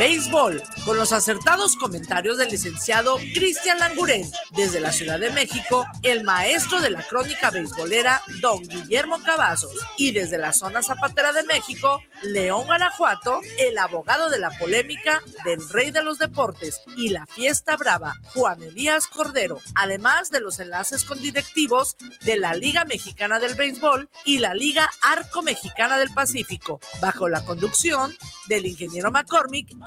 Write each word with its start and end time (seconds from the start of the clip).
béisbol, 0.00 0.62
con 0.86 0.96
los 0.96 1.12
acertados 1.12 1.76
comentarios 1.76 2.38
del 2.38 2.48
licenciado 2.48 3.18
Cristian 3.34 3.78
Languren. 3.78 4.30
Desde 4.52 4.80
la 4.80 4.92
Ciudad 4.92 5.20
de 5.20 5.28
México, 5.28 5.84
el 6.02 6.24
maestro 6.24 6.80
de 6.80 6.88
la 6.88 7.02
crónica 7.02 7.50
beisbolera, 7.50 8.22
don 8.40 8.62
Guillermo 8.62 9.22
Cavazos. 9.22 9.76
Y 9.98 10.12
desde 10.12 10.38
la 10.38 10.54
zona 10.54 10.82
zapatera 10.82 11.34
de 11.34 11.42
México, 11.42 12.02
León 12.22 12.64
Guanajuato, 12.64 13.42
el 13.58 13.76
abogado 13.76 14.30
de 14.30 14.38
la 14.38 14.48
polémica 14.58 15.22
del 15.44 15.68
rey 15.68 15.90
de 15.90 16.02
los 16.02 16.18
deportes 16.18 16.80
y 16.96 17.10
la 17.10 17.26
fiesta 17.26 17.76
brava, 17.76 18.14
Juan 18.32 18.62
Elías 18.62 19.06
Cordero. 19.06 19.60
Además 19.74 20.30
de 20.30 20.40
los 20.40 20.60
enlaces 20.60 21.04
con 21.04 21.20
directivos 21.20 21.98
de 22.22 22.38
la 22.38 22.54
Liga 22.54 22.86
Mexicana 22.86 23.38
del 23.38 23.54
Béisbol 23.54 24.08
y 24.24 24.38
la 24.38 24.54
Liga 24.54 24.90
Arco 25.02 25.42
Mexicana 25.42 25.98
del 25.98 26.08
Pacífico, 26.14 26.80
bajo 27.02 27.28
la 27.28 27.44
conducción 27.44 28.16
del 28.48 28.64
ingeniero 28.64 29.10
McCormick 29.10 29.68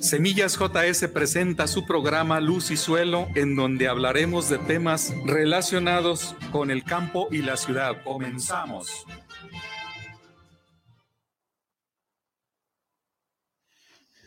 Semillas 0.00 0.58
JS 0.58 1.06
presenta 1.12 1.68
su 1.68 1.86
programa 1.86 2.40
Luz 2.40 2.72
y 2.72 2.76
Suelo, 2.76 3.28
en 3.36 3.54
donde 3.54 3.86
hablaremos 3.86 4.48
de 4.48 4.58
temas 4.58 5.14
relacionados 5.24 6.34
con 6.50 6.72
el 6.72 6.82
campo 6.82 7.28
y 7.30 7.42
la 7.42 7.56
ciudad. 7.56 8.02
Comenzamos. 8.02 8.88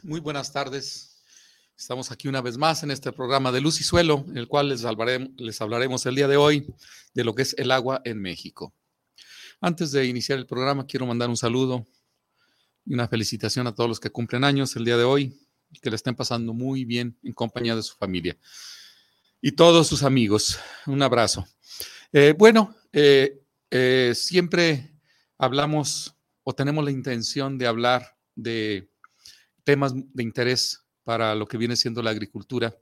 Muy 0.04 0.22
buenas 0.22 0.54
tardes. 0.54 1.22
Estamos 1.78 2.12
aquí 2.12 2.30
una 2.30 2.40
vez 2.42 2.58
más 2.58 2.84
en 2.84 2.92
este 2.92 3.12
programa 3.12 3.52
de 3.52 3.60
Luz 3.60 3.82
y 3.82 3.84
Suelo, 3.84 4.24
en 4.30 4.38
el 4.38 4.48
cual 4.48 4.70
les 4.70 4.86
hablaremos, 4.86 5.32
les 5.36 5.60
hablaremos 5.60 6.06
el 6.06 6.16
día 6.16 6.30
de 6.30 6.38
hoy 6.38 6.66
de 7.14 7.26
lo 7.26 7.36
que 7.36 7.42
es 7.42 7.54
el 7.58 7.72
agua 7.72 8.02
en 8.06 8.22
México. 8.22 8.74
Antes 9.60 9.92
de 9.92 10.06
iniciar 10.06 10.40
el 10.40 10.48
programa, 10.48 10.86
quiero 10.88 11.06
mandar 11.06 11.28
un 11.28 11.36
saludo 11.36 11.86
y 12.86 12.94
una 12.94 13.10
felicitación 13.10 13.68
a 13.68 13.76
todos 13.76 13.90
los 13.90 14.00
que 14.00 14.12
cumplen 14.12 14.46
años 14.46 14.74
el 14.78 14.86
día 14.86 14.96
de 14.96 15.04
hoy 15.04 15.47
que 15.82 15.90
le 15.90 15.96
estén 15.96 16.16
pasando 16.16 16.54
muy 16.54 16.86
bien 16.86 17.18
en 17.24 17.34
compañía 17.34 17.76
de 17.76 17.84
su 17.84 17.96
familia. 17.96 18.38
Y 19.42 19.52
todos 19.52 19.88
sus 19.88 20.04
amigos, 20.04 20.60
un 20.86 21.02
abrazo. 21.02 21.46
Eh, 22.12 22.34
bueno, 22.38 22.76
eh, 22.92 23.44
eh, 23.70 24.14
siempre 24.16 24.98
hablamos 25.38 26.16
o 26.44 26.54
tenemos 26.54 26.84
la 26.84 26.92
intención 26.92 27.58
de 27.58 27.68
hablar 27.68 28.18
de 28.36 28.90
temas 29.64 29.94
de 29.96 30.24
interés 30.24 30.86
para 31.04 31.36
lo 31.36 31.48
que 31.48 31.58
viene 31.58 31.76
siendo 31.76 32.02
la 32.02 32.10
agricultura, 32.10 32.76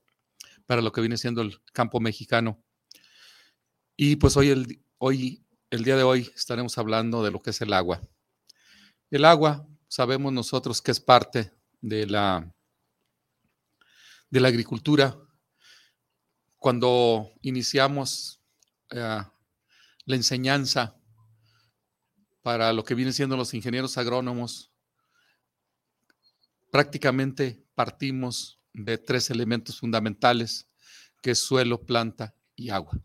para 0.65 0.81
lo 0.81 0.91
que 0.91 1.01
viene 1.01 1.17
siendo 1.17 1.41
el 1.41 1.59
campo 1.73 1.99
mexicano. 1.99 2.63
Y 3.97 4.17
pues 4.17 4.37
hoy, 4.37 4.49
el, 4.49 4.83
hoy, 4.97 5.43
el 5.69 5.83
día 5.83 5.97
de 5.97 6.03
hoy, 6.03 6.31
estaremos 6.35 6.77
hablando 6.77 7.23
de 7.23 7.31
lo 7.31 7.41
que 7.41 7.49
es 7.49 7.61
el 7.61 7.73
agua. 7.73 8.01
El 9.09 9.25
agua, 9.25 9.67
sabemos 9.87 10.31
nosotros 10.33 10.81
que 10.81 10.91
es 10.91 10.99
parte 10.99 11.51
de 11.81 12.07
la 12.07 12.54
de 14.29 14.39
la 14.39 14.47
agricultura, 14.47 15.17
cuando 16.57 17.31
iniciamos 17.41 18.41
eh, 18.89 19.21
la 20.05 20.15
enseñanza 20.15 20.95
para 22.41 22.73
lo 22.73 22.83
que 22.83 22.95
vienen 22.95 23.13
siendo 23.13 23.37
los 23.37 23.53
ingenieros 23.53 23.97
agrónomos, 23.97 24.71
prácticamente 26.71 27.65
partimos 27.75 28.59
de 28.73 28.97
tres 28.97 29.29
elementos 29.29 29.79
fundamentales, 29.79 30.67
que 31.21 31.31
es 31.31 31.39
suelo, 31.39 31.85
planta 31.85 32.35
y 32.55 32.69
agua. 32.69 32.99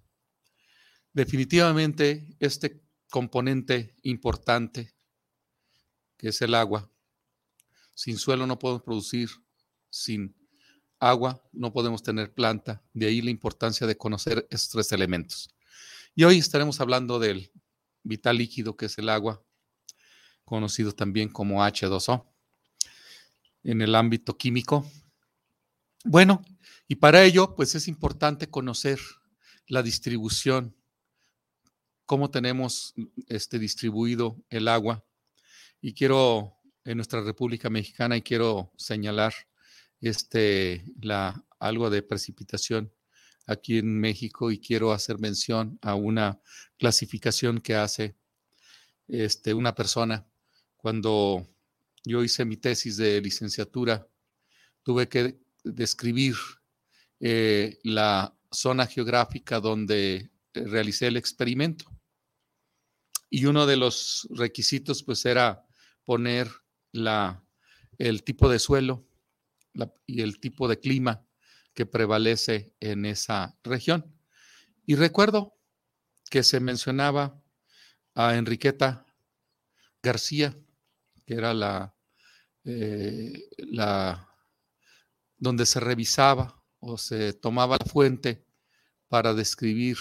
Definitivamente 1.13 2.37
este 2.39 2.83
componente 3.09 3.97
importante, 4.03 4.95
que 6.17 6.29
es 6.29 6.43
el 6.43 6.55
agua, 6.55 6.91
sin 7.95 8.17
suelo 8.17 8.47
no 8.47 8.59
podemos 8.59 8.83
producir, 8.83 9.29
sin 9.91 10.35
agua, 11.01 11.43
no 11.53 11.73
podemos 11.73 12.03
tener 12.03 12.33
planta. 12.33 12.83
De 12.93 13.07
ahí 13.07 13.23
la 13.23 13.31
importancia 13.31 13.87
de 13.87 13.97
conocer 13.97 14.47
estos 14.51 14.71
tres 14.71 14.93
elementos. 14.93 15.51
Y 16.15 16.25
hoy 16.25 16.39
estaremos 16.39 16.81
hablando 16.81 17.19
del 17.19 17.51
vital 18.03 18.37
líquido 18.37 18.77
que 18.77 18.87
es 18.87 18.99
el 18.99 19.09
agua, 19.09 19.43
conocido 20.45 20.93
también 20.93 21.29
como 21.31 21.65
H2O 21.65 22.27
en 23.65 23.83
el 23.83 23.95
ámbito 23.95 24.37
químico. 24.37 24.87
Bueno, 26.05 26.43
y 26.89 26.97
para 26.97 27.23
ello, 27.23 27.55
pues 27.55 27.75
es 27.75 27.89
importante 27.89 28.49
conocer 28.49 28.99
la 29.67 29.83
distribución, 29.83 30.75
cómo 32.05 32.31
tenemos 32.31 32.95
este, 33.29 33.59
distribuido 33.59 34.43
el 34.49 34.69
agua. 34.69 35.05
Y 35.81 35.95
quiero, 35.95 36.57
en 36.85 36.97
nuestra 36.97 37.21
República 37.23 37.71
Mexicana, 37.71 38.17
y 38.17 38.23
quiero 38.23 38.73
señalar 38.77 39.33
este, 40.01 40.85
la, 41.01 41.45
algo 41.59 41.91
de 41.91 42.03
precipitación 42.03 42.93
aquí 43.47 43.79
en 43.79 43.99
México 43.99 44.51
y 44.51 44.61
quiero 44.61 44.93
hacer 44.93 45.19
mención 45.19 45.79
a 45.83 45.95
una 45.95 46.41
clasificación 46.79 47.61
que 47.61 47.75
hace 47.75 48.17
este, 49.09 49.55
una 49.55 49.75
persona. 49.75 50.27
Cuando 50.77 51.47
yo 52.05 52.23
hice 52.23 52.45
mi 52.45 52.57
tesis 52.57 52.97
de 52.97 53.21
licenciatura, 53.21 54.07
tuve 54.83 55.09
que 55.09 55.41
describir 55.65 56.37
eh, 57.19 57.79
la 57.83 58.35
zona 58.51 58.87
geográfica 58.87 59.61
donde 59.61 60.31
realicé 60.55 61.09
el 61.09 61.17
experimento. 61.17 61.85
Y 63.29 63.45
uno 63.45 63.67
de 63.67 63.77
los 63.77 64.27
requisitos 64.31 65.03
pues 65.03 65.25
era 65.25 65.65
poner 66.05 66.51
la, 66.93 67.45
el 67.99 68.25
tipo 68.25 68.49
de 68.49 68.59
suelo, 68.59 69.07
y 70.07 70.23
el 70.23 70.41
tipo 70.41 70.69
de 70.69 70.79
clima 70.79 71.25
que 71.75 71.87
prevalece 71.87 72.75
en 72.81 73.05
esa 73.07 73.59
región. 73.63 74.15
Y 74.87 74.97
recuerdo 74.97 75.57
que 76.31 76.43
se 76.43 76.61
mencionaba 76.61 77.43
a 78.15 78.37
Enriqueta 78.37 79.07
García, 80.03 80.57
que 81.27 81.35
era 81.35 81.55
la, 81.55 81.95
eh, 82.65 83.49
la 83.59 84.29
donde 85.39 85.67
se 85.67 85.81
revisaba 85.81 86.63
o 86.81 86.99
se 86.99 87.33
tomaba 87.33 87.77
la 87.79 87.91
fuente 87.91 88.45
para 89.09 89.35
describir 89.35 89.97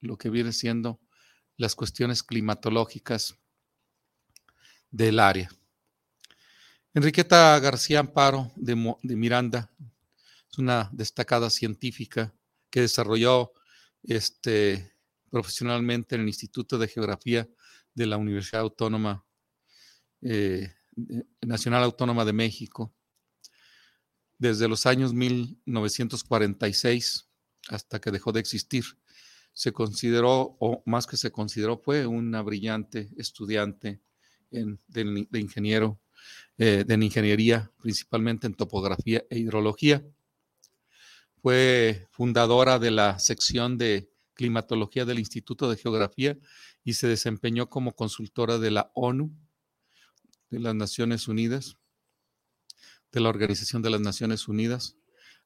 lo 0.00 0.16
que 0.16 0.30
viene 0.30 0.52
siendo 0.52 1.00
las 1.56 1.74
cuestiones 1.74 2.22
climatológicas 2.22 3.38
del 4.90 5.20
área. 5.20 5.50
Enriqueta 6.94 7.58
García 7.58 8.00
Amparo 8.00 8.52
de, 8.54 8.76
Miranda 9.16 9.70
es 10.50 10.58
una 10.58 10.90
destacada 10.92 11.48
científica 11.48 12.34
que 12.68 12.82
desarrolló 12.82 13.54
este, 14.02 14.92
profesionalmente 15.30 16.16
en 16.16 16.20
el 16.20 16.28
Instituto 16.28 16.76
de 16.76 16.88
Geografía 16.88 17.48
de 17.94 18.04
la 18.04 18.18
Universidad 18.18 18.60
Autónoma 18.60 19.24
eh, 20.20 20.70
Nacional 21.40 21.82
Autónoma 21.82 22.26
de 22.26 22.34
México. 22.34 22.94
Desde 24.36 24.68
los 24.68 24.84
años 24.84 25.14
1946 25.14 27.26
hasta 27.70 28.02
que 28.02 28.10
dejó 28.10 28.32
de 28.32 28.40
existir, 28.40 28.84
se 29.54 29.72
consideró, 29.72 30.58
o 30.60 30.82
más 30.84 31.06
que 31.06 31.16
se 31.16 31.32
consideró, 31.32 31.78
fue 31.78 32.06
una 32.06 32.42
brillante 32.42 33.08
estudiante 33.16 34.02
de 34.50 35.40
ingeniero 35.40 36.01
eh, 36.64 36.84
de 36.84 36.94
ingeniería, 36.94 37.72
principalmente 37.80 38.46
en 38.46 38.54
topografía 38.54 39.24
e 39.28 39.36
hidrología. 39.40 40.06
Fue 41.42 42.06
fundadora 42.12 42.78
de 42.78 42.92
la 42.92 43.18
sección 43.18 43.78
de 43.78 44.12
climatología 44.34 45.04
del 45.04 45.18
Instituto 45.18 45.68
de 45.68 45.76
Geografía 45.76 46.38
y 46.84 46.92
se 46.92 47.08
desempeñó 47.08 47.68
como 47.68 47.96
consultora 47.96 48.58
de 48.58 48.70
la 48.70 48.92
ONU, 48.94 49.32
de 50.50 50.60
las 50.60 50.76
Naciones 50.76 51.26
Unidas, 51.26 51.78
de 53.10 53.18
la 53.18 53.30
Organización 53.30 53.82
de 53.82 53.90
las 53.90 54.00
Naciones 54.00 54.46
Unidas, 54.46 54.94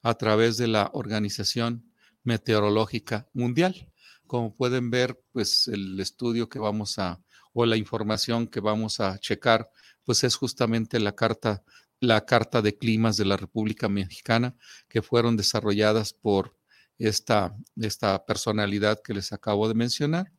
a 0.02 0.16
través 0.16 0.58
de 0.58 0.66
la 0.66 0.90
Organización 0.92 1.90
Meteorológica 2.24 3.26
Mundial. 3.32 3.90
Como 4.26 4.54
pueden 4.54 4.90
ver, 4.90 5.18
pues 5.32 5.66
el 5.68 5.98
estudio 5.98 6.50
que 6.50 6.58
vamos 6.58 6.98
a, 6.98 7.22
o 7.58 7.64
la 7.64 7.78
información 7.78 8.46
que 8.48 8.60
vamos 8.60 9.00
a 9.00 9.18
checar 9.18 9.70
pues 10.04 10.24
es 10.24 10.36
justamente 10.36 11.00
la 11.00 11.12
carta, 11.12 11.64
la 12.00 12.26
carta 12.26 12.60
de 12.60 12.76
climas 12.76 13.16
de 13.16 13.24
la 13.24 13.38
República 13.38 13.88
Mexicana 13.88 14.54
que 14.90 15.00
fueron 15.00 15.38
desarrolladas 15.38 16.12
por 16.12 16.54
esta, 16.98 17.56
esta 17.76 18.26
personalidad 18.26 19.00
que 19.02 19.14
les 19.14 19.32
acabo 19.32 19.68
de 19.68 19.74
mencionar 19.74 20.30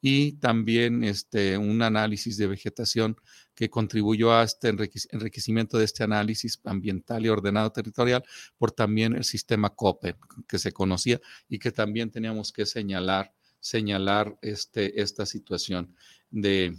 y 0.00 0.32
también 0.32 1.04
este, 1.04 1.58
un 1.58 1.80
análisis 1.80 2.36
de 2.36 2.48
vegetación 2.48 3.16
que 3.54 3.70
contribuyó 3.70 4.32
a 4.32 4.42
este 4.42 4.68
enriquecimiento 4.68 5.78
de 5.78 5.84
este 5.84 6.02
análisis 6.02 6.60
ambiental 6.64 7.24
y 7.24 7.28
ordenado 7.28 7.70
territorial 7.70 8.24
por 8.58 8.72
también 8.72 9.14
el 9.14 9.22
sistema 9.22 9.70
COPE 9.70 10.16
que 10.48 10.58
se 10.58 10.72
conocía 10.72 11.20
y 11.48 11.60
que 11.60 11.70
también 11.70 12.10
teníamos 12.10 12.50
que 12.52 12.66
señalar, 12.66 13.32
señalar 13.64 14.36
este, 14.42 15.00
esta 15.00 15.24
situación 15.24 15.96
de, 16.30 16.76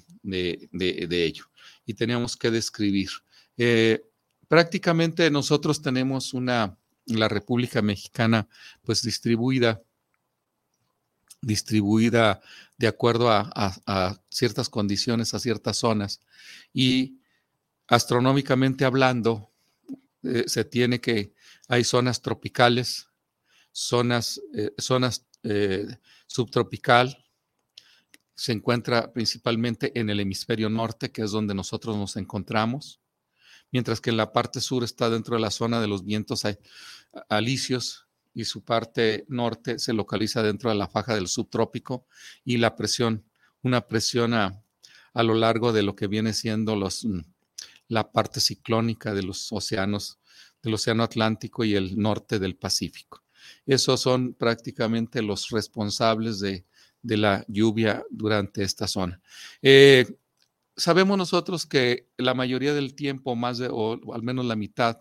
ello. 0.71 1.45
Y 1.83 1.95
teníamos 1.95 2.37
que 2.37 2.51
describir. 2.51 3.09
Eh, 3.57 4.03
prácticamente 4.47 5.31
nosotros 5.31 5.81
tenemos 5.81 6.35
una, 6.35 6.77
la 7.07 7.27
República 7.27 7.81
Mexicana, 7.81 8.47
pues 8.83 9.01
distribuida 9.01 9.81
distribuida 11.41 12.41
de 12.77 12.87
acuerdo 12.87 13.29
a, 13.29 14.21
ciertas 14.29 14.67
condiciones, 14.67 15.33
a 15.33 15.39
ciertas 15.39 15.77
zonas. 15.77 16.21
Y 16.73 17.19
astronómicamente 17.87 18.83
hablando, 18.83 19.51
eh, 20.23 20.45
se 20.47 20.65
tiene 20.65 20.99
que, 20.99 21.33
hay 21.67 21.83
zonas 21.83 22.21
tropicales, 22.21 23.09
zonas, 23.71 24.41
eh, 24.55 24.73
zonas 24.79 25.25
eh, 25.45 25.85
subtropical, 26.27 27.17
se 28.33 28.51
encuentra 28.51 29.13
principalmente 29.13 29.97
en 29.97 30.09
el 30.09 30.19
hemisferio 30.19 30.69
norte, 30.69 31.11
que 31.11 31.21
es 31.21 31.31
donde 31.31 31.53
nosotros 31.53 31.95
nos 31.95 32.17
encontramos, 32.17 32.99
mientras 33.71 34.01
que 34.01 34.09
en 34.09 34.17
la 34.17 34.33
parte 34.33 34.59
sur 34.59 34.83
está 34.83 35.09
dentro 35.09 35.35
de 35.35 35.41
la 35.41 35.51
zona 35.51 35.79
de 35.79 35.87
los 35.87 36.03
vientos 36.03 36.43
alisios, 37.29 38.05
y 38.35 38.43
su 38.43 38.63
parte 38.63 39.25
norte 39.29 39.79
se 39.79 39.93
localiza 39.93 40.43
dentro 40.43 40.69
de 40.69 40.75
la 40.75 40.89
faja 40.89 41.15
del 41.15 41.27
subtrópico 41.27 42.05
y 42.43 42.57
la 42.57 42.75
presión, 42.75 43.23
una 43.63 43.87
presión 43.87 44.33
a, 44.33 44.61
lo 45.15 45.33
largo 45.33 45.71
de 45.71 45.81
lo 45.81 45.95
que 45.95 46.07
viene 46.07 46.33
siendo 46.33 46.75
los, 46.75 47.05
mm, 47.05 47.21
la 47.87 48.11
parte 48.11 48.41
ciclónica 48.41 49.13
de 49.13 49.23
los 49.23 49.53
océanos, 49.53 50.19
del 50.61 50.73
Océano 50.73 51.03
Atlántico 51.03 51.63
y 51.63 51.75
el 51.75 51.97
norte 51.97 52.37
del 52.37 52.57
Pacífico. 52.57 53.23
Esos 53.65 54.01
son 54.01 54.33
prácticamente 54.33 55.21
los 55.21 55.49
responsables 55.49 56.39
de, 56.39 56.65
la 57.03 57.45
lluvia 57.47 58.03
durante 58.09 58.63
esta 58.63 58.87
zona. 58.87 59.21
Eh, 59.61 60.17
sabemos 60.75 61.17
nosotros 61.17 61.65
que 61.65 62.09
la 62.17 62.33
mayoría 62.33 62.73
del 62.73 62.95
tiempo, 62.95 63.35
más 63.35 63.59
de, 63.59 63.69
o 63.71 64.13
al 64.13 64.23
menos 64.23 64.45
la 64.45 64.55
mitad 64.55 64.97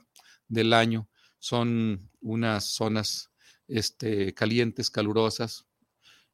del 0.48 0.72
año, 0.74 1.08
son 1.38 2.10
unas 2.20 2.64
zonas 2.64 3.30
este, 3.68 4.34
calientes, 4.34 4.90
calurosas, 4.90 5.66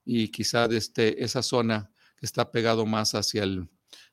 y 0.04 0.28
quizá 0.28 0.66
este, 0.66 1.22
esa 1.22 1.42
zona 1.42 1.90
que 2.16 2.26
está 2.26 2.50
pegado 2.50 2.86
más 2.86 3.14
hacia 3.14 3.44
el 3.44 3.68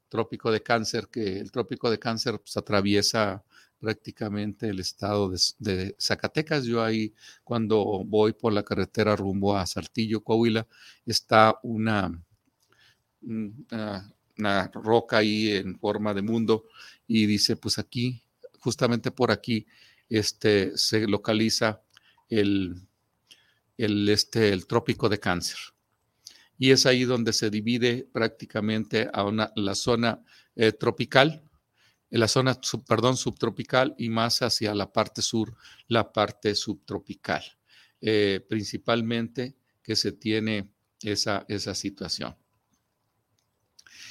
trópico 0.10 0.52
de 0.52 0.64
cáncer, 0.64 1.10
que 1.10 1.40
el 1.40 1.52
trópico 1.52 1.90
de 1.90 2.00
cáncer 2.00 2.40
pues, 2.40 2.56
atraviesa 2.58 3.44
prácticamente 3.80 4.70
el 4.70 4.80
estado 4.80 5.32
de, 5.60 5.96
Zacatecas. 6.00 6.66
Yo 6.66 6.84
ahí 6.84 7.14
cuando 7.44 8.04
voy 8.06 8.34
por 8.34 8.54
la 8.54 8.64
carretera 8.64 9.16
rumbo 9.16 9.56
a 9.56 9.66
Saltillo, 9.66 10.24
Coahuila, 10.24 10.68
está 11.06 11.60
una, 11.64 12.22
una, 13.22 14.14
una, 14.38 14.68
roca 14.74 15.18
ahí 15.18 15.52
en 15.52 15.78
forma 15.80 16.14
de 16.14 16.22
mundo 16.22 16.66
y 17.08 17.26
dice, 17.26 17.56
pues 17.56 17.78
aquí, 17.80 18.22
justamente 18.60 19.12
por 19.12 19.32
aquí, 19.32 19.66
este, 20.10 20.78
se 20.78 21.08
localiza 21.08 21.82
el, 22.30 22.82
el, 23.78 24.10
este, 24.10 24.50
el 24.50 24.68
trópico 24.68 25.10
de 25.10 25.20
cáncer. 25.20 25.58
Y 26.60 26.72
es 26.72 26.86
ahí 26.86 27.04
donde 27.04 27.34
se 27.34 27.50
divide 27.50 28.08
prácticamente 28.12 29.10
a 29.14 29.24
una, 29.24 29.52
la 29.56 29.76
zona 29.76 30.24
eh, 30.56 30.72
tropical, 30.72 31.47
la 32.10 32.28
zona, 32.28 32.60
perdón, 32.88 33.18
subtropical 33.18 33.96
y 33.98 34.10
más 34.10 34.42
hacia 34.42 34.74
la 34.74 34.92
parte 34.92 35.22
sur, 35.22 35.56
la 35.88 36.12
parte 36.12 36.56
subtropical. 36.56 37.44
Eh, 38.00 38.46
principalmente 38.48 39.56
que 39.82 39.96
se 39.96 40.12
tiene 40.12 40.72
esa, 41.02 41.46
esa 41.48 41.74
situación. 41.74 42.36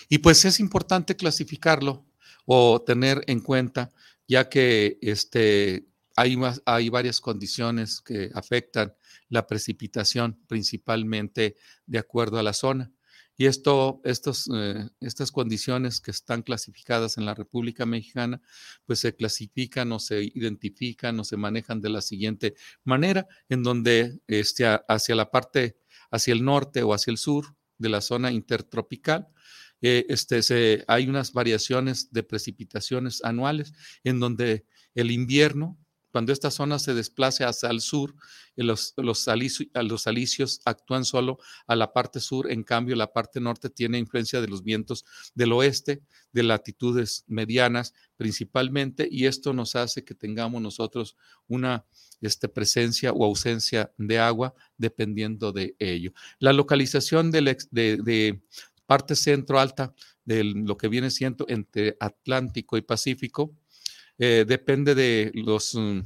Y 0.08 0.18
pues 0.18 0.44
es 0.44 0.58
importante 0.58 1.14
clasificarlo 1.14 2.04
o 2.46 2.82
tener 2.82 3.22
en 3.28 3.40
cuenta 3.40 3.92
ya 4.26 4.48
que 4.48 4.98
este, 5.02 5.86
hay, 6.16 6.36
hay 6.64 6.88
varias 6.88 7.20
condiciones 7.20 8.00
que 8.00 8.30
afectan 8.34 8.92
la 9.28 9.46
precipitación, 9.46 10.40
principalmente 10.48 11.56
de 11.86 11.98
acuerdo 11.98 12.38
a 12.38 12.42
la 12.42 12.52
zona. 12.54 12.92
Y 13.36 13.46
esto, 13.46 14.00
eh, 14.04 14.88
estas 15.00 15.32
condiciones 15.32 16.00
que 16.00 16.10
están 16.10 16.42
clasificadas 16.42 17.18
en 17.18 17.26
la 17.26 17.34
República 17.34 17.84
Mexicana, 17.84 18.40
pues 18.86 19.00
se 19.00 19.14
clasifican 19.14 19.92
o 19.92 19.98
se 19.98 20.24
identifican 20.34 21.20
o 21.20 21.24
se 21.24 21.36
manejan 21.36 21.80
de 21.80 21.90
la 21.90 22.00
siguiente 22.00 22.54
manera, 22.84 23.26
en 23.48 23.62
donde 23.62 24.20
este, 24.26 24.64
hacia 24.88 25.14
la 25.14 25.30
parte, 25.30 25.76
hacia 26.10 26.32
el 26.32 26.44
norte 26.44 26.82
o 26.82 26.94
hacia 26.94 27.10
el 27.10 27.18
sur 27.18 27.54
de 27.76 27.90
la 27.90 28.00
zona 28.00 28.32
intertropical, 28.32 29.28
eh, 29.82 30.06
este, 30.08 30.42
se, 30.42 30.84
hay 30.88 31.06
unas 31.08 31.32
variaciones 31.32 32.10
de 32.12 32.22
precipitaciones 32.22 33.22
anuales 33.22 33.74
en 34.04 34.20
donde 34.20 34.64
el 34.94 35.10
invierno, 35.10 35.78
cuando 36.10 36.32
esta 36.32 36.50
zona 36.50 36.78
se 36.78 36.94
desplace 36.94 37.44
hacia 37.44 37.70
el 37.70 37.80
sur, 37.80 38.14
los, 38.56 38.94
los, 38.96 39.28
alicios 39.28 40.60
actúan 40.64 41.04
solo 41.04 41.38
a 41.66 41.76
la 41.76 41.92
parte 41.92 42.20
sur, 42.20 42.50
en 42.50 42.62
cambio 42.62 42.96
la 42.96 43.12
parte 43.12 43.40
norte 43.40 43.68
tiene 43.68 43.98
influencia 43.98 44.40
de 44.40 44.48
los 44.48 44.62
vientos 44.62 45.04
del 45.34 45.52
oeste, 45.52 46.02
de 46.32 46.42
latitudes 46.42 47.24
medianas 47.26 47.92
principalmente, 48.16 49.06
y 49.10 49.26
esto 49.26 49.52
nos 49.52 49.76
hace 49.76 50.04
que 50.04 50.14
tengamos 50.14 50.62
nosotros 50.62 51.16
una 51.48 51.84
este, 52.22 52.48
presencia 52.48 53.12
o 53.12 53.24
ausencia 53.24 53.92
de 53.98 54.18
agua 54.18 54.54
dependiendo 54.78 55.52
de 55.52 55.76
ello. 55.78 56.12
La 56.38 56.52
localización 56.52 57.30
de, 57.30 57.56
de 57.70 58.40
parte 58.86 59.16
centro 59.16 59.60
alta 59.60 59.92
de 60.24 60.44
lo 60.44 60.76
que 60.76 60.88
viene 60.88 61.10
siendo 61.10 61.44
entre 61.48 61.96
Atlántico 62.00 62.76
y 62.76 62.82
Pacífico, 62.82 63.54
eh, 64.18 64.44
depende 64.46 64.94
de 64.94 65.30
los 65.34 65.74
mm, 65.74 66.00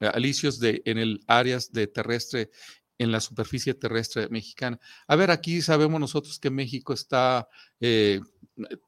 alicios 0.00 0.58
de, 0.60 0.82
en 0.84 0.98
el 0.98 1.20
áreas 1.26 1.72
de 1.72 1.86
terrestre, 1.86 2.50
en 2.98 3.12
la 3.12 3.20
superficie 3.20 3.74
terrestre 3.74 4.28
mexicana. 4.28 4.78
A 5.06 5.16
ver, 5.16 5.30
aquí 5.30 5.62
sabemos 5.62 6.00
nosotros 6.00 6.38
que 6.38 6.50
México 6.50 6.92
está, 6.92 7.48
eh, 7.80 8.20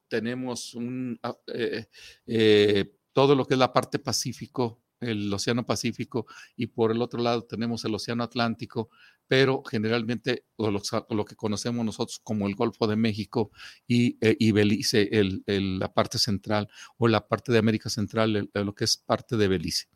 tenemos 0.07 0.73
un, 0.73 1.19
ah, 1.23 1.37
eh, 1.47 2.91
todo 3.13 3.35
lo 3.35 3.45
que 3.45 3.55
es 3.55 3.59
la 3.59 3.73
parte 3.73 3.99
pacífico 3.99 4.81
el 4.99 5.33
Océano 5.33 5.65
Pacífico 5.65 6.25
y 6.55 6.67
por 6.67 6.91
el 6.91 7.01
otro 7.01 7.21
lado 7.21 7.43
tenemos 7.43 7.85
el 7.85 7.95
Océano 7.95 8.23
Atlántico, 8.23 8.89
pero 9.27 9.63
generalmente 9.63 10.45
lo, 10.57 11.25
que 11.25 11.35
conocemos 11.35 11.85
nosotros 11.85 12.19
como 12.23 12.47
el 12.47 12.55
Golfo 12.55 12.87
de 12.87 12.95
México 12.95 13.51
y, 13.87 14.17
eh, 14.21 14.51
Belice, 14.51 15.09
el, 15.11 15.43
la 15.79 15.93
parte 15.93 16.17
central 16.17 16.67
o 16.97 17.07
la 17.07 17.27
parte 17.27 17.51
de 17.51 17.59
América 17.59 17.89
Central, 17.89 18.49
lo 18.53 18.75
que 18.75 18.85
es 18.85 18.97
parte 18.97 19.37
de 19.37 19.47
Belice 19.47 19.87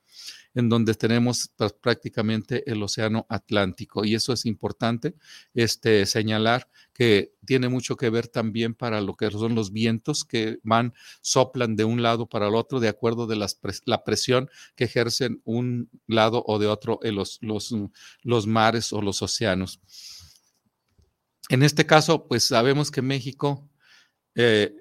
en 0.53 0.69
donde 0.69 0.93
tenemos 0.93 1.51
pues, 1.55 1.73
prácticamente 1.73 2.69
el 2.71 2.81
océano 2.83 3.25
Atlántico. 3.29 4.05
Y 4.05 4.15
eso 4.15 4.33
es 4.33 4.45
importante 4.45 5.15
este, 5.53 6.05
señalar 6.05 6.69
que 6.93 7.33
tiene 7.45 7.69
mucho 7.69 7.95
que 7.95 8.09
ver 8.09 8.27
también 8.27 8.75
para 8.75 9.01
lo 9.01 9.15
que 9.15 9.31
son 9.31 9.55
los 9.55 9.71
vientos 9.71 10.23
que 10.23 10.59
van, 10.63 10.93
soplan 11.21 11.75
de 11.75 11.85
un 11.85 12.01
lado 12.01 12.27
para 12.27 12.47
el 12.47 12.55
otro 12.55 12.79
de 12.79 12.89
acuerdo 12.89 13.25
de 13.27 13.35
la 13.85 14.03
presión 14.03 14.49
que 14.75 14.83
ejercen 14.83 15.41
un 15.43 15.89
lado 16.07 16.43
o 16.45 16.59
de 16.59 16.67
otro 16.67 16.99
en 17.03 17.15
los, 17.15 17.39
los, 17.41 17.73
los 18.21 18.47
mares 18.47 18.93
o 18.93 19.01
los 19.01 19.21
océanos. 19.21 19.79
En 21.49 21.63
este 21.63 21.85
caso, 21.85 22.27
pues 22.27 22.43
sabemos 22.43 22.89
que 22.89 23.01
México 23.01 23.69
eh, 24.35 24.75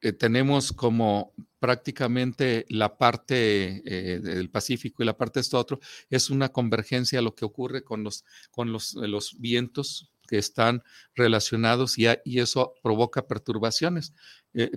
eh, 0.00 0.12
tenemos 0.12 0.72
como 0.72 1.34
prácticamente 1.60 2.64
la 2.68 2.96
parte 2.96 3.82
eh, 3.84 4.18
del 4.18 4.50
Pacífico 4.50 5.02
y 5.02 5.06
la 5.06 5.16
parte 5.16 5.38
de 5.38 5.42
esto 5.42 5.58
otro, 5.58 5.78
es 6.08 6.30
una 6.30 6.48
convergencia 6.48 7.20
a 7.20 7.22
lo 7.22 7.34
que 7.34 7.44
ocurre 7.44 7.84
con 7.84 8.02
los, 8.02 8.24
con 8.50 8.72
los, 8.72 8.96
eh, 8.96 9.06
los 9.06 9.38
vientos 9.38 10.10
que 10.26 10.38
están 10.38 10.82
relacionados 11.16 11.98
y, 11.98 12.06
y 12.24 12.38
eso 12.38 12.72
provoca 12.84 13.26
perturbaciones, 13.26 14.14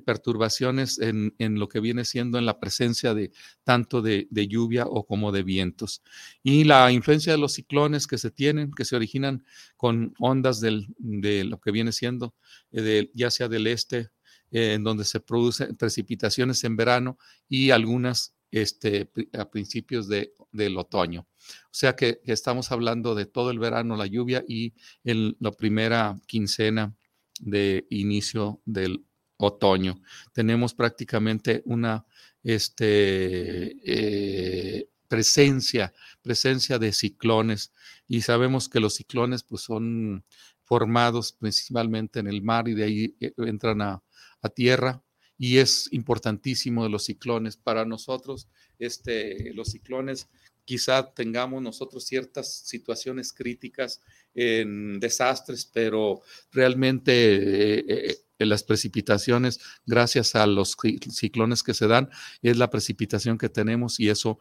perturbaciones 0.03 0.97
en, 0.97 1.35
en, 1.37 1.59
lo 1.59 1.69
que 1.69 1.79
viene 1.79 2.05
siendo 2.05 2.39
en 2.39 2.47
la 2.47 2.59
presencia 2.59 3.13
de 3.13 3.31
tanto 3.63 4.01
de, 4.01 4.27
de, 4.31 4.47
lluvia 4.47 4.85
o 4.87 5.05
como 5.05 5.31
de 5.31 5.43
vientos. 5.43 6.01
Y 6.41 6.63
la 6.63 6.91
influencia 6.91 7.33
de 7.33 7.37
los 7.37 7.53
ciclones 7.53 8.07
que 8.07 8.17
se 8.17 8.31
tienen, 8.31 8.71
que 8.71 8.83
se 8.83 8.95
originan 8.95 9.45
con 9.77 10.15
ondas 10.17 10.59
del, 10.59 10.87
de 10.97 11.43
lo 11.43 11.59
que 11.59 11.69
viene 11.69 11.91
siendo 11.91 12.33
de, 12.71 13.11
ya 13.13 13.29
sea 13.29 13.47
del 13.47 13.67
este 13.67 14.09
en 14.53 14.83
donde 14.83 15.03
se 15.03 15.19
producen 15.19 15.75
precipitaciones 15.75 16.63
en 16.63 16.77
verano 16.77 17.17
y 17.49 17.71
algunas 17.71 18.35
este, 18.51 19.09
a 19.33 19.49
principios 19.49 20.07
de, 20.07 20.31
del 20.51 20.77
otoño. 20.77 21.21
O 21.21 21.71
sea 21.71 21.95
que, 21.95 22.21
estamos 22.25 22.71
hablando 22.71 23.15
de 23.15 23.25
todo 23.25 23.49
el 23.49 23.57
verano, 23.57 23.97
la 23.97 24.05
lluvia 24.05 24.45
y 24.47 24.73
en 25.03 25.35
la 25.39 25.51
primera 25.51 26.15
quincena 26.27 26.95
de 27.39 27.87
inicio 27.89 28.61
del 28.65 29.03
otoño. 29.37 29.99
Tenemos 30.33 30.75
prácticamente 30.75 31.63
una 31.65 32.05
este, 32.43 33.75
eh, 33.83 34.87
presencia, 35.07 35.91
presencia 36.21 36.77
de 36.77 36.93
ciclones 36.93 37.71
y 38.07 38.21
sabemos 38.21 38.69
que 38.69 38.79
los 38.79 38.93
ciclones 38.93 39.41
pues 39.41 39.63
son 39.63 40.23
formados 40.61 41.33
principalmente 41.33 42.19
en 42.19 42.27
el 42.27 42.43
mar 42.43 42.67
y 42.67 42.75
de 42.75 42.83
ahí 42.83 43.15
eh, 43.19 43.33
entran 43.37 43.81
a, 43.81 44.03
tierra 44.49 45.03
y 45.37 45.57
es 45.57 45.89
importantísimo 45.91 46.83
de 46.83 46.89
los 46.89 47.05
ciclones 47.05 47.57
para 47.57 47.85
nosotros. 47.85 48.47
Este, 48.79 49.53
los 49.53 49.69
ciclones 49.69 50.29
quizá 50.65 51.13
tengamos 51.13 51.61
nosotros 51.61 52.05
ciertas 52.05 52.53
situaciones 52.53 53.33
críticas 53.33 54.01
en 54.33 54.99
desastres, 54.99 55.65
pero 55.65 56.21
realmente 56.51 58.11
eh, 58.11 58.17
en 58.39 58.49
las 58.49 58.63
precipitaciones, 58.63 59.59
gracias 59.85 60.35
a 60.35 60.45
los 60.47 60.75
ciclones 61.11 61.63
que 61.63 61.73
se 61.73 61.87
dan, 61.87 62.09
es 62.41 62.57
la 62.57 62.69
precipitación 62.69 63.37
que 63.37 63.49
tenemos 63.49 63.99
y 63.99 64.09
eso 64.09 64.39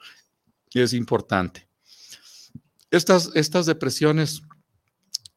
es 0.72 0.92
importante. 0.92 1.68
Estas, 2.90 3.30
estas 3.34 3.66
depresiones 3.66 4.42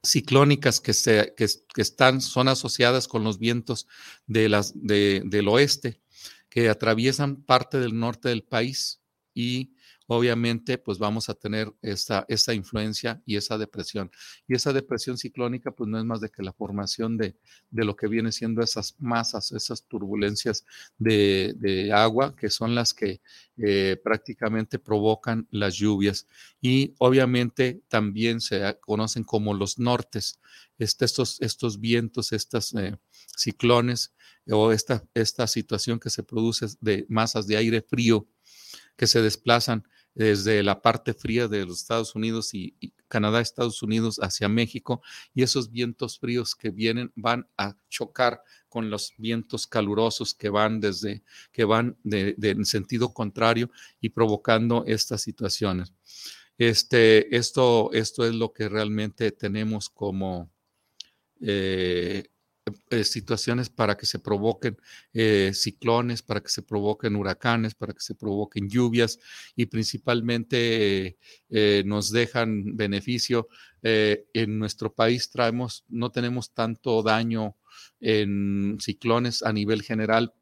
ciclónicas 0.05 0.79
que, 0.79 0.93
se, 0.93 1.33
que, 1.35 1.47
están, 1.81 2.21
son 2.21 2.47
asociadas 2.47 3.07
con 3.07 3.24
los 3.24 3.39
vientos 3.39 3.88
de 4.27 4.50
las, 4.50 4.74
del 4.75 5.47
oeste, 5.47 6.01
que 6.50 6.69
atraviesan 6.69 7.43
parte 7.43 7.79
del 7.79 8.00
norte 8.00 8.29
del 8.29 8.43
país 8.43 9.01
y 9.33 9.75
obviamente 10.07 10.77
pues 10.77 10.97
vamos 10.97 11.29
a 11.29 11.33
tener 11.33 11.74
esa, 11.81 12.25
esa 12.27 12.53
influencia 12.53 13.21
y 13.25 13.38
esa 13.38 13.57
depresión. 13.57 14.12
Y 14.47 14.55
esa 14.55 14.74
depresión 14.74 15.17
ciclónica 15.17 15.71
pues 15.71 15.89
no 15.89 15.97
es 15.97 16.05
más 16.05 16.21
de 16.21 16.29
que 16.29 16.43
la 16.43 16.53
formación 16.53 17.17
de, 17.17 17.35
de 17.71 17.85
lo 17.85 17.95
que 17.95 18.07
viene 18.07 18.31
siendo 18.31 18.62
esas 18.62 18.95
masas, 19.00 19.51
esas 19.51 19.83
turbulencias 19.83 20.65
de, 20.97 21.53
de 21.57 21.93
agua 21.93 22.35
que 22.35 22.50
son 22.50 22.75
las 22.75 22.93
que 22.93 23.21
eh, 23.57 23.97
prácticamente 24.03 24.79
provocan 24.79 25.47
las 25.51 25.75
lluvias. 25.75 26.27
Y 26.62 26.93
obviamente 27.00 27.81
también 27.88 28.41
se 28.41 28.77
conocen 28.81 29.24
como 29.24 29.53
los 29.53 29.79
nortes, 29.79 30.39
este, 30.77 31.05
estos, 31.05 31.41
estos 31.41 31.79
vientos, 31.79 32.33
estos 32.33 32.74
eh, 32.75 32.97
ciclones 33.38 34.13
o 34.47 34.71
esta, 34.71 35.03
esta 35.13 35.47
situación 35.47 36.00
que 36.00 36.09
se 36.09 36.24
produce 36.24 36.67
de 36.81 37.05
masas 37.09 37.47
de 37.47 37.57
aire 37.57 37.81
frío 37.81 38.27
que 38.95 39.07
se 39.07 39.21
desplazan 39.21 39.83
desde 40.15 40.63
la 40.63 40.81
parte 40.81 41.13
fría 41.13 41.47
de 41.47 41.65
los 41.65 41.81
Estados 41.81 42.15
Unidos 42.15 42.53
y, 42.53 42.75
Canadá, 43.07 43.41
Estados 43.41 43.83
Unidos 43.83 44.17
hacia 44.21 44.49
México, 44.49 45.01
y 45.33 45.43
esos 45.43 45.71
vientos 45.71 46.17
fríos 46.17 46.55
que 46.55 46.71
vienen 46.71 47.11
van 47.15 47.47
a 47.57 47.77
chocar 47.89 48.41
con 48.67 48.89
los 48.89 49.13
vientos 49.17 49.67
calurosos 49.67 50.33
que 50.33 50.49
van 50.49 50.79
desde, 50.79 51.23
que 51.51 51.65
van 51.65 51.97
de, 52.03 52.35
en 52.39 52.65
sentido 52.65 53.13
contrario 53.13 53.69
y 54.01 54.09
provocando 54.09 54.85
estas 54.87 55.21
situaciones. 55.21 55.93
Este, 56.57 57.35
esto, 57.35 57.91
esto 57.91 58.25
es 58.25 58.33
lo 58.33 58.53
que 58.53 58.69
realmente 58.69 59.31
tenemos 59.31 59.89
como 59.89 60.49
eh, 61.41 62.29
eh, 62.89 63.03
situaciones 63.03 63.69
para 63.69 63.95
que 63.95 64.07
se 64.07 64.17
provoquen 64.17 64.75
eh, 65.13 65.51
ciclones, 65.53 66.24
para 66.24 66.41
que 66.41 66.50
se 66.50 66.63
provoquen 66.63 67.15
huracanes, 67.15 67.75
para 67.75 67.93
que 67.93 68.00
se 68.00 68.15
provoquen 68.15 68.67
lluvias 68.67 69.19
y 69.55 69.67
principalmente 69.67 71.15
eh, 71.50 71.84
nos 71.86 72.12
dejan 72.12 72.75
beneficio. 72.75 73.48
en 73.84 74.57
nuestro 74.57 74.91
país 74.91 75.29
traemos, 75.29 75.84
no 75.89 76.10
tenemos 76.12 76.53
tanto 76.53 77.03
daño 77.03 77.55
en 78.00 78.77
ciclones 78.81 79.43
a 79.43 79.53
nivel 79.53 79.84
general, 79.84 80.34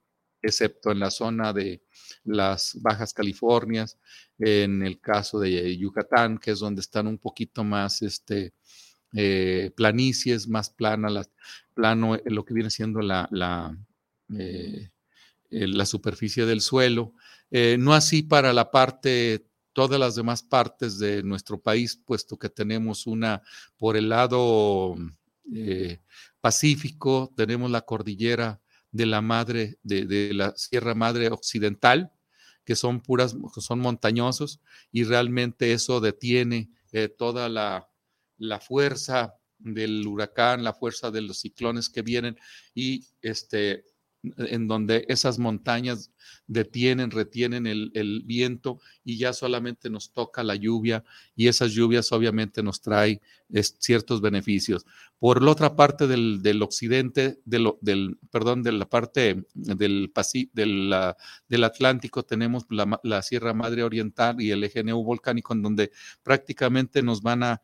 excepto 0.41 0.91
en 0.91 0.99
la 0.99 1.11
zona 1.11 1.51
de 1.51 1.81
las 2.23 2.77
Bajas 2.81 3.13
Californias, 3.13 3.97
en 4.39 4.81
el 4.83 5.01
caso 5.01 5.39
de 5.41 5.77
Yucatán, 5.77 6.37
que 6.37 6.51
es 6.51 6.59
donde 6.59 6.81
están 6.81 7.07
un 7.07 7.17
poquito 7.17 7.65
más 7.65 8.01
este, 8.01 8.53
eh, 9.15 9.71
planicies, 9.75 10.47
más 10.47 10.71
plana, 10.71 11.07
la, 11.07 11.27
plano 11.75 12.15
eh, 12.15 12.23
lo 12.25 12.43
que 12.43 12.55
viene 12.55 12.71
siendo 12.71 12.99
la, 12.99 13.27
la, 13.31 13.77
eh, 14.35 14.89
la 15.49 15.85
superficie 15.85 16.45
del 16.45 16.61
suelo. 16.61 17.13
no 17.51 17.93
así 17.93 18.23
para 18.23 18.53
la 18.53 18.71
parte, 18.71 19.45
todas 19.71 19.99
las 19.99 20.15
demás 20.15 20.41
partes 20.41 20.97
de 20.97 21.21
nuestro 21.21 21.61
país, 21.61 21.95
puesto 21.95 22.37
que 22.37 22.49
tenemos 22.49 23.05
una 23.05 23.43
por 23.77 23.97
el 23.97 24.09
lado 24.09 24.95
Pacífico, 26.41 27.31
tenemos 27.35 27.69
la 27.69 27.81
cordillera 27.81 28.61
de 28.91 29.05
la 29.05 29.21
madre, 29.21 29.77
de, 29.83 30.05
de 30.05 30.33
la 30.33 30.55
Sierra 30.55 30.95
Madre 30.95 31.27
Occidental, 31.27 32.11
que 32.65 32.75
son 32.75 33.01
puras, 33.01 33.35
son 33.57 33.79
montañosos, 33.79 34.59
y 34.91 35.03
realmente 35.03 35.73
eso 35.73 35.99
detiene 35.99 36.71
toda 37.17 37.49
la, 37.49 37.87
la 38.37 38.59
fuerza 38.59 39.35
del 39.59 40.05
huracán, 40.05 40.63
la 40.63 40.73
fuerza 40.73 41.11
de 41.11 41.21
los 41.21 41.39
ciclones 41.39 41.89
que 41.89 42.01
vienen 42.01 42.37
y 42.73 43.05
este, 43.21 43.85
en 44.37 44.67
donde 44.67 45.05
esas 45.09 45.37
montañas 45.37 46.11
detienen, 46.47 47.11
retienen 47.11 47.67
el, 47.67 48.23
viento 48.25 48.79
y 49.03 49.17
ya 49.17 49.33
solamente 49.33 49.89
nos 49.89 50.11
toca 50.11 50.43
la 50.43 50.55
lluvia 50.55 51.03
y 51.35 51.47
esas 51.47 51.71
lluvias 51.71 52.11
obviamente 52.11 52.63
nos 52.63 52.81
trae 52.81 53.21
ciertos 53.79 54.21
beneficios. 54.21 54.85
Por 55.19 55.41
la 55.41 55.51
otra 55.51 55.75
parte 55.75 56.07
del, 56.07 56.61
occidente, 56.61 57.39
del, 57.45 58.17
perdón, 58.29 58.61
de 58.63 58.71
la 58.73 58.89
parte 58.89 59.45
del, 59.53 60.11
del, 60.53 60.95
del 61.47 61.63
Atlántico 61.63 62.23
tenemos 62.23 62.65
la, 62.69 63.21
Sierra 63.21 63.53
Madre 63.53 63.83
Oriental 63.83 64.41
y 64.41 64.51
el 64.51 64.63
eje 64.63 64.81
volcánico 64.81 65.53
en 65.53 65.61
donde 65.61 65.91
prácticamente 66.23 67.01
nos 67.01 67.21
van 67.21 67.43
a, 67.43 67.61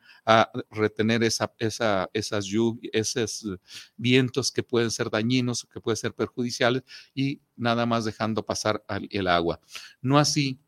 retener 0.70 1.24
esa, 1.24 1.52
esa, 1.58 2.10
esas 2.14 2.46
lluvias, 2.46 2.92
esos 2.94 3.60
vientos 3.98 4.52
que 4.52 4.64
pueden 4.64 4.92
ser 4.92 5.10
dañinos, 5.10 5.68
que 5.72 5.82
pueden 5.82 5.98
ser 5.98 6.14
perjudiciales 6.14 6.84
y 7.14 7.42
nada 7.56 7.86
más 7.86 8.06
dejando 8.06 8.46
pasar 8.46 8.84
el 9.10 9.28
agua. 9.28 9.60
No 10.02 10.18
así 10.18 10.60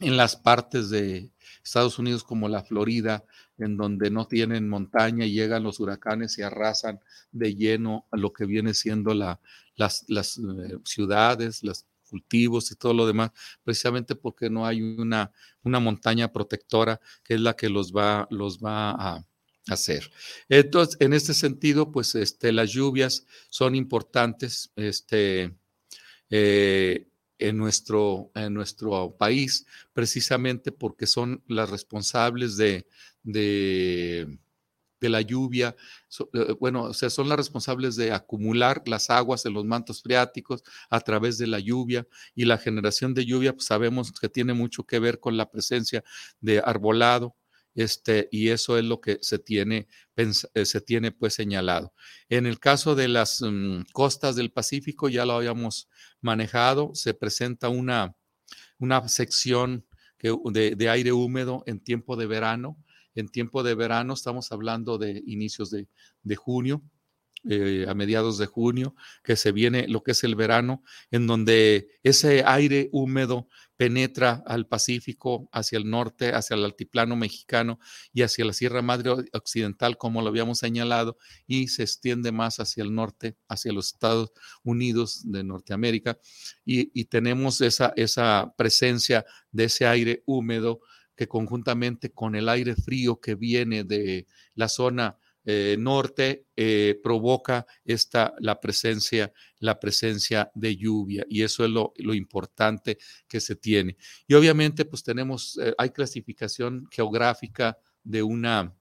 en 0.00 0.16
las 0.16 0.36
partes 0.36 0.90
de 0.90 1.32
Estados 1.62 1.98
Unidos 1.98 2.24
como 2.24 2.48
la 2.48 2.64
Florida, 2.64 3.24
en 3.58 3.76
donde 3.76 4.10
no 4.10 4.26
tienen 4.26 4.68
montaña 4.68 5.26
y 5.26 5.32
llegan 5.32 5.62
los 5.62 5.80
huracanes 5.80 6.38
y 6.38 6.42
arrasan 6.42 7.00
de 7.32 7.54
lleno 7.54 8.06
a 8.10 8.16
lo 8.16 8.32
que 8.32 8.46
viene 8.46 8.74
siendo 8.74 9.14
la, 9.14 9.40
las, 9.76 10.04
eh, 10.38 10.78
ciudades, 10.84 11.62
los 11.62 11.86
cultivos 12.08 12.70
y 12.72 12.76
todo 12.76 12.94
lo 12.94 13.06
demás, 13.06 13.30
precisamente 13.62 14.14
porque 14.14 14.48
no 14.48 14.66
hay 14.66 14.80
una, 14.80 15.30
una 15.62 15.78
montaña 15.78 16.32
protectora 16.32 17.00
que 17.22 17.34
es 17.34 17.40
la 17.40 17.54
que 17.54 17.68
los 17.68 17.92
va, 17.92 18.26
los 18.30 18.58
va 18.58 18.90
a, 18.90 19.24
hacer. 19.68 20.10
Entonces, 20.48 20.96
en 21.00 21.12
este 21.12 21.34
sentido, 21.34 21.92
pues 21.92 22.14
este, 22.14 22.52
las 22.52 22.70
lluvias 22.70 23.26
son 23.50 23.74
importantes. 23.74 24.72
Este, 24.76 25.54
eh, 26.30 27.07
en, 27.38 27.56
nuestro, 27.56 28.30
en 28.34 28.54
nuestro 28.54 29.16
país, 29.16 29.66
precisamente 29.92 30.72
porque 30.72 31.06
son 31.06 31.42
las 31.46 31.70
responsables 31.70 32.56
de, 32.56 32.86
de, 33.22 34.38
la 35.00 35.20
lluvia, 35.20 35.76
eh, 36.32 36.54
bueno, 36.58 36.84
o 36.84 36.94
sea, 36.94 37.10
son 37.10 37.28
las 37.28 37.38
responsables 37.38 37.96
de 37.96 38.12
acumular 38.12 38.82
las 38.86 39.10
aguas 39.10 39.46
en 39.46 39.54
los 39.54 39.64
mantos 39.64 40.02
freáticos 40.02 40.62
a 40.90 41.00
través 41.00 41.38
de 41.38 41.46
la 41.46 41.60
lluvia 41.60 42.06
y 42.34 42.44
la 42.44 42.58
generación 42.58 43.14
de 43.14 43.24
lluvia, 43.24 43.52
pues 43.52 43.66
sabemos 43.66 44.12
que 44.12 44.28
tiene 44.28 44.54
mucho 44.54 44.84
que 44.84 44.98
ver 44.98 45.20
con 45.20 45.36
la 45.36 45.50
presencia 45.50 46.02
de 46.40 46.58
arbolado, 46.64 47.36
este, 47.78 48.28
y 48.32 48.48
eso 48.48 48.76
es 48.76 48.84
lo 48.84 49.00
que 49.00 49.18
se 49.22 49.38
tiene, 49.38 49.86
eh, 50.16 50.64
se 50.64 50.80
tiene 50.80 51.12
pues 51.12 51.34
señalado. 51.34 51.94
En 52.28 52.44
el 52.46 52.58
caso 52.58 52.96
de 52.96 53.06
las 53.06 53.40
mm, 53.40 53.82
costas 53.92 54.34
del 54.34 54.50
Pacífico, 54.50 55.08
ya 55.08 55.24
lo 55.24 55.34
habíamos 55.34 55.88
manejado, 56.20 56.90
se 56.94 57.14
presenta 57.14 57.68
una, 57.68 58.16
una 58.80 59.08
sección 59.08 59.86
de, 60.20 60.88
aire 60.90 61.12
húmedo 61.12 61.62
en 61.66 61.78
tiempo 61.78 62.16
de 62.16 62.26
verano. 62.26 62.76
En 63.14 63.28
tiempo 63.28 63.62
de 63.62 63.76
verano 63.76 64.14
estamos 64.14 64.50
hablando 64.50 64.98
de 64.98 65.22
inicios 65.24 65.70
de, 65.70 65.86
de 66.24 66.34
junio, 66.34 66.82
eh, 67.48 67.86
a 67.88 67.94
mediados 67.94 68.38
de 68.38 68.46
junio, 68.46 68.96
que 69.22 69.36
se 69.36 69.52
viene 69.52 69.86
lo 69.86 70.02
que 70.02 70.10
es 70.10 70.24
el 70.24 70.34
verano, 70.34 70.82
en 71.12 71.28
donde 71.28 71.92
ese 72.02 72.42
aire 72.44 72.88
húmedo 72.90 73.46
penetra 73.78 74.42
al 74.44 74.66
Pacífico, 74.66 75.48
hacia 75.52 75.78
el 75.78 75.88
norte, 75.88 76.34
hacia 76.34 76.56
el 76.56 76.64
altiplano 76.64 77.14
mexicano 77.14 77.78
y 78.12 78.22
hacia 78.22 78.44
la 78.44 78.52
Sierra 78.52 78.82
Madre 78.82 79.12
Occidental, 79.32 79.96
como 79.96 80.20
lo 80.20 80.28
habíamos 80.28 80.58
señalado, 80.58 81.16
y 81.46 81.68
se 81.68 81.84
extiende 81.84 82.32
más 82.32 82.58
hacia 82.58 82.82
el 82.82 82.92
norte, 82.92 83.36
hacia 83.48 83.72
los 83.72 83.94
Estados 83.94 84.32
Unidos 84.64 85.30
de 85.30 85.44
Norteamérica, 85.44 86.18
y, 86.64 86.90
y 86.92 87.04
tenemos 87.04 87.60
esa, 87.60 87.92
esa 87.94 88.52
presencia 88.58 89.24
de 89.52 89.64
ese 89.64 89.86
aire 89.86 90.24
húmedo 90.26 90.80
que 91.14 91.28
conjuntamente 91.28 92.10
con 92.10 92.34
el 92.34 92.48
aire 92.48 92.74
frío 92.74 93.20
que 93.20 93.36
viene 93.36 93.84
de 93.84 94.26
la 94.54 94.68
zona 94.68 95.18
eh, 95.50 95.76
norte 95.78 96.44
eh, 96.54 97.00
provoca 97.02 97.66
esta, 97.82 98.34
la, 98.38 98.60
presencia, 98.60 99.32
la 99.60 99.80
presencia 99.80 100.50
de 100.54 100.76
lluvia 100.76 101.24
y 101.26 101.42
eso 101.42 101.64
es 101.64 101.70
lo, 101.70 101.94
lo 101.96 102.12
importante 102.12 102.98
que 103.26 103.40
se 103.40 103.56
tiene. 103.56 103.96
Y 104.26 104.34
obviamente 104.34 104.84
pues 104.84 105.02
tenemos, 105.02 105.58
hay 105.78 105.88
clasificación 105.88 106.86
geográfica 106.90 107.78
de 108.04 108.22
una 108.22 108.76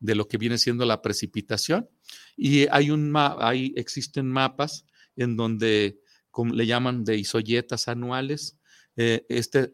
de 0.00 0.16
lo 0.16 0.26
que 0.26 0.38
viene 0.38 0.58
siendo 0.58 0.84
la 0.84 1.02
precipitación 1.02 1.88
y 2.36 2.66
hay 2.68 2.90
un 2.90 3.12
hay 3.14 3.72
existen 3.76 4.26
mapas 4.26 4.86
en 5.14 5.36
donde 5.36 6.00
como 6.32 6.52
le 6.52 6.66
llaman 6.66 7.04
de 7.04 7.16
isoyetas 7.16 7.86
anuales 7.86 8.57
eh, 9.00 9.24
este, 9.28 9.70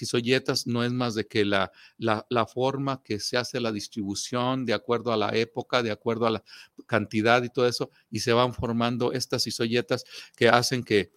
isoyetas 0.00 0.68
no 0.68 0.84
es 0.84 0.92
más 0.92 1.16
de 1.16 1.26
que 1.26 1.44
la, 1.44 1.72
la, 1.98 2.24
la, 2.30 2.46
forma 2.46 3.02
que 3.02 3.18
se 3.18 3.36
hace 3.36 3.58
la 3.58 3.72
distribución 3.72 4.64
de 4.64 4.74
acuerdo 4.74 5.12
a 5.12 5.16
la 5.16 5.30
época, 5.36 5.82
de 5.82 5.90
acuerdo 5.90 6.28
a 6.28 6.30
la 6.30 6.44
cantidad 6.86 7.42
y 7.42 7.48
todo 7.48 7.66
eso, 7.66 7.90
y 8.12 8.20
se 8.20 8.32
van 8.32 8.54
formando 8.54 9.12
estas 9.12 9.44
isoyetas 9.48 10.04
que 10.36 10.48
hacen 10.48 10.84
que, 10.84 11.10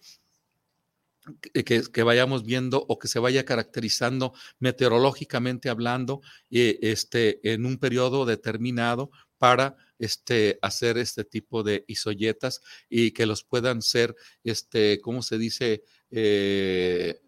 que, 1.52 1.62
que, 1.62 2.02
vayamos 2.02 2.44
viendo 2.44 2.84
o 2.88 2.98
que 2.98 3.06
se 3.06 3.20
vaya 3.20 3.44
caracterizando 3.44 4.34
meteorológicamente 4.58 5.68
hablando 5.68 6.22
eh, 6.50 6.80
este, 6.82 7.52
en 7.52 7.66
un 7.66 7.78
periodo 7.78 8.26
determinado 8.26 9.12
para 9.38 9.76
este, 10.00 10.58
hacer 10.60 10.98
este 10.98 11.24
tipo 11.24 11.62
de 11.62 11.84
isoyetas 11.86 12.60
y 12.88 13.12
que 13.12 13.26
los 13.26 13.44
puedan 13.44 13.80
ser, 13.80 14.16
este, 14.42 15.00
¿cómo 15.00 15.22
se 15.22 15.38
dice? 15.38 15.84
Eh, 16.10 17.20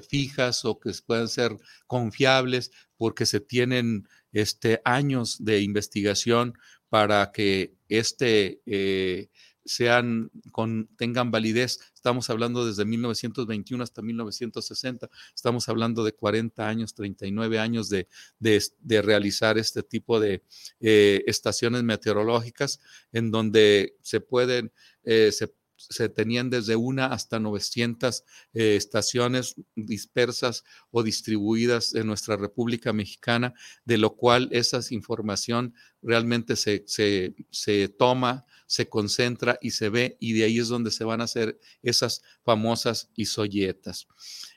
fijas 0.00 0.64
o 0.64 0.78
que 0.78 0.92
puedan 1.06 1.28
ser 1.28 1.56
confiables 1.86 2.70
porque 2.96 3.26
se 3.26 3.40
tienen 3.40 4.08
este, 4.32 4.80
años 4.84 5.44
de 5.44 5.60
investigación 5.60 6.54
para 6.88 7.32
que 7.32 7.74
este, 7.88 8.60
eh, 8.66 9.28
sean 9.64 10.30
con, 10.52 10.88
tengan 10.96 11.30
validez. 11.30 11.80
Estamos 11.94 12.30
hablando 12.30 12.64
desde 12.64 12.84
1921 12.84 13.82
hasta 13.82 14.02
1960. 14.02 15.10
Estamos 15.34 15.68
hablando 15.68 16.04
de 16.04 16.12
40 16.12 16.68
años, 16.68 16.94
39 16.94 17.58
años 17.58 17.88
de, 17.88 18.08
de, 18.38 19.02
realizar 19.02 19.58
este 19.58 19.82
tipo 19.82 20.20
de 20.20 20.42
eh, 20.80 21.24
estaciones 21.26 21.82
meteorológicas 21.82 22.80
en 23.12 23.30
donde 23.30 23.96
se 24.02 24.20
pueden, 24.20 24.72
se 25.04 25.52
se 25.76 26.08
tenían 26.08 26.50
desde 26.50 26.76
una 26.76 27.06
hasta 27.06 27.38
900 27.38 28.24
eh, 28.54 28.76
estaciones 28.76 29.56
dispersas 29.74 30.64
o 30.90 31.02
distribuidas 31.02 31.94
en 31.94 32.06
nuestra 32.06 32.36
República 32.36 32.92
Mexicana, 32.92 33.54
de 33.84 33.98
lo 33.98 34.16
cual 34.16 34.48
esa 34.52 34.80
información 34.90 35.74
realmente 36.02 36.56
se, 36.56 36.84
se, 36.86 37.88
toma, 37.88 38.44
se 38.66 38.88
concentra 38.88 39.58
y 39.60 39.70
se 39.70 39.88
ve, 39.88 40.16
y 40.20 40.32
de 40.32 40.44
ahí 40.44 40.58
es 40.58 40.68
donde 40.68 40.90
se 40.90 41.04
van 41.04 41.20
a 41.20 41.24
hacer 41.24 41.58
esas 41.82 42.22
famosas 42.42 43.10
isoyetas. 43.14 44.06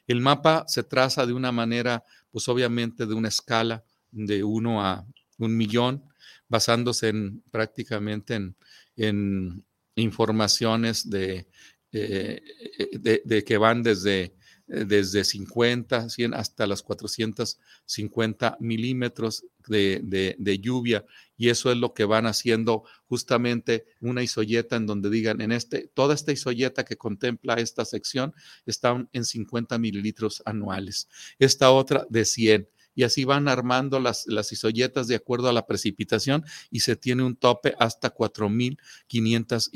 El 0.08 0.22
mapa 0.22 0.66
se 0.68 0.84
traza 0.84 1.26
de 1.26 1.34
una 1.34 1.52
manera, 1.52 2.04
pues 2.32 2.48
obviamente 2.48 3.06
de 3.06 3.14
una 3.14 3.28
escala 3.28 3.84
de 4.12 4.44
uno 4.44 4.84
a 4.84 5.06
un 5.38 5.56
millón, 5.56 6.04
basándose 6.48 7.10
en 7.10 7.44
prácticamente 7.52 8.36
en, 8.36 8.56
en 8.96 9.66
informaciones 10.00 11.08
eh, 11.12 11.46
de, 11.92 13.22
de, 13.26 13.44
que 13.44 13.58
van 13.58 13.84
desde, 13.84 14.36
eh, 14.68 14.86
desde 14.86 15.24
50, 15.24 16.10
100 16.10 16.34
hasta 16.36 16.68
las 16.68 16.84
450 16.84 18.58
milímetros 18.60 19.46
de, 19.68 20.36
de, 20.38 20.60
lluvia. 20.60 21.06
Y 21.38 21.50
eso 21.50 21.72
es 21.72 21.78
lo 21.78 21.96
que 21.96 22.06
van 22.06 22.28
haciendo 22.28 22.84
justamente 23.08 23.86
una 24.02 24.22
isoyeta 24.22 24.76
en 24.76 24.86
donde 24.86 25.10
digan 25.10 25.42
en 25.42 25.52
este 25.52 25.90
toda 25.94 26.14
esta 26.14 26.32
isoyeta 26.32 26.86
que 26.86 26.98
contempla 26.98 27.56
esta 27.56 27.86
sección 27.86 28.34
está 28.66 29.08
en 29.14 29.26
50 29.26 29.78
mililitros 29.78 30.42
anuales 30.46 31.08
esta 31.38 31.72
otra 31.72 32.06
de 32.10 32.26
100 32.26 32.68
y 33.00 33.04
así 33.04 33.24
van 33.24 33.48
armando 33.48 34.02
las, 34.02 34.28
las 34.28 34.52
isoyetas 34.52 35.08
de 35.08 35.16
acuerdo 35.16 35.48
a 35.48 35.54
la 35.54 35.66
precipitación 35.66 36.44
y 36.70 36.82
se 36.82 36.98
tiene 36.98 37.24
un 37.24 37.38
tope 37.38 37.74
hasta 37.80 38.14
4.500 38.14 39.70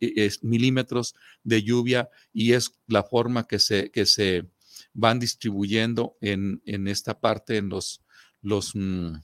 eh, 0.00 0.30
milímetros 0.40 1.14
de 1.44 1.62
lluvia 1.62 2.08
y 2.32 2.54
es 2.54 2.72
la 2.86 3.02
forma 3.02 3.46
que 3.46 3.58
se, 3.58 3.90
que 3.90 4.06
se 4.06 4.48
van 4.94 5.18
distribuyendo 5.18 6.16
en, 6.22 6.62
en 6.64 6.88
esta 6.88 7.20
parte, 7.20 7.58
en 7.58 7.68
los, 7.68 8.02
los, 8.40 8.74
mm, 8.74 9.16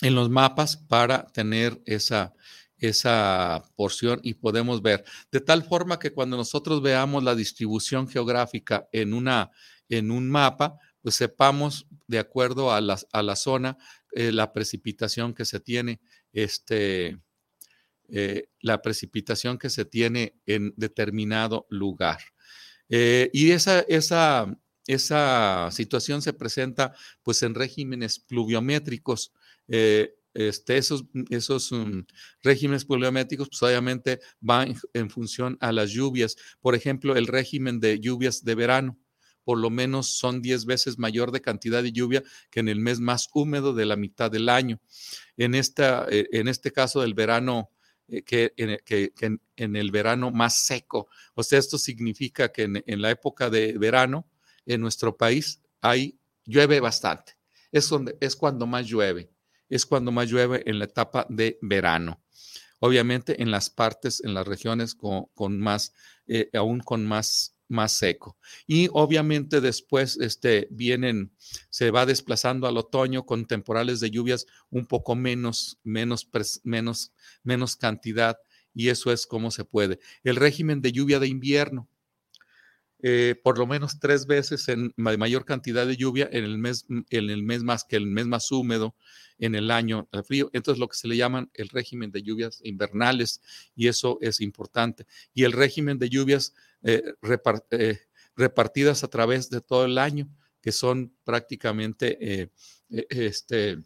en 0.00 0.14
los 0.16 0.30
mapas 0.30 0.78
para 0.78 1.26
tener 1.26 1.80
esa, 1.86 2.34
esa 2.76 3.62
porción 3.76 4.18
y 4.24 4.34
podemos 4.34 4.82
ver. 4.82 5.04
De 5.30 5.40
tal 5.40 5.62
forma 5.62 6.00
que 6.00 6.12
cuando 6.12 6.36
nosotros 6.36 6.82
veamos 6.82 7.22
la 7.22 7.36
distribución 7.36 8.08
geográfica 8.08 8.88
en, 8.90 9.14
una, 9.14 9.52
en 9.88 10.10
un 10.10 10.28
mapa, 10.28 10.80
pues 11.02 11.14
sepamos 11.14 11.86
de 12.06 12.18
acuerdo 12.18 12.72
a 12.72 12.80
la, 12.80 13.36
zona 13.36 13.78
eh, 14.12 14.32
la 14.32 14.52
precipitación 14.52 15.34
que 15.34 15.44
se 15.44 15.60
tiene, 15.60 16.00
este, 16.32 17.18
eh, 18.08 18.48
la 18.60 18.82
precipitación 18.82 19.58
que 19.58 19.70
se 19.70 19.84
tiene 19.84 20.34
en 20.46 20.74
determinado 20.76 21.66
lugar. 21.70 22.18
Eh, 22.88 23.30
y 23.32 23.52
esa, 23.52 23.80
esa, 23.80 24.58
esa 24.86 25.68
situación 25.70 26.20
se 26.22 26.32
presenta 26.32 26.94
pues 27.22 27.42
en 27.42 27.54
regímenes 27.54 28.18
pluviométricos. 28.18 29.32
Este, 30.32 30.76
esos 30.76 31.06
esos 31.30 31.72
um, 31.72 32.04
regímenes 32.42 32.84
pluviométricos 32.84 33.48
pues 33.48 33.62
obviamente 33.64 34.20
van 34.40 34.76
en 34.94 35.10
función 35.10 35.56
a 35.60 35.72
las 35.72 35.90
lluvias. 35.90 36.36
Por 36.60 36.74
ejemplo, 36.74 37.16
el 37.16 37.26
régimen 37.26 37.80
de 37.80 37.98
lluvias 37.98 38.44
de 38.44 38.54
verano 38.54 38.98
por 39.50 39.58
lo 39.58 39.68
menos 39.68 40.06
son 40.06 40.42
10 40.42 40.64
veces 40.64 40.96
mayor 40.96 41.32
de 41.32 41.40
cantidad 41.40 41.82
de 41.82 41.90
lluvia 41.90 42.22
que 42.52 42.60
en 42.60 42.68
el 42.68 42.78
mes 42.78 43.00
más 43.00 43.28
húmedo 43.34 43.74
de 43.74 43.84
la 43.84 43.96
mitad 43.96 44.30
del 44.30 44.48
año. 44.48 44.80
En, 45.36 45.56
esta, 45.56 46.06
eh, 46.08 46.28
en 46.30 46.46
este 46.46 46.70
caso 46.70 47.00
del 47.00 47.14
verano, 47.14 47.68
eh, 48.06 48.22
que, 48.22 48.54
en, 48.56 49.74
el 49.74 49.90
verano 49.90 50.30
más 50.30 50.66
seco. 50.66 51.08
O 51.34 51.42
sea, 51.42 51.58
esto 51.58 51.78
significa 51.78 52.52
que 52.52 52.62
en, 52.62 53.02
la 53.02 53.10
época 53.10 53.50
de 53.50 53.76
verano 53.76 54.24
en 54.66 54.82
nuestro 54.82 55.16
país 55.16 55.60
hay, 55.80 56.16
llueve 56.44 56.78
bastante. 56.78 57.36
Es, 57.72 57.88
donde, 57.88 58.16
es 58.20 58.36
cuando 58.36 58.68
más 58.68 58.86
llueve. 58.86 59.32
Es 59.68 59.84
cuando 59.84 60.12
más 60.12 60.30
llueve 60.30 60.62
en 60.64 60.78
la 60.78 60.84
etapa 60.84 61.26
de 61.28 61.58
verano 61.60 62.22
obviamente 62.78 63.42
en 63.42 63.50
las 63.50 63.68
partes, 63.68 64.22
en 64.24 64.32
las 64.32 64.46
regiones 64.46 64.94
con, 64.94 65.26
con 65.34 65.58
más, 65.58 65.92
eh, 66.28 66.48
aún 66.54 66.78
con 66.78 67.04
más 67.04 67.56
más 67.70 67.92
seco. 67.92 68.36
Y 68.66 68.88
obviamente 68.92 69.60
después 69.60 70.18
este, 70.20 70.68
vienen, 70.70 71.32
se 71.70 71.90
va 71.90 72.04
desplazando 72.04 72.66
al 72.66 72.76
otoño 72.76 73.24
con 73.24 73.46
temporales 73.46 74.00
de 74.00 74.10
lluvias 74.10 74.46
un 74.68 74.86
poco 74.86 75.14
menos, 75.14 75.78
menos, 75.82 76.28
menos, 76.64 77.12
menos 77.42 77.76
cantidad 77.76 78.38
y 78.74 78.88
eso 78.88 79.12
es 79.12 79.26
como 79.26 79.50
se 79.50 79.64
puede. 79.64 79.98
El 80.22 80.36
régimen 80.36 80.80
de 80.80 80.92
lluvia 80.92 81.18
de 81.18 81.28
invierno, 81.28 81.88
eh, 83.02 83.34
por 83.42 83.58
lo 83.58 83.66
menos 83.66 83.98
tres 83.98 84.26
veces 84.26 84.68
en 84.68 84.92
mayor 84.96 85.46
cantidad 85.46 85.86
de 85.86 85.96
lluvia 85.96 86.28
en 86.30 86.44
el 86.44 86.58
mes, 86.58 86.86
en 86.88 87.30
el 87.30 87.42
mes 87.42 87.62
más 87.62 87.84
que 87.84 87.96
el 87.96 88.06
mes 88.06 88.26
más 88.26 88.52
húmedo 88.52 88.94
en 89.38 89.54
el 89.54 89.70
año 89.70 90.08
frío. 90.26 90.50
Entonces, 90.52 90.78
lo 90.78 90.88
que 90.88 90.96
se 90.96 91.08
le 91.08 91.16
llaman 91.16 91.50
el 91.54 91.70
régimen 91.70 92.10
de 92.10 92.22
lluvias 92.22 92.60
invernales, 92.62 93.40
y 93.74 93.88
eso 93.88 94.18
es 94.20 94.40
importante. 94.40 95.06
Y 95.32 95.44
el 95.44 95.52
régimen 95.52 95.98
de 95.98 96.10
lluvias 96.10 96.54
eh, 96.82 97.14
eh, 97.70 97.98
repartidas 98.36 99.04
a 99.04 99.08
través 99.08 99.50
de 99.50 99.60
todo 99.60 99.84
el 99.84 99.98
año, 99.98 100.28
que 100.60 100.72
son 100.72 101.14
prácticamente 101.24 102.42
eh, 102.42 102.50
este, 102.88 103.82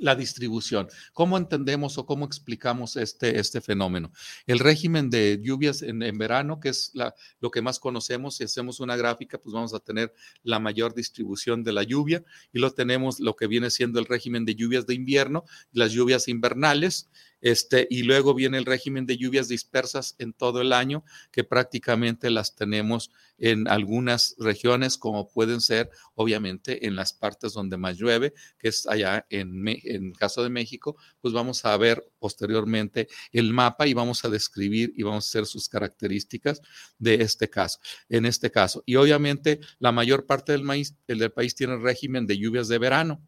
la 0.00 0.14
distribución. 0.14 0.88
¿Cómo 1.12 1.36
entendemos 1.36 1.98
o 1.98 2.06
cómo 2.06 2.24
explicamos 2.24 2.96
este, 2.96 3.38
este 3.38 3.60
fenómeno? 3.60 4.12
El 4.46 4.58
régimen 4.58 5.10
de 5.10 5.38
lluvias 5.42 5.82
en, 5.82 6.00
verano, 6.18 6.58
que 6.58 6.70
es 6.70 6.90
la, 6.94 7.14
lo 7.40 7.50
que 7.50 7.62
más 7.62 7.78
conocemos, 7.78 8.36
si 8.36 8.44
hacemos 8.44 8.80
una 8.80 8.96
gráfica, 8.96 9.38
pues 9.38 9.52
vamos 9.52 9.74
a 9.74 9.80
tener 9.80 10.12
la 10.42 10.58
mayor 10.58 10.94
distribución 10.94 11.62
de 11.62 11.72
la 11.72 11.82
lluvia 11.82 12.24
y 12.52 12.58
lo 12.58 12.72
tenemos 12.72 13.20
lo 13.20 13.36
que 13.36 13.46
viene 13.46 13.70
siendo 13.70 14.00
el 14.00 14.06
régimen 14.06 14.44
de 14.44 14.54
lluvias 14.54 14.86
de 14.86 14.94
invierno, 14.94 15.44
las 15.72 15.92
lluvias 15.92 16.28
invernales, 16.28 17.10
este, 17.40 17.86
y 17.90 18.02
luego 18.02 18.34
viene 18.34 18.58
el 18.58 18.64
régimen 18.64 19.06
de 19.06 19.16
lluvias 19.16 19.48
dispersas 19.48 20.14
en 20.18 20.32
todo 20.32 20.60
el 20.60 20.72
año, 20.72 21.04
que 21.30 21.44
prácticamente 21.44 22.30
las 22.30 22.54
tenemos 22.54 23.10
en 23.38 23.68
algunas 23.68 24.36
regiones, 24.38 24.98
como 24.98 25.30
pueden 25.30 25.60
ser, 25.60 25.90
obviamente, 26.14 26.86
en 26.86 26.94
las 26.94 27.12
partes 27.12 27.54
donde 27.54 27.78
más 27.78 27.96
llueve, 27.96 28.34
que 28.58 28.68
es 28.68 28.86
allá 28.86 29.26
en, 29.30 29.64
en 29.66 30.12
caso 30.12 30.42
de 30.42 30.50
México, 30.50 30.96
pues 31.20 31.32
vamos 31.32 31.64
a 31.64 31.76
ver 31.76 32.06
posteriormente 32.18 33.08
el 33.32 33.52
mapa 33.52 33.86
y 33.86 33.94
vamos 33.94 34.24
a 34.24 34.28
describir 34.28 34.92
y 34.94 35.02
vamos 35.02 35.24
a 35.24 35.28
hacer 35.28 35.46
sus 35.46 35.68
características 35.68 36.60
de 36.98 37.14
este 37.14 37.48
caso, 37.48 37.78
en 38.08 38.26
este 38.26 38.50
caso. 38.50 38.82
Y 38.84 38.96
obviamente 38.96 39.60
la 39.78 39.92
mayor 39.92 40.26
parte 40.26 40.52
del, 40.52 40.62
maíz, 40.62 40.94
el 41.06 41.18
del 41.18 41.32
país 41.32 41.54
tiene 41.54 41.76
régimen 41.78 42.26
de 42.26 42.38
lluvias 42.38 42.68
de 42.68 42.78
verano 42.78 43.22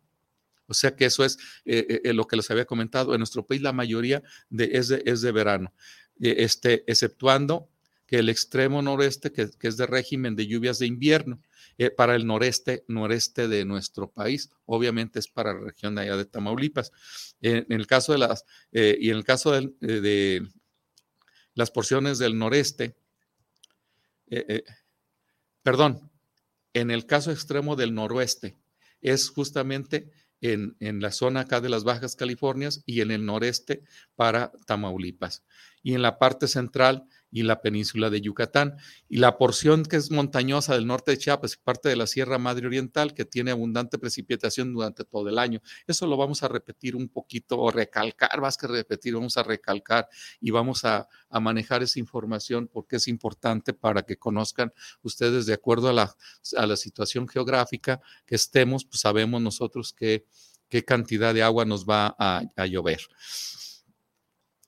O 0.67 0.75
sea 0.75 0.97
que 0.97 1.05
eso 1.05 1.25
es 1.25 1.39
lo 1.65 2.27
que 2.27 2.37
les 2.37 2.51
había 2.51 2.65
comentado. 2.65 3.15
En 3.15 3.21
nuestro 3.21 3.47
país 3.47 3.63
la 3.63 3.73
mayoría 3.73 4.23
de, 4.49 4.71
es, 4.73 4.89
de, 4.89 5.03
es 5.07 5.21
de 5.21 5.33
verano, 5.33 5.73
este, 6.21 6.85
exceptuando 6.87 7.69
que 8.07 8.19
el 8.19 8.29
extremo 8.29 8.83
noreste, 8.83 9.33
que, 9.33 9.51
que, 9.59 9.69
es 9.69 9.77
de 9.77 9.87
régimen 9.87 10.37
de 10.37 10.47
lluvias 10.47 10.79
de 10.79 10.87
invierno. 10.87 11.41
Eh, 11.79 11.91
para 11.91 12.15
el 12.15 12.27
noreste, 12.27 12.85
noreste 12.87 13.49
de 13.49 13.65
nuestro 13.65 14.11
país. 14.11 14.51
Obviamente 14.67 15.19
es 15.19 15.29
para 15.29 15.55
la 15.55 15.61
región 15.61 15.95
de 15.95 16.03
allá 16.03 16.17
de 16.17 16.27
Tamaulipas. 16.27 16.93
en 17.41 17.67
el 17.69 17.87
caso 17.87 18.13
de 18.13 18.19
las, 18.19 18.45
eh, 18.73 18.97
y 19.01 19.11
en 19.11 19.17
el 19.17 19.25
caso 19.25 19.57
eh, 19.57 19.71
de, 19.81 20.47
las 21.55 21.71
porciones 21.71 22.19
del 22.19 22.39
noreste, 22.39 22.95
perdón, 25.63 26.11
en 26.73 26.91
el 26.91 27.05
caso 27.05 27.31
extremo 27.31 27.77
del 27.77 27.95
noroeste, 27.95 28.57
es 29.01 29.29
justamente 29.29 30.11
en, 30.43 30.77
en, 30.81 31.01
la 31.01 31.11
zona 31.11 31.41
acá 31.41 31.61
de 31.61 31.71
las 31.71 31.85
Bajas 31.85 32.17
Californias 32.17 32.83
y 32.85 33.01
en 33.01 33.11
el 33.11 33.25
noreste 33.25 33.83
para 34.15 34.53
Tamaulipas. 34.67 35.45
Y 35.83 35.95
en 35.95 36.03
la 36.03 36.19
parte 36.19 36.47
central 36.47 37.07
y 37.33 37.43
la 37.43 37.63
península 37.63 38.11
de 38.11 38.21
Yucatán. 38.21 38.77
Y 39.09 39.17
la 39.17 39.39
porción 39.39 39.85
que 39.85 39.97
es 39.97 40.11
montañosa 40.11 40.75
del 40.75 40.87
norte 40.87 41.13
de 41.13 41.19
Chiapas, 41.19 41.57
parte 41.57 41.89
de 41.89 41.97
la 41.97 42.07
Sierra 42.07 42.39
Madre 42.39 42.67
Oriental, 42.67 43.15
que 43.15 43.25
tiene 43.25 43.51
abundante 43.51 43.99
precipitación 43.99 44.73
durante 44.73 45.05
todo 45.05 45.29
el 45.29 45.39
año. 45.39 45.61
Eso 45.87 46.07
lo 46.07 46.17
vamos 46.17 46.43
a 46.43 46.49
repetir 46.49 46.95
un 46.95 47.09
poquito 47.09 47.59
o 47.59 47.71
recalcar, 47.71 48.41
más 48.41 48.57
que 48.57 48.67
repetir, 48.67 49.15
vamos 49.15 49.37
a 49.39 49.43
recalcar 49.43 50.09
y 50.41 50.51
vamos 50.51 50.85
a, 50.85 51.09
manejar 51.41 51.83
esa 51.83 51.99
información 51.99 52.69
porque 52.71 52.97
es 52.97 53.09
importante 53.09 53.73
para 53.73 54.03
que 54.03 54.19
conozcan 54.19 54.71
ustedes 55.03 55.47
de 55.47 55.55
acuerdo 55.55 55.89
a 55.89 55.93
la, 55.95 56.15
a 56.57 56.67
la 56.67 56.77
situación 56.77 57.27
geográfica 57.27 58.03
que 58.27 58.35
estemos, 58.35 58.85
pues 58.85 59.01
sabemos 59.01 59.41
nosotros 59.41 59.95
qué, 59.95 60.27
qué 60.69 60.85
cantidad 60.85 61.33
de 61.33 61.43
agua 61.43 61.65
nos 61.65 61.89
va 61.89 62.15
a, 62.19 62.43
a 62.55 62.67
llover. 62.67 63.01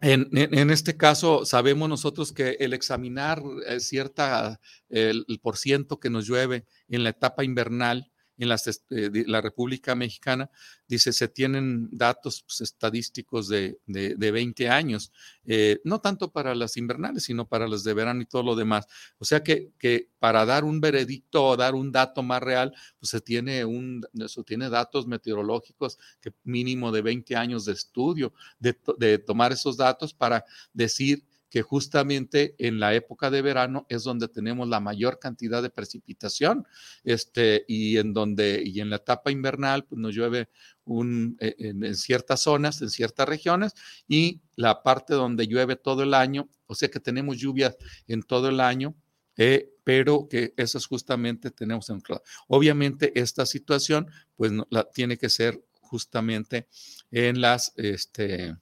En, 0.07 0.29
en, 0.33 0.71
este 0.71 0.99
caso, 0.99 1.47
sabemos 1.47 1.89
nosotros 1.89 2.31
que 2.35 2.59
el 2.61 2.75
examinar 2.75 3.43
eh, 3.67 3.81
cierta, 3.81 4.61
el, 4.91 5.25
el 5.27 5.41
por 5.41 5.57
ciento 5.57 5.99
que 5.99 6.11
nos 6.11 6.27
llueve 6.27 6.67
en 6.89 7.05
la 7.05 7.09
etapa 7.09 7.43
invernal 7.43 8.13
en 8.39 8.51
eh, 8.51 9.25
la 9.27 9.41
República 9.41 9.95
Mexicana, 9.95 10.51
dice, 10.89 11.13
se 11.13 11.29
tienen 11.29 11.89
datos 11.91 12.43
pues, 12.47 12.61
estadísticos 12.61 13.49
de, 13.49 13.79
de, 13.87 14.31
20 14.31 14.69
años, 14.69 15.13
eh, 15.45 15.81
no 15.85 16.01
tanto 16.01 16.33
para 16.33 16.55
las 16.55 16.77
invernales, 16.77 17.25
sino 17.25 17.47
para 17.47 17.69
las 17.69 17.85
de 17.85 17.95
verano 17.95 18.23
y 18.23 18.27
todo 18.27 18.43
lo 18.43 18.57
demás. 18.57 18.87
O 19.19 19.25
sea 19.25 19.43
que, 19.43 19.73
que 19.79 20.11
para 20.19 20.45
dar 20.45 20.65
un 20.65 20.81
veredicto 20.81 21.45
o 21.45 21.57
dar 21.57 21.75
un 21.75 21.93
dato 21.93 22.23
más 22.23 22.43
real, 22.43 22.75
pues 22.99 23.11
se 23.11 23.21
tiene, 23.21 23.65
un, 23.65 24.05
eso 24.15 24.43
tiene 24.43 24.69
datos 24.69 25.07
meteorológicos 25.07 25.99
que 26.21 26.33
mínimo 26.43 26.91
de 26.91 27.03
20 27.03 27.37
años 27.37 27.65
de 27.65 27.73
estudio, 27.73 28.33
de, 28.59 28.77
de 28.99 29.19
tomar 29.19 29.53
esos 29.53 29.77
datos 29.77 30.13
para 30.13 30.45
decir 30.73 31.25
que 31.55 31.63
justamente 31.63 32.57
en 32.59 32.81
la 32.81 32.95
época 32.95 33.31
de 33.31 33.41
verano 33.41 33.87
es 33.89 34.03
donde 34.03 34.27
tenemos 34.27 34.67
la 34.67 34.81
mayor 34.81 35.21
cantidad 35.21 35.63
de 35.63 35.71
precipitación, 35.71 36.67
este, 37.05 37.65
y 37.69 37.97
en 37.99 38.13
donde, 38.13 38.61
y 38.67 38.81
en 38.81 38.91
la 38.91 38.97
etapa 38.97 39.31
invernal, 39.31 39.85
pues 39.85 40.01
nos 40.01 40.13
llueve 40.13 40.49
un, 40.85 41.37
eh, 41.39 41.55
en, 41.59 41.95
ciertas 41.95 42.41
zonas, 42.43 42.83
en 42.83 42.91
ciertas 42.91 43.29
regiones, 43.29 43.75
y 44.09 44.41
la 44.57 44.83
parte 44.83 45.15
donde 45.15 45.47
llueve 45.47 45.77
todo 45.77 46.03
el 46.03 46.15
año, 46.15 46.49
o 46.67 46.75
sea 46.75 46.89
que 46.89 46.99
tenemos 46.99 47.39
lluvias 47.39 47.77
en 48.09 48.25
todo 48.25 48.49
el 48.49 48.59
año, 48.59 48.97
eh, 49.37 49.71
pero 49.85 50.27
que 50.29 50.55
esas 50.57 50.87
justamente 50.87 51.53
tenemos 51.53 51.89
en 51.89 52.03
Obviamente 52.49 53.13
esta 53.15 53.47
situación, 53.47 54.09
pues 54.35 54.51
la, 54.71 54.91
tiene 54.91 55.17
que 55.17 55.29
ser 55.29 55.65
justamente 55.83 56.67
en 57.13 57.41
las, 57.41 57.73
este, 57.77 58.57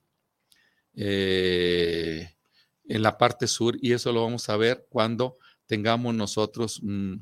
eh, 0.95 2.29
en 2.85 3.03
la 3.03 3.19
parte 3.19 3.47
sur 3.47 3.77
y 3.81 3.93
eso 3.93 4.13
lo 4.13 4.23
vamos 4.23 4.49
a 4.49 4.57
ver 4.57 4.87
cuando 4.89 5.39
tengamos 5.67 6.15
nosotros 6.15 6.81
mm, 6.83 7.15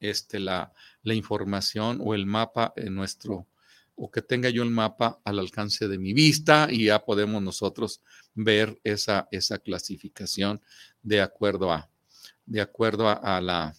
este, 0.00 0.38
la, 0.38 0.72
la, 1.02 1.14
información 1.14 2.00
o 2.02 2.14
el 2.14 2.24
mapa 2.26 2.72
en 2.76 2.94
nuestro, 2.94 3.48
o 3.96 4.10
que 4.10 4.22
tenga 4.22 4.48
yo 4.48 4.62
el 4.62 4.70
mapa 4.70 5.20
al 5.24 5.40
alcance 5.40 5.88
de 5.88 5.98
mi 5.98 6.12
vista 6.12 6.68
y 6.70 6.84
ya 6.84 7.04
podemos 7.04 7.42
nosotros 7.42 8.00
ver 8.34 8.80
esa, 8.84 9.28
esa 9.32 9.58
clasificación 9.58 10.62
de 11.02 11.20
acuerdo 11.20 11.72
a, 11.72 11.90
de 12.46 12.60
acuerdo 12.60 13.08
a, 13.08 13.40
la... 13.40 13.74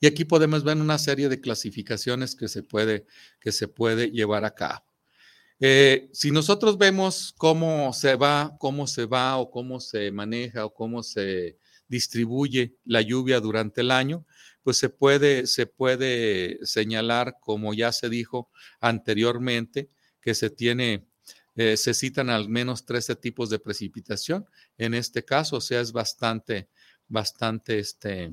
Y 0.00 0.06
aquí 0.06 0.24
podemos 0.24 0.64
ver 0.64 0.76
una 0.76 0.98
serie 0.98 1.28
de 1.28 1.40
clasificaciones 1.40 2.34
que 2.34 2.48
se 2.48 2.62
puede, 2.62 3.06
que 3.40 3.52
se 3.52 3.68
puede 3.68 4.10
llevar 4.10 4.44
a 4.44 4.54
cabo. 4.54 4.84
Eh, 5.62 6.08
si 6.12 6.30
nosotros 6.30 6.78
vemos 6.78 7.34
cómo 7.36 7.92
se 7.92 8.16
va, 8.16 8.56
cómo 8.58 8.86
se 8.86 9.04
va 9.04 9.36
o 9.36 9.50
cómo 9.50 9.78
se 9.78 10.10
maneja 10.10 10.64
o 10.64 10.72
cómo 10.72 11.02
se 11.02 11.58
distribuye 11.86 12.76
la 12.84 13.02
lluvia 13.02 13.40
durante 13.40 13.82
el 13.82 13.90
año, 13.90 14.24
pues 14.62 14.78
se 14.78 14.88
puede, 14.88 15.46
se 15.46 15.66
puede 15.66 16.58
señalar, 16.62 17.36
como 17.40 17.74
ya 17.74 17.92
se 17.92 18.08
dijo 18.08 18.50
anteriormente, 18.80 19.90
que 20.22 20.34
se 20.34 20.48
tiene, 20.48 21.06
eh, 21.56 21.76
se 21.76 21.92
citan 21.92 22.30
al 22.30 22.48
menos 22.48 22.86
13 22.86 23.16
tipos 23.16 23.50
de 23.50 23.58
precipitación. 23.58 24.46
En 24.78 24.94
este 24.94 25.24
caso, 25.26 25.56
o 25.56 25.60
sea, 25.60 25.80
es 25.80 25.92
bastante, 25.92 26.68
bastante 27.06 27.78
este, 27.78 28.32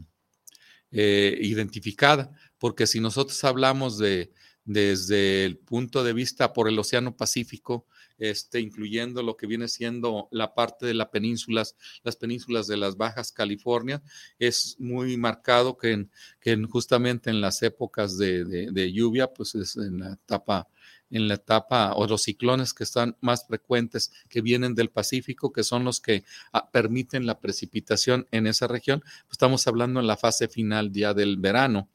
eh, 0.92 1.38
identificada, 1.42 2.32
porque 2.58 2.88
si 2.88 3.02
nosotros 3.02 3.44
hablamos 3.44 3.98
de 3.98 4.32
desde 4.68 5.46
el 5.46 5.58
punto 5.58 6.04
de 6.04 6.12
vista 6.12 6.52
por 6.52 6.68
el 6.68 6.78
Océano 6.78 7.16
Pacífico, 7.16 7.88
este, 8.18 8.60
incluyendo 8.60 9.24
lo 9.24 9.38
que 9.38 9.48
viene 9.48 9.70
siendo 9.70 10.28
la 10.30 10.54
parte 10.54 10.86
de 10.86 10.94
las 10.94 11.08
penínsulas, 11.08 11.76
las 12.04 12.18
penínsulas 12.18 12.68
de 12.68 12.76
las 12.76 12.98
Bajas 12.98 13.32
California, 13.32 14.04
es 14.38 14.76
muy 14.78 15.16
marcado 15.16 15.78
que, 15.78 16.08
en, 16.44 16.68
justamente 16.68 17.30
en 17.30 17.40
las 17.40 17.64
épocas 17.64 18.18
de, 18.18 18.92
lluvia, 18.94 19.28
pues 19.28 19.56
es 19.56 19.78
en 19.78 20.00
la 20.00 20.14
etapa 20.14 20.68
en 21.10 21.30
la 21.30 21.36
etapa 21.36 21.94
o 21.94 22.06
los 22.06 22.24
ciclones 22.24 22.74
que 22.74 22.84
están 22.84 23.16
más 23.22 23.48
frecuentes 23.48 24.12
que 24.28 24.42
vienen 24.42 24.76
del 24.76 24.90
Pacífico, 24.90 25.54
que 25.54 25.64
son 25.64 25.86
los 25.86 26.02
que 26.02 26.26
ah, 26.52 26.70
permiten 26.70 27.26
la 27.26 27.40
precipitación 27.40 28.28
en 28.32 28.46
esa 28.46 28.68
región, 28.68 29.00
pues 29.00 29.32
estamos 29.32 29.66
hablando 29.68 30.02
en 30.02 30.08
la 30.08 30.18
fase 30.18 30.50
final 30.50 30.92
ya 30.92 31.14
del 31.14 31.38
verano 31.38 31.88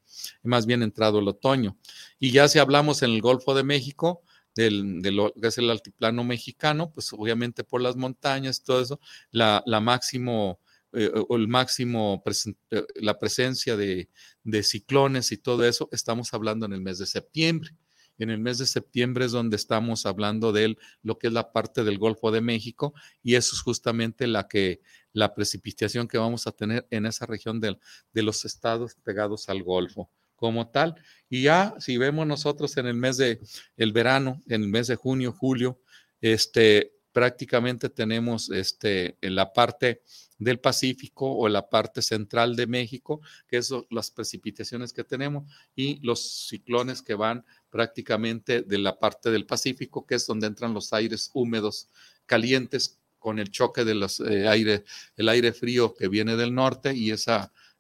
más 0.42 0.66
bien 0.66 0.82
entrado 0.82 1.18
el 1.18 1.28
otoño. 1.28 1.76
Y 2.18 2.30
ya 2.30 2.48
si 2.48 2.58
hablamos 2.58 3.02
en 3.02 3.10
el 3.10 3.20
Golfo 3.20 3.54
de 3.54 3.64
México, 3.64 4.22
del, 4.54 5.00
de 5.02 5.12
lo 5.12 5.32
que 5.32 5.48
es 5.48 5.58
el 5.58 5.70
altiplano 5.70 6.24
mexicano, 6.24 6.92
pues 6.92 7.12
obviamente 7.12 7.64
por 7.64 7.80
las 7.80 7.96
montañas, 7.96 8.62
todo 8.62 8.82
eso, 8.82 9.00
la, 9.30 9.62
máximo, 9.80 10.60
eh, 10.92 11.10
el 11.30 11.48
máximo, 11.48 12.22
eh, 12.70 12.84
la 12.96 13.18
presencia 13.18 13.76
de, 13.76 14.08
de 14.44 14.62
ciclones 14.62 15.32
y 15.32 15.38
todo 15.38 15.64
eso, 15.64 15.88
estamos 15.92 16.34
hablando 16.34 16.66
en 16.66 16.72
el 16.72 16.80
mes 16.80 16.98
de 16.98 17.06
septiembre. 17.06 17.70
En 18.18 18.30
el 18.30 18.38
mes 18.38 18.58
de 18.58 18.66
septiembre 18.66 19.24
es 19.24 19.32
donde 19.32 19.56
estamos 19.56 20.06
hablando 20.06 20.52
de 20.52 20.76
lo 21.02 21.18
que 21.18 21.28
es 21.28 21.32
la 21.32 21.50
parte 21.50 21.82
del 21.82 21.98
Golfo 21.98 22.30
de 22.30 22.40
México 22.40 22.94
y 23.22 23.34
eso 23.34 23.56
es 23.56 23.62
justamente 23.62 24.26
la 24.26 24.46
que 24.46 24.80
la 25.12 25.34
precipitación 25.34 26.08
que 26.08 26.18
vamos 26.18 26.46
a 26.46 26.52
tener 26.52 26.86
en 26.90 27.06
esa 27.06 27.26
región 27.26 27.60
de, 27.60 27.78
de 28.12 28.22
los 28.22 28.44
estados 28.44 28.94
pegados 29.02 29.48
al 29.48 29.62
Golfo 29.62 30.10
como 30.36 30.68
tal. 30.68 30.96
Y 31.28 31.42
ya 31.42 31.74
si 31.78 31.98
vemos 31.98 32.26
nosotros 32.26 32.76
en 32.76 32.86
el 32.86 32.94
mes 32.94 33.16
de 33.16 33.40
el 33.76 33.92
verano, 33.92 34.42
en 34.48 34.62
el 34.62 34.68
mes 34.68 34.88
de 34.88 34.96
junio, 34.96 35.32
julio, 35.32 35.80
este 36.20 36.94
prácticamente 37.12 37.90
tenemos 37.90 38.50
este 38.50 39.18
en 39.20 39.34
la 39.34 39.52
parte 39.52 40.02
del 40.38 40.58
Pacífico 40.58 41.30
o 41.30 41.48
la 41.48 41.68
parte 41.68 42.02
central 42.02 42.56
de 42.56 42.66
México, 42.66 43.20
que 43.46 43.62
son 43.62 43.86
las 43.90 44.10
precipitaciones 44.10 44.92
que 44.92 45.04
tenemos 45.04 45.44
y 45.76 46.00
los 46.00 46.48
ciclones 46.48 47.02
que 47.02 47.14
van 47.14 47.44
prácticamente 47.70 48.62
de 48.62 48.78
la 48.78 48.98
parte 48.98 49.30
del 49.30 49.46
Pacífico, 49.46 50.06
que 50.06 50.16
es 50.16 50.26
donde 50.26 50.48
entran 50.48 50.74
los 50.74 50.92
aires 50.92 51.30
húmedos 51.34 51.88
calientes 52.26 52.98
con 53.22 53.38
el 53.38 53.50
choque 53.50 53.84
del 53.84 54.02
eh, 54.02 54.48
aire, 54.48 54.84
el 55.16 55.28
aire 55.28 55.52
frío 55.52 55.94
que 55.94 56.08
viene 56.08 56.36
del 56.36 56.52
norte 56.52 56.92
y 56.94 57.12
ese 57.12 57.32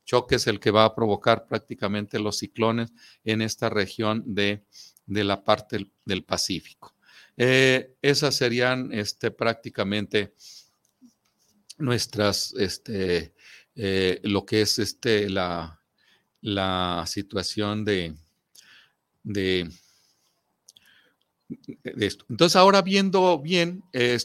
choque 0.04 0.36
es 0.36 0.46
el 0.46 0.60
que 0.60 0.70
va 0.70 0.84
a 0.84 0.94
provocar 0.94 1.46
prácticamente 1.46 2.18
los 2.20 2.38
ciclones 2.38 2.92
en 3.24 3.42
esta 3.42 3.68
región 3.68 4.22
de, 4.24 4.62
la 5.06 5.44
parte 5.44 5.88
del, 6.04 6.24
Pacífico. 6.24 6.94
Eh, 7.36 7.94
esas 8.00 8.36
serían 8.36 8.92
este, 8.92 9.30
prácticamente 9.30 10.32
nuestras, 11.78 12.54
este, 12.54 13.34
eh, 13.74 14.20
lo 14.22 14.46
que 14.46 14.62
es 14.62 14.78
este, 14.78 15.28
la, 15.28 15.80
la 16.40 17.04
situación 17.06 17.84
de, 17.84 18.14
de, 19.24 19.68
esto. 21.84 22.24
Entonces, 22.28 22.56
ahora 22.56 22.82
viendo 22.82 23.38
bien 23.38 23.82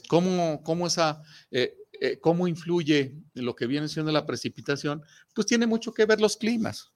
cómo, 0.08 0.62
cómo, 0.64 0.88
esa, 0.88 1.22
eh, 1.52 1.76
eh, 2.00 2.20
cómo 2.20 2.48
influye 2.48 3.16
lo 3.34 3.56
que 3.56 3.68
viene 3.68 3.88
siendo 3.88 4.12
la 4.12 4.26
precipitación, 4.26 5.02
pues 5.34 5.48
tiene 5.48 5.68
mucho 5.68 5.94
que 5.94 6.06
ver 6.06 6.22
los 6.22 6.38
climas. 6.38 6.92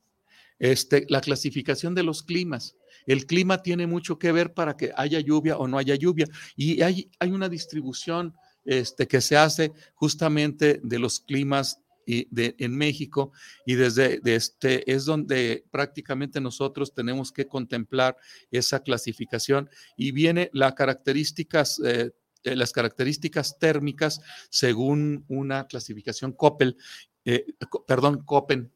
este, 0.61 1.07
la 1.09 1.21
clasificación 1.21 1.95
de 1.95 2.03
los 2.03 2.21
climas. 2.21 2.75
El 3.07 3.25
clima 3.25 3.63
tiene 3.63 3.87
mucho 3.87 4.19
que 4.19 4.31
ver 4.31 4.53
para 4.53 4.77
que 4.77 4.91
haya 4.95 5.19
lluvia 5.19 5.57
o 5.57 5.67
no 5.67 5.79
haya 5.79 5.95
lluvia. 5.95 6.27
Y 6.55 6.83
hay, 6.83 7.09
hay 7.19 7.31
una 7.31 7.49
distribución 7.49 8.35
este, 8.63 9.07
que 9.07 9.21
se 9.21 9.37
hace 9.37 9.71
justamente 9.95 10.79
de 10.83 10.99
los 10.99 11.19
climas 11.19 11.80
y 12.05 12.27
de, 12.33 12.55
en 12.59 12.75
México 12.75 13.31
y 13.65 13.75
desde 13.75 14.21
este 14.23 14.91
es 14.91 15.05
donde 15.05 15.65
prácticamente 15.71 16.41
nosotros 16.41 16.93
tenemos 16.93 17.31
que 17.31 17.47
contemplar 17.47 18.17
esa 18.49 18.81
clasificación 18.81 19.69
y 19.97 20.11
viene 20.11 20.49
las 20.53 20.73
características 20.73 21.81
eh, 21.83 22.11
eh, 22.43 22.55
las 22.55 22.71
características 22.71 23.59
térmicas 23.59 24.21
según 24.49 25.25
una 25.27 25.67
clasificación 25.67 26.31
Coppel, 26.31 26.75
eh, 27.23 27.45
perdón, 27.85 28.23
Copen, 28.23 28.71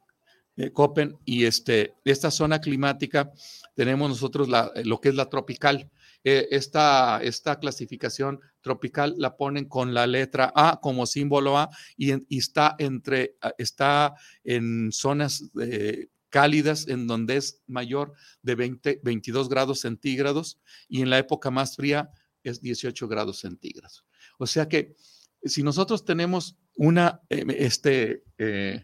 Copen 0.72 1.18
y 1.26 1.46
este, 1.46 1.96
esta 2.06 2.32
zona 2.32 2.62
climática 2.62 3.32
tenemos 3.74 4.08
nosotros 4.08 4.48
lo 4.86 5.02
que 5.02 5.10
es 5.10 5.16
la 5.16 5.30
tropical. 5.30 5.92
Esta, 6.26 7.20
esta 7.22 7.60
clasificación 7.60 8.40
tropical 8.62 9.14
la 9.18 9.38
ponen 9.38 9.66
con 9.66 9.94
la 9.94 10.08
letra 10.08 10.52
A 10.56 10.80
como 10.82 11.06
símbolo 11.06 11.58
A 11.58 11.70
y, 11.96 12.12
está 12.36 12.76
entre, 12.80 13.38
ah, 13.42 13.54
está 13.60 14.16
en 14.44 14.92
zonas 14.92 15.52
eh, 15.62 16.08
cálidas 16.30 16.88
en 16.88 17.06
donde 17.06 17.38
es 17.38 17.62
mayor 17.68 18.14
de 18.42 18.56
20, 18.56 19.02
22 19.04 19.50
grados 19.50 19.82
centígrados 19.82 20.60
y 20.90 21.02
en 21.02 21.12
la 21.12 21.20
época 21.20 21.52
más 21.52 21.76
fría 21.76 22.10
es 22.44 22.60
18 22.60 23.08
grados 23.08 23.40
centígrados. 23.40 24.04
O 24.40 24.48
sea 24.48 24.68
que 24.68 24.96
si 25.44 25.62
nosotros 25.62 26.04
tenemos 26.04 26.58
una, 26.76 27.22
em, 27.30 27.52
este, 27.52 28.24
eh, 28.40 28.84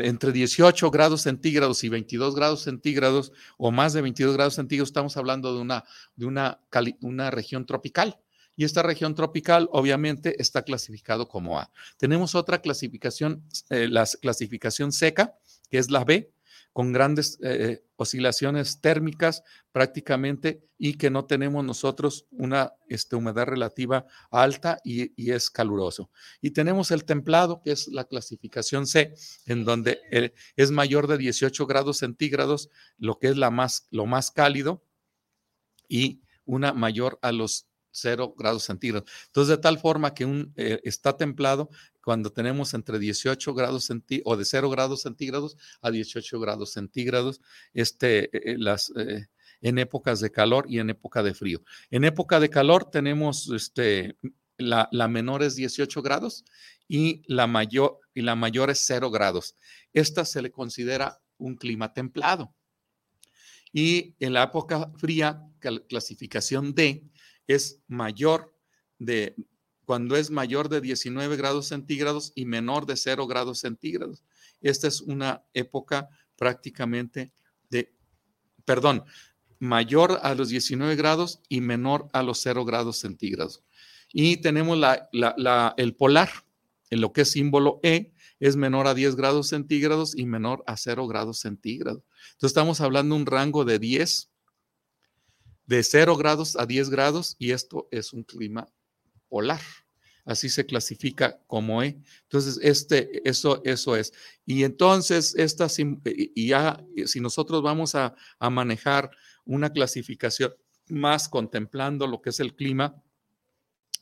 entre 0.00 0.32
18 0.32 0.90
grados 0.90 1.22
centígrados 1.22 1.84
y 1.84 1.88
22 1.88 2.34
grados 2.34 2.62
centígrados 2.62 3.32
o 3.58 3.70
más 3.70 3.92
de 3.92 4.02
22 4.02 4.36
grados 4.36 4.54
centígrados, 4.54 4.88
estamos 4.88 5.16
hablando 5.16 5.54
de 5.54 5.60
una, 5.60 5.84
de 6.14 6.26
una, 6.26 6.60
una 7.00 7.30
región 7.30 7.66
tropical. 7.66 8.18
Y 8.58 8.64
esta 8.64 8.82
región 8.82 9.14
tropical 9.14 9.68
obviamente 9.70 10.40
está 10.40 10.62
clasificado 10.62 11.28
como 11.28 11.58
A. 11.58 11.70
Tenemos 11.98 12.34
otra 12.34 12.62
clasificación, 12.62 13.44
eh, 13.68 13.86
la 13.88 14.06
clasificación 14.20 14.92
seca, 14.92 15.36
que 15.70 15.76
es 15.76 15.90
la 15.90 16.04
B, 16.04 16.32
con 16.76 16.92
grandes 16.92 17.38
eh, 17.42 17.82
oscilaciones 17.96 18.82
térmicas 18.82 19.42
prácticamente 19.72 20.68
y 20.76 20.98
que 20.98 21.08
no 21.08 21.24
tenemos 21.24 21.64
nosotros 21.64 22.26
una 22.32 22.74
este, 22.86 23.16
humedad 23.16 23.46
relativa 23.46 24.04
alta 24.30 24.78
y, 24.84 25.30
es 25.32 25.48
caluroso. 25.48 26.10
Y 26.42 26.50
tenemos 26.50 26.90
el 26.90 27.06
templado, 27.06 27.62
que 27.62 27.70
es 27.70 27.88
la 27.88 28.04
clasificación 28.04 28.86
C, 28.86 29.14
en 29.46 29.64
donde 29.64 30.00
eh, 30.10 30.34
es 30.54 30.70
mayor 30.70 31.06
de 31.06 31.16
18 31.16 31.66
grados 31.66 31.96
centígrados, 31.96 32.68
lo 32.98 33.18
que 33.18 33.28
es 33.28 33.38
la 33.38 33.50
más, 33.50 33.86
lo 33.90 34.04
más 34.04 34.30
cálido, 34.30 34.84
y 35.88 36.20
una 36.44 36.74
mayor 36.74 37.18
a 37.22 37.32
los 37.32 37.68
0 37.96 38.34
grados 38.36 38.64
centígrados. 38.64 39.10
Entonces, 39.26 39.56
de 39.56 39.62
tal 39.62 39.78
forma 39.78 40.14
que 40.14 40.24
un, 40.24 40.52
eh, 40.56 40.80
está 40.84 41.16
templado 41.16 41.70
cuando 42.02 42.30
tenemos 42.30 42.74
entre 42.74 42.98
18 42.98 43.54
grados 43.54 43.84
centígrados 43.84 44.32
o 44.32 44.36
de 44.36 44.44
0 44.44 44.70
grados 44.70 45.02
centígrados 45.02 45.56
a 45.80 45.90
18 45.90 46.38
grados 46.40 46.72
centígrados, 46.72 47.40
este, 47.74 48.24
eh, 48.24 48.52
eh, 48.52 48.56
las, 48.58 48.92
en 49.60 49.78
épocas 49.78 50.20
de 50.20 50.30
calor 50.30 50.66
y 50.68 50.78
en 50.78 50.90
época 50.90 51.22
de 51.22 51.34
frío. 51.34 51.62
En 51.90 52.04
época 52.04 52.38
de 52.38 52.50
calor 52.50 52.90
tenemos 52.90 53.50
este, 53.50 54.16
la, 54.58 54.88
la, 54.92 55.08
menor 55.08 55.42
es 55.42 55.56
18 55.56 56.02
grados 56.02 56.44
y 56.88 57.22
la, 57.26 57.46
mayor, 57.46 57.98
y 58.14 58.22
la 58.22 58.36
mayor 58.36 58.70
es 58.70 58.80
0 58.86 59.10
grados. 59.10 59.56
Esta 59.92 60.24
se 60.24 60.42
le 60.42 60.50
considera 60.50 61.20
un 61.38 61.56
clima 61.56 61.92
templado. 61.92 62.54
Y 63.72 64.14
en 64.20 64.32
la 64.32 64.44
época 64.44 64.90
fría, 64.96 65.42
clasificación 65.88 66.74
D, 66.74 67.04
es 67.46 67.80
mayor 67.86 68.54
de, 68.98 69.36
cuando 69.84 70.16
es 70.16 70.30
mayor 70.30 70.68
de 70.68 70.80
19 70.80 71.36
grados 71.36 71.68
centígrados 71.68 72.32
y 72.34 72.44
menor 72.44 72.86
de 72.86 72.96
0 72.96 73.26
grados 73.26 73.60
centígrados. 73.60 74.24
Esta 74.60 74.88
es 74.88 75.00
una 75.00 75.44
época 75.54 76.08
prácticamente 76.36 77.32
de, 77.70 77.94
perdón, 78.64 79.04
mayor 79.58 80.18
a 80.22 80.34
los 80.34 80.48
19 80.48 80.96
grados 80.96 81.40
y 81.48 81.60
menor 81.60 82.08
a 82.12 82.22
los 82.22 82.38
0 82.40 82.64
grados 82.64 82.98
centígrados. 82.98 83.62
Y 84.12 84.38
tenemos 84.38 84.78
la, 84.78 85.74
el 85.76 85.94
polar, 85.94 86.30
en 86.90 87.00
lo 87.00 87.12
que 87.12 87.22
es 87.22 87.30
símbolo 87.32 87.80
E, 87.82 88.12
es 88.38 88.56
menor 88.56 88.86
a 88.86 88.94
10 88.94 89.16
grados 89.16 89.48
centígrados 89.48 90.16
y 90.16 90.26
menor 90.26 90.62
a 90.66 90.76
0 90.76 91.06
grados 91.08 91.40
centígrados. 91.40 92.02
Entonces 92.32 92.50
estamos 92.50 92.80
hablando 92.80 93.14
de 93.14 93.20
un 93.20 93.26
rango 93.26 93.64
de 93.64 93.78
10 93.78 94.30
de 95.66 95.82
0 95.82 96.16
grados 96.16 96.56
a 96.56 96.66
10 96.66 96.90
grados 96.90 97.36
y 97.38 97.50
esto 97.50 97.88
es 97.90 98.12
un 98.12 98.22
clima 98.22 98.68
polar. 99.28 99.60
Así 100.24 100.48
se 100.48 100.66
clasifica 100.66 101.40
como 101.46 101.82
E. 101.84 101.98
Entonces, 102.22 102.58
este, 102.60 103.28
eso, 103.28 103.62
eso 103.64 103.94
es. 103.94 104.12
Y 104.44 104.64
entonces, 104.64 105.34
esta, 105.36 105.68
y 106.04 106.48
ya, 106.48 106.84
si 107.06 107.20
nosotros 107.20 107.62
vamos 107.62 107.94
a, 107.94 108.14
manejar 108.50 109.10
una 109.44 109.70
clasificación 109.70 110.52
más 110.88 111.28
contemplando 111.28 112.08
lo 112.08 112.20
que 112.20 112.30
es 112.30 112.40
el 112.40 112.56
clima, 112.56 113.00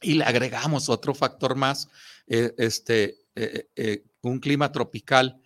y 0.01 0.15
le 0.15 0.25
agregamos 0.25 0.89
otro 0.89 1.15
factor 1.15 1.57
más, 1.57 1.89
eh, 2.27 2.55
este, 2.57 3.19
eh, 3.35 3.69
eh, 3.77 4.05
un 4.23 4.39
clima 4.41 4.73
tropical 4.73 5.41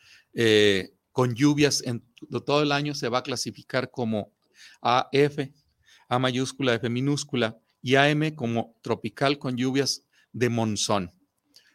con 1.10 1.34
lluvias 1.34 1.82
en 1.84 2.04
todo 2.46 2.62
el 2.62 2.70
año 2.70 2.94
se 2.94 3.08
va 3.08 3.18
a 3.18 3.22
clasificar 3.24 3.90
como 3.90 4.32
AF, 4.80 5.38
a 6.08 6.18
mayúscula, 6.18 6.74
F 6.74 6.88
minúscula 6.88 7.58
y 7.82 7.94
AM 7.94 8.34
como 8.34 8.78
tropical 8.82 9.38
con 9.38 9.56
lluvias 9.56 10.04
de 10.32 10.48
monzón. 10.48 11.12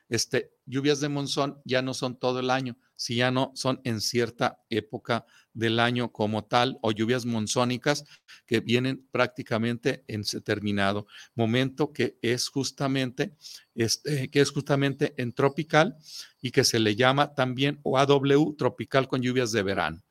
Este, 0.10 0.52
lluvias 0.66 1.00
de 1.00 1.10
monzón 1.10 1.60
ya 1.66 1.82
no 1.82 1.94
son 1.94 2.20
todo 2.20 2.40
el 2.40 2.50
año, 2.50 2.78
si 2.96 3.16
ya 3.16 3.32
no 3.32 3.52
son 3.56 3.82
en 3.84 4.00
cierta 4.00 4.60
época 4.70 5.26
del 5.54 5.80
año 5.80 6.12
como 6.12 6.46
tal, 6.46 6.78
o 6.82 6.92
lluvias 6.92 7.26
monzónicas 7.26 8.06
que 8.46 8.60
vienen 8.60 9.08
prácticamente 9.12 10.04
en 10.08 10.22
determinado 10.22 11.08
momento 11.36 11.94
que 11.94 12.18
es 12.22 12.48
justamente, 12.50 13.36
este, 13.76 14.30
que 14.30 14.42
es 14.42 14.52
justamente 14.52 15.14
en 15.18 15.32
tropical 15.34 15.98
y 16.42 16.52
que 16.52 16.64
se 16.64 16.80
le 16.80 16.96
llama 16.96 17.34
también 17.34 17.80
OAW, 17.84 18.56
tropical 18.56 19.08
con 19.08 19.22
lluvias 19.22 19.52
de 19.52 19.64
verano. 19.64 20.04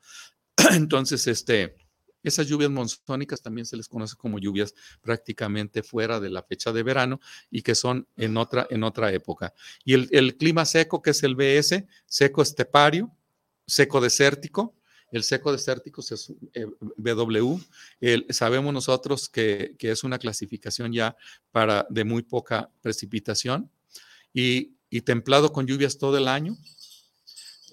Entonces, 0.71 1.27
este, 1.27 1.75
esas 2.23 2.47
lluvias 2.47 2.71
monzónicas 2.71 3.41
también 3.41 3.65
se 3.65 3.77
les 3.77 3.87
conoce 3.87 4.15
como 4.15 4.39
lluvias 4.39 4.73
prácticamente 5.01 5.83
fuera 5.83 6.19
de 6.19 6.29
la 6.29 6.43
fecha 6.43 6.71
de 6.71 6.83
verano 6.83 7.19
y 7.51 7.61
que 7.61 7.75
son 7.75 8.07
en 8.15 8.37
otra, 8.37 8.67
en 8.69 8.83
otra 8.83 9.11
época. 9.11 9.53
Y 9.83 9.93
el, 9.93 10.37
clima 10.37 10.65
seco, 10.65 11.01
que 11.01 11.11
es 11.11 11.23
el 11.23 11.35
BS, 11.35 11.85
seco 12.05 12.41
estepario, 12.41 13.11
seco 13.67 14.01
desértico, 14.01 14.75
el 15.11 15.23
seco 15.23 15.51
desértico 15.51 16.01
es 16.01 16.33
eh, 16.53 16.65
BW. 16.97 17.59
sabemos 18.29 18.73
nosotros 18.73 19.29
que, 19.29 19.75
es 19.79 20.03
una 20.03 20.17
clasificación 20.17 20.91
ya 20.91 21.15
para 21.51 21.85
de 21.89 22.03
muy 22.03 22.23
poca 22.23 22.71
precipitación 22.81 23.69
y, 24.33 24.73
templado 25.05 25.51
con 25.51 25.65
lluvias 25.65 25.97
todo 25.97 26.17
el 26.17 26.27
año 26.27 26.55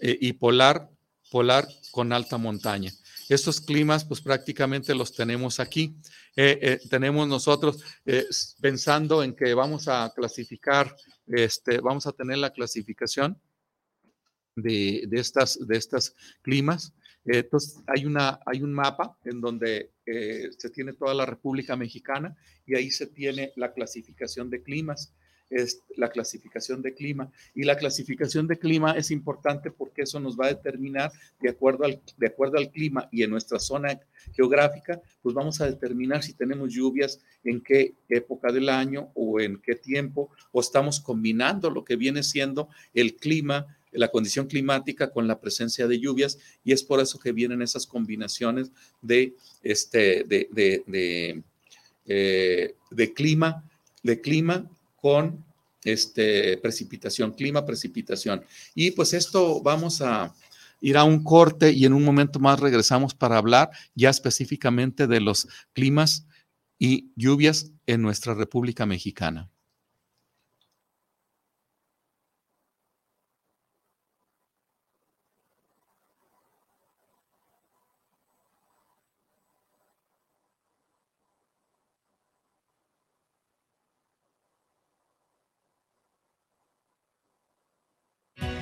eh, 0.00 0.16
y 0.20 0.32
polar, 0.32 0.90
polar 1.30 1.68
con 1.90 2.12
alta 2.12 2.38
montaña. 2.38 2.92
Estos 3.30 3.60
climas, 3.60 4.04
pues 4.04 4.20
prácticamente 4.20 4.92
los 4.92 5.14
tenemos 5.14 5.60
aquí. 5.60 5.94
Eh, 6.34 6.58
eh, 6.60 6.80
tenemos 6.90 7.28
nosotros 7.28 7.80
eh, 8.04 8.26
pensando 8.60 9.22
en 9.22 9.36
que 9.36 9.54
vamos 9.54 9.86
a 9.86 10.12
clasificar, 10.12 10.96
este, 11.28 11.78
vamos 11.78 12.08
a 12.08 12.12
tener 12.12 12.38
la 12.38 12.50
clasificación 12.50 13.40
de, 14.56 15.08
estas, 15.12 15.64
de 15.64 15.76
estas 15.76 16.16
climas. 16.42 16.92
entonces, 17.24 17.80
hay, 17.86 18.04
una, 18.04 18.40
hay 18.44 18.62
un 18.62 18.72
mapa 18.72 19.16
en 19.24 19.40
donde 19.40 19.92
se 20.04 20.70
tiene 20.70 20.94
toda 20.94 21.14
la 21.14 21.24
República 21.24 21.76
Mexicana 21.76 22.36
y 22.66 22.74
ahí 22.74 22.90
se 22.90 23.06
tiene 23.06 23.52
la 23.54 23.72
clasificación 23.72 24.50
de 24.50 24.60
climas 24.60 25.14
es 25.50 25.82
la 25.96 26.08
clasificación 26.08 26.80
de 26.80 26.94
clima. 26.94 27.30
Y 27.54 27.64
la 27.64 27.76
clasificación 27.76 28.46
de 28.46 28.58
clima 28.58 28.92
es 28.92 29.10
importante 29.10 29.70
porque 29.70 30.02
eso 30.02 30.20
nos 30.20 30.38
va 30.38 30.46
a 30.46 30.54
determinar, 30.54 31.10
de 31.40 31.50
acuerdo 31.50 31.84
al, 31.84 32.00
de 32.16 32.26
acuerdo 32.28 32.56
al 32.56 32.70
clima 32.70 33.08
y 33.10 33.22
en 33.22 33.30
nuestra 33.30 33.58
zona 33.58 34.00
geográfica, 34.34 35.00
pues 35.22 35.34
vamos 35.34 35.60
a 35.60 35.66
determinar 35.66 36.22
si 36.22 36.34
tenemos 36.34 36.72
lluvias 36.72 37.20
en 37.44 37.60
qué 37.60 37.94
época 38.08 38.52
del 38.52 38.68
año 38.68 39.10
o 39.14 39.40
en 39.40 39.60
qué 39.60 39.74
tiempo, 39.74 40.30
o 40.52 40.60
estamos 40.60 41.00
combinando 41.00 41.70
lo 41.70 41.84
que 41.84 41.96
viene 41.96 42.22
siendo 42.22 42.68
el 42.94 43.16
clima, 43.16 43.76
la 43.92 44.08
condición 44.08 44.46
climática 44.46 45.10
con 45.10 45.26
la 45.26 45.40
presencia 45.40 45.88
de 45.88 45.98
lluvias, 45.98 46.38
y 46.64 46.72
es 46.72 46.84
por 46.84 47.00
eso 47.00 47.18
que 47.18 47.32
vienen 47.32 47.60
esas 47.60 47.86
combinaciones 47.86 48.70
de, 49.02 49.34
este, 49.62 50.24
de, 50.24 50.48
de, 50.86 51.42
eh, 52.06 52.74
de 52.90 53.12
clima, 53.12 53.64
de 54.02 54.20
clima 54.20 54.70
con 55.00 55.44
este, 55.84 56.58
precipitación, 56.58 57.32
clima, 57.32 57.64
precipitación. 57.64 58.44
Y 58.74 58.90
pues 58.92 59.14
esto 59.14 59.62
vamos 59.62 60.02
a, 60.02 60.34
ir 60.80 60.96
a 60.96 61.04
un 61.04 61.22
corte 61.22 61.72
y 61.72 61.84
en 61.84 61.92
un 61.92 62.04
momento 62.04 62.38
más 62.38 62.58
regresamos 62.58 63.14
para 63.14 63.36
hablar 63.36 63.70
ya 63.94 64.10
específicamente 64.10 65.06
de 65.06 65.20
los 65.20 65.48
climas 65.72 66.26
y 66.78 67.12
lluvias 67.16 67.72
en 67.86 68.02
nuestra 68.02 68.34
República 68.34 68.86
Mexicana. 68.86 69.50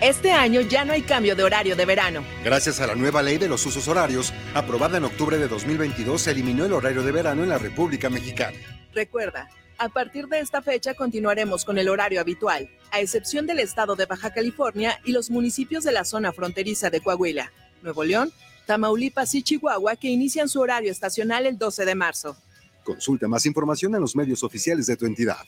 Este 0.09 0.33
año 0.33 0.63
ya 0.63 0.87
no 0.87 0.95
hay 0.95 1.03
cambio 1.03 1.37
de 1.37 1.43
horario 1.43 1.77
de 1.77 1.85
verano. 1.85 2.25
Gracias 2.43 2.81
a 2.81 2.87
la 2.87 2.95
nueva 2.95 3.23
ley 3.23 3.37
de 3.37 3.47
los 3.47 3.67
usos 3.67 3.89
horarios, 3.89 4.33
aprobada 4.55 4.97
en 4.97 5.05
octubre 5.05 5.37
de 5.37 5.49
2022, 5.49 6.23
se 6.23 6.31
eliminó 6.31 6.65
el 6.65 6.73
horario 6.73 7.03
de 7.03 7.13
verano 7.13 7.43
en 7.43 7.51
la 7.51 7.59
República 7.59 8.09
Mexicana. 8.09 8.57
Recuerda, 8.95 9.51
a 9.77 9.91
partir 9.91 10.27
de 10.29 10.41
esta 10.41 10.63
fecha 10.63 10.95
continuaremos 10.95 11.67
con 11.67 11.77
el 11.77 11.91
horario 11.91 12.23
habitual, 12.23 12.71
a 12.91 13.01
excepción 13.01 13.47
del 13.47 13.59
estado 13.59 13.97
de 13.97 14.07
Baja 14.07 14.33
California 14.33 14.99
y 15.05 15.13
los 15.13 15.29
municipios 15.29 15.85
de 15.85 15.93
la 15.93 16.07
zona 16.07 16.33
fronteriza 16.33 16.89
de 16.89 17.03
Coahuila, 17.03 17.53
Nuevo 17.83 18.03
León, 18.03 18.33
Tamaulipas 18.65 19.35
y 19.35 19.43
Chihuahua 19.43 19.97
que 19.97 20.09
inician 20.09 20.49
su 20.49 20.63
horario 20.63 20.91
estacional 20.91 21.45
el 21.45 21.59
12 21.59 21.85
de 21.85 21.95
marzo. 21.95 22.35
Consulta 22.83 23.29
más 23.29 23.45
información 23.45 23.95
en 23.95 24.01
los 24.01 24.17
medios 24.17 24.43
oficiales 24.43 24.87
de 24.87 24.97
tu 24.97 25.05
entidad. 25.05 25.45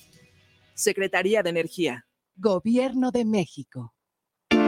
Secretaría 0.75 1.43
de 1.43 1.49
Energía. 1.49 2.05
Gobierno 2.37 3.11
de 3.11 3.25
México. 3.25 3.95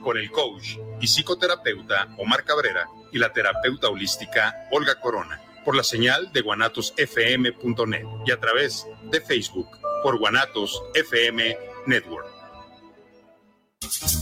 con 0.00 0.16
el 0.16 0.30
coach 0.30 0.78
y 1.00 1.06
psicoterapeuta 1.06 2.08
Omar 2.18 2.44
Cabrera 2.44 2.86
y 3.12 3.18
la 3.18 3.32
terapeuta 3.32 3.88
holística 3.88 4.68
Olga 4.70 5.00
Corona 5.00 5.40
por 5.64 5.76
la 5.76 5.82
señal 5.82 6.32
de 6.32 6.40
guanatosfm.net 6.40 8.06
y 8.26 8.30
a 8.30 8.40
través 8.40 8.86
de 9.10 9.20
Facebook 9.20 9.68
por 10.02 10.18
Guanatos 10.18 10.82
FM 10.94 11.56
Network. 11.86 12.26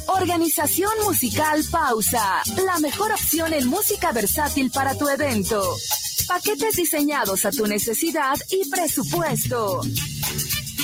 Organización 0.08 0.90
Musical 1.04 1.62
Pausa, 1.70 2.42
la 2.64 2.78
mejor 2.78 3.12
opción 3.12 3.52
en 3.52 3.66
música 3.68 4.12
versátil 4.12 4.70
para 4.70 4.96
tu 4.96 5.08
evento. 5.08 5.62
Paquetes 6.26 6.76
diseñados 6.76 7.44
a 7.44 7.50
tu 7.50 7.66
necesidad 7.66 8.36
y 8.50 8.68
presupuesto. 8.70 9.82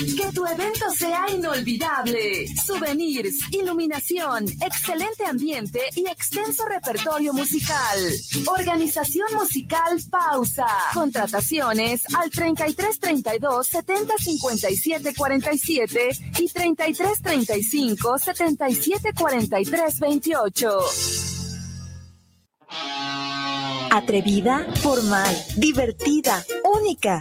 Que 0.03 0.33
tu 0.35 0.45
evento 0.45 0.91
sea 0.91 1.27
inolvidable. 1.33 2.49
Souvenirs, 2.57 3.37
iluminación, 3.53 4.47
excelente 4.61 5.25
ambiente 5.25 5.81
y 5.95 6.09
extenso 6.09 6.65
repertorio 6.67 7.33
musical. 7.33 7.99
Organización 8.47 9.29
musical 9.35 9.97
Pausa. 10.11 10.67
Contrataciones 10.93 12.03
al 12.17 12.31
3332 12.31 13.67
70 13.67 14.15
57 14.19 15.15
47 15.15 16.09
y 16.39 16.49
3335 16.49 18.19
77 18.19 19.13
43 19.13 20.01
28. 20.01 20.79
Atrevida, 23.95 24.67
formal, 24.77 25.37
divertida, 25.57 26.43
única. 26.65 27.21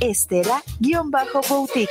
Estela-Boutique. 0.00 1.88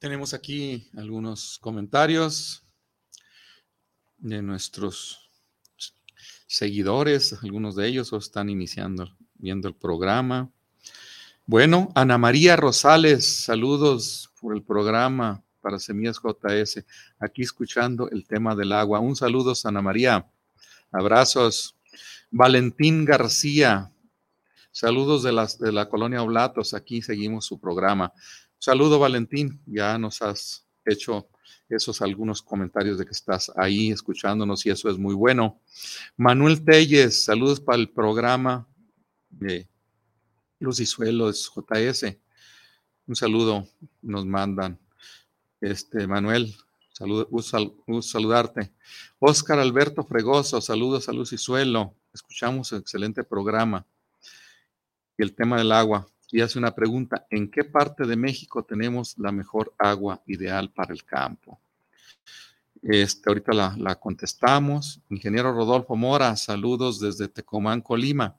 Tenemos 0.00 0.32
aquí 0.32 0.88
algunos 0.96 1.58
comentarios 1.58 2.62
de 4.16 4.40
nuestros 4.40 5.30
seguidores, 6.46 7.34
algunos 7.42 7.76
de 7.76 7.86
ellos 7.86 8.10
están 8.14 8.48
iniciando, 8.48 9.14
viendo 9.40 9.68
el 9.68 9.74
programa. 9.74 10.50
Bueno, 11.46 11.90
Ana 11.94 12.18
María 12.18 12.56
Rosales, 12.56 13.44
saludos 13.44 14.30
por 14.40 14.54
el 14.54 14.62
programa 14.62 15.42
para 15.60 15.78
Semillas 15.78 16.20
JS, 16.22 16.84
aquí 17.18 17.42
escuchando 17.42 18.08
el 18.10 18.26
tema 18.26 18.54
del 18.54 18.72
agua. 18.72 19.00
Un 19.00 19.16
saludo, 19.16 19.52
Ana 19.64 19.82
María. 19.82 20.26
Abrazos. 20.92 21.76
Valentín 22.32 23.04
García, 23.04 23.90
saludos 24.70 25.24
de, 25.24 25.32
las, 25.32 25.58
de 25.58 25.72
la 25.72 25.88
colonia 25.88 26.22
Oblatos, 26.22 26.74
aquí 26.74 27.02
seguimos 27.02 27.44
su 27.44 27.58
programa. 27.58 28.12
Saludo, 28.56 29.00
Valentín, 29.00 29.60
ya 29.66 29.98
nos 29.98 30.22
has 30.22 30.64
hecho 30.84 31.28
esos 31.68 32.02
algunos 32.02 32.40
comentarios 32.40 32.98
de 32.98 33.04
que 33.04 33.10
estás 33.10 33.50
ahí 33.56 33.90
escuchándonos 33.90 34.64
y 34.64 34.70
eso 34.70 34.88
es 34.88 34.96
muy 34.96 35.14
bueno. 35.14 35.60
Manuel 36.16 36.64
Telles, 36.64 37.24
saludos 37.24 37.60
para 37.60 37.78
el 37.78 37.88
programa 37.88 38.68
de 39.30 39.66
Luz 40.58 40.80
y 40.80 40.86
Suelos 40.86 41.50
JS. 41.54 42.16
Un 43.06 43.16
saludo 43.16 43.66
nos 44.02 44.26
mandan. 44.26 44.78
Este, 45.60 46.06
Manuel, 46.06 46.54
salud, 46.92 47.26
saludarte. 48.02 48.72
Oscar 49.18 49.58
Alberto 49.58 50.04
Fregoso, 50.04 50.60
saludos 50.60 51.08
a 51.08 51.12
Luz 51.12 51.32
y 51.32 51.38
Suelo. 51.38 51.94
Escuchamos 52.12 52.72
el 52.72 52.80
excelente 52.80 53.24
programa. 53.24 53.86
Y 55.16 55.22
el 55.22 55.34
tema 55.34 55.58
del 55.58 55.72
agua. 55.72 56.06
Y 56.32 56.40
hace 56.40 56.58
una 56.58 56.74
pregunta, 56.74 57.26
¿en 57.30 57.50
qué 57.50 57.64
parte 57.64 58.06
de 58.06 58.16
México 58.16 58.62
tenemos 58.62 59.18
la 59.18 59.32
mejor 59.32 59.74
agua 59.78 60.22
ideal 60.26 60.70
para 60.70 60.92
el 60.92 61.04
campo? 61.04 61.58
Este, 62.82 63.28
ahorita 63.28 63.52
la, 63.52 63.94
contestamos. 63.96 65.00
Ingeniero 65.10 65.52
Rodolfo 65.52 65.96
Mora, 65.96 66.36
saludos 66.36 67.00
desde 67.00 67.28
Tecomán, 67.28 67.80
Colima. 67.80 68.36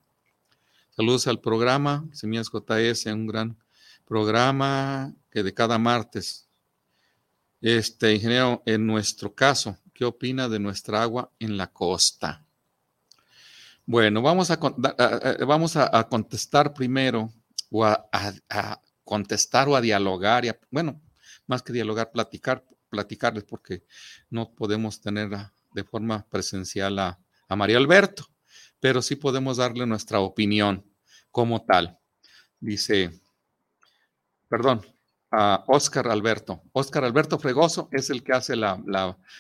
Saludos 1.02 1.26
al 1.26 1.40
programa 1.40 2.08
Semillas 2.14 2.52
JS, 2.52 3.08
un 3.08 3.26
gran 3.26 3.58
programa 4.06 5.12
que 5.32 5.42
de 5.42 5.52
cada 5.52 5.80
martes. 5.80 6.48
Este, 7.60 8.14
ingeniero, 8.14 8.62
en 8.68 8.86
nuestro 8.86 9.34
caso, 9.34 9.80
¿qué 9.96 10.06
opina 10.06 10.48
de 10.48 10.60
nuestra 10.60 11.02
agua 11.02 11.32
en 11.40 11.58
la 11.58 11.66
costa? 11.74 12.46
Bueno, 13.84 14.22
vamos 14.22 14.52
a, 14.52 14.60
vamos 15.44 15.76
a, 15.76 16.08
contestar 16.08 16.72
primero, 16.72 17.34
o 17.72 17.84
a, 17.84 18.00
contestar 19.04 19.70
o 19.70 19.76
a 19.76 19.82
dialogar, 19.82 20.46
y 20.46 20.52
bueno, 20.70 21.02
más 21.48 21.64
que 21.64 21.74
dialogar, 21.74 22.12
platicar 22.12 22.64
platicarles 22.92 23.44
porque 23.46 23.84
no 24.30 24.54
podemos 24.54 25.02
tener 25.02 25.32
de 25.74 25.84
forma 25.84 26.28
presencial 26.30 27.00
a, 27.00 27.20
a 27.48 27.56
María 27.56 27.78
Alberto, 27.78 28.28
pero 28.80 29.02
sí 29.02 29.16
podemos 29.16 29.58
darle 29.58 29.88
nuestra 29.88 30.20
opinión 30.20 30.91
como 31.32 31.64
tal. 31.66 31.98
Dice, 32.60 33.12
perdón, 34.48 34.82
a 35.32 35.64
Oscar 35.68 36.08
Alberto. 36.10 36.62
Oscar 36.74 37.06
Alberto 37.06 37.40
Fregoso 37.40 37.88
es 37.92 38.10
el 38.10 38.22
que 38.24 38.34
hace 38.34 38.56
la, 38.56 38.82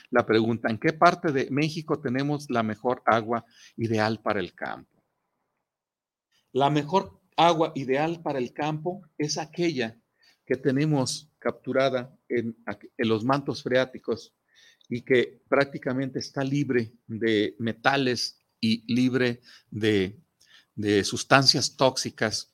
la, 0.10 0.26
pregunta, 0.26 0.70
¿en 0.70 0.78
qué 0.78 0.94
parte 0.94 1.32
de 1.32 1.50
México 1.52 2.00
tenemos 2.00 2.50
la 2.50 2.64
mejor 2.64 3.04
agua 3.06 3.46
ideal 3.76 4.22
para 4.22 4.39
el 4.39 4.54
campo? 4.56 5.04
La 6.54 6.70
mejor 6.70 7.20
agua 7.36 7.74
ideal 7.76 8.22
para 8.22 8.39
el 8.39 8.54
campo 8.54 9.02
es 9.18 9.38
aquella 9.38 9.98
que 10.46 10.56
tenemos 10.56 11.30
capturada 11.39 12.16
en, 12.30 12.56
en 12.98 13.10
los 13.10 13.24
mantos 13.26 13.64
freáticos 13.64 14.34
y 14.88 15.02
que 15.02 15.42
prácticamente 15.48 16.20
está 16.20 16.44
libre 16.44 16.94
de 17.08 17.56
metales 17.60 18.42
y 18.60 18.94
libre 18.94 19.42
de, 19.70 20.20
de 20.82 21.04
sustancias 21.04 21.78
tóxicas 21.78 22.52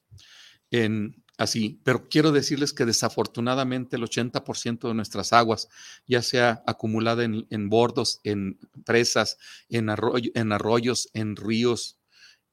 en, 0.71 1.23
así, 1.37 1.79
pero 1.83 2.09
quiero 2.09 2.31
decirles 2.31 2.73
que 2.73 2.85
desafortunadamente 2.85 3.95
el 3.95 4.03
80% 4.03 4.87
de 4.87 4.93
nuestras 4.93 5.33
aguas, 5.33 5.69
ya 6.07 6.21
sea 6.21 6.63
acumulada 6.65 7.23
en, 7.23 7.47
en 7.49 7.69
bordos, 7.69 8.19
en 8.23 8.59
presas, 8.85 9.37
en, 9.69 9.89
en 9.89 10.51
arroyos, 10.51 11.09
en 11.13 11.35
ríos, 11.35 11.97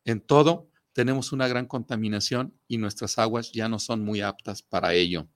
en 0.05 0.21
todo, 0.21 0.71
tenemos 0.93 1.33
una 1.33 1.49
gran 1.49 1.67
contaminación 1.67 2.55
y 2.69 2.79
nuestras 2.79 3.19
aguas 3.19 3.53
ya 3.53 3.69
no 3.69 3.79
son 3.79 4.05
muy 4.05 4.21
aptas 4.21 4.63
para 4.63 4.95
ello. 4.95 5.29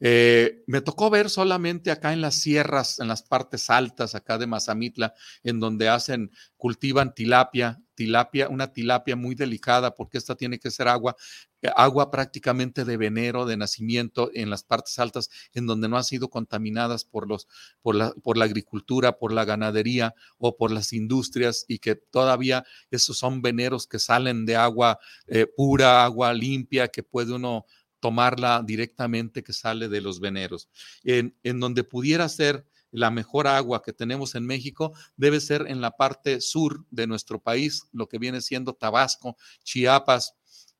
Eh, 0.00 0.62
me 0.66 0.80
tocó 0.80 1.10
ver 1.10 1.30
solamente 1.30 1.90
acá 1.90 2.12
en 2.12 2.20
las 2.20 2.36
sierras, 2.36 3.00
en 3.00 3.08
las 3.08 3.22
partes 3.22 3.70
altas 3.70 4.14
acá 4.14 4.38
de 4.38 4.46
Mazamitla, 4.46 5.14
en 5.42 5.60
donde 5.60 5.88
hacen, 5.88 6.30
cultivan 6.56 7.14
tilapia, 7.14 7.80
tilapia, 7.94 8.48
una 8.48 8.72
tilapia 8.72 9.16
muy 9.16 9.34
delicada, 9.34 9.94
porque 9.94 10.18
esta 10.18 10.34
tiene 10.34 10.58
que 10.58 10.70
ser 10.70 10.88
agua, 10.88 11.16
eh, 11.62 11.70
agua 11.76 12.10
prácticamente 12.10 12.84
de 12.84 12.96
venero, 12.96 13.46
de 13.46 13.56
nacimiento, 13.56 14.30
en 14.34 14.50
las 14.50 14.64
partes 14.64 14.98
altas, 14.98 15.30
en 15.52 15.66
donde 15.66 15.88
no 15.88 15.96
han 15.96 16.04
sido 16.04 16.28
contaminadas 16.28 17.04
por, 17.04 17.28
los, 17.28 17.46
por, 17.82 17.94
la, 17.94 18.12
por 18.22 18.36
la 18.36 18.44
agricultura, 18.46 19.18
por 19.18 19.32
la 19.32 19.44
ganadería 19.44 20.14
o 20.38 20.56
por 20.56 20.70
las 20.70 20.92
industrias, 20.92 21.64
y 21.68 21.78
que 21.78 21.94
todavía 21.94 22.64
esos 22.90 23.18
son 23.18 23.42
veneros 23.42 23.86
que 23.86 23.98
salen 23.98 24.46
de 24.46 24.56
agua 24.56 24.98
eh, 25.26 25.46
pura, 25.46 26.04
agua 26.04 26.32
limpia, 26.34 26.88
que 26.88 27.02
puede 27.02 27.32
uno 27.32 27.66
tomarla 28.04 28.62
directamente 28.62 29.42
que 29.42 29.54
sale 29.54 29.88
de 29.88 30.02
los 30.02 30.20
veneros. 30.20 30.68
En, 31.04 31.34
en 31.42 31.58
donde 31.58 31.84
pudiera 31.84 32.28
ser 32.28 32.66
la 32.90 33.10
mejor 33.10 33.46
agua 33.46 33.82
que 33.82 33.94
tenemos 33.94 34.34
en 34.34 34.44
México 34.44 34.92
debe 35.16 35.40
ser 35.40 35.64
en 35.68 35.80
la 35.80 35.92
parte 35.92 36.42
sur 36.42 36.84
de 36.90 37.06
nuestro 37.06 37.40
país, 37.40 37.88
lo 37.92 38.06
que 38.06 38.18
viene 38.18 38.42
siendo 38.42 38.74
Tabasco, 38.74 39.38
Chiapas, 39.62 40.34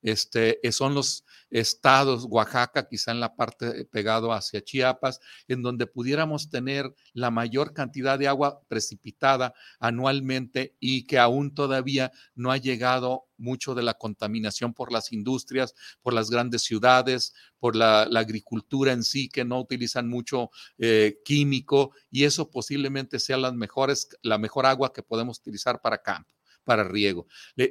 este, 0.04 0.60
son 0.70 0.94
los 0.94 1.24
estados, 1.48 2.26
Oaxaca, 2.28 2.86
quizá 2.86 3.10
en 3.10 3.20
la 3.20 3.34
parte 3.34 3.86
pegado 3.86 4.34
hacia 4.34 4.62
Chiapas, 4.62 5.18
en 5.48 5.62
donde 5.62 5.86
pudiéramos 5.86 6.50
tener 6.50 6.94
la 7.14 7.30
mayor 7.30 7.72
cantidad 7.72 8.18
de 8.18 8.28
agua 8.28 8.60
precipitada 8.68 9.54
anualmente 9.80 10.76
y 10.78 11.06
que 11.06 11.18
aún 11.18 11.54
todavía 11.54 12.12
no 12.34 12.52
ha 12.52 12.58
llegado 12.58 13.28
mucho 13.44 13.74
de 13.74 13.82
la 13.82 13.94
contaminación 13.94 14.74
por 14.74 14.90
las 14.90 15.12
industrias, 15.12 15.74
por 16.02 16.14
las 16.14 16.30
grandes 16.30 16.62
ciudades, 16.62 17.34
por 17.60 17.76
la, 17.76 18.02
agricultura 18.02 18.92
en 18.92 19.04
sí, 19.04 19.28
que 19.28 19.44
no 19.44 19.60
utilizan 19.60 20.08
mucho 20.08 20.50
eh, 20.78 21.18
químico, 21.24 21.92
y 22.10 22.24
eso 22.24 22.50
posiblemente 22.50 23.20
sea 23.20 23.36
las 23.36 23.54
mejores, 23.54 24.08
la 24.22 24.38
mejor 24.38 24.66
agua 24.66 24.92
que 24.92 25.02
podemos 25.02 25.38
utilizar 25.38 25.80
para 25.80 25.98
campo 25.98 26.32
para 26.64 26.82
riego. 26.82 27.26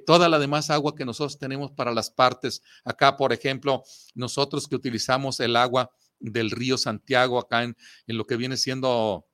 toda 0.05 0.29
la 0.29 0.37
demás 0.37 0.69
agua 0.69 0.93
que 0.95 1.03
nosotros 1.03 1.39
tenemos 1.39 1.71
para 1.71 1.91
las 1.91 2.11
partes, 2.11 2.61
acá, 2.85 3.17
por 3.17 3.33
ejemplo, 3.33 3.83
nosotros 4.13 4.67
que 4.67 4.75
utilizamos 4.75 5.39
el 5.39 5.55
agua 5.55 5.89
del 6.19 6.51
río 6.51 6.77
Santiago, 6.77 7.39
acá 7.39 7.63
en, 7.63 7.75
en 8.05 8.17
lo 8.17 8.25
que 8.25 8.37
viene 8.37 8.55
siendo 8.55 9.25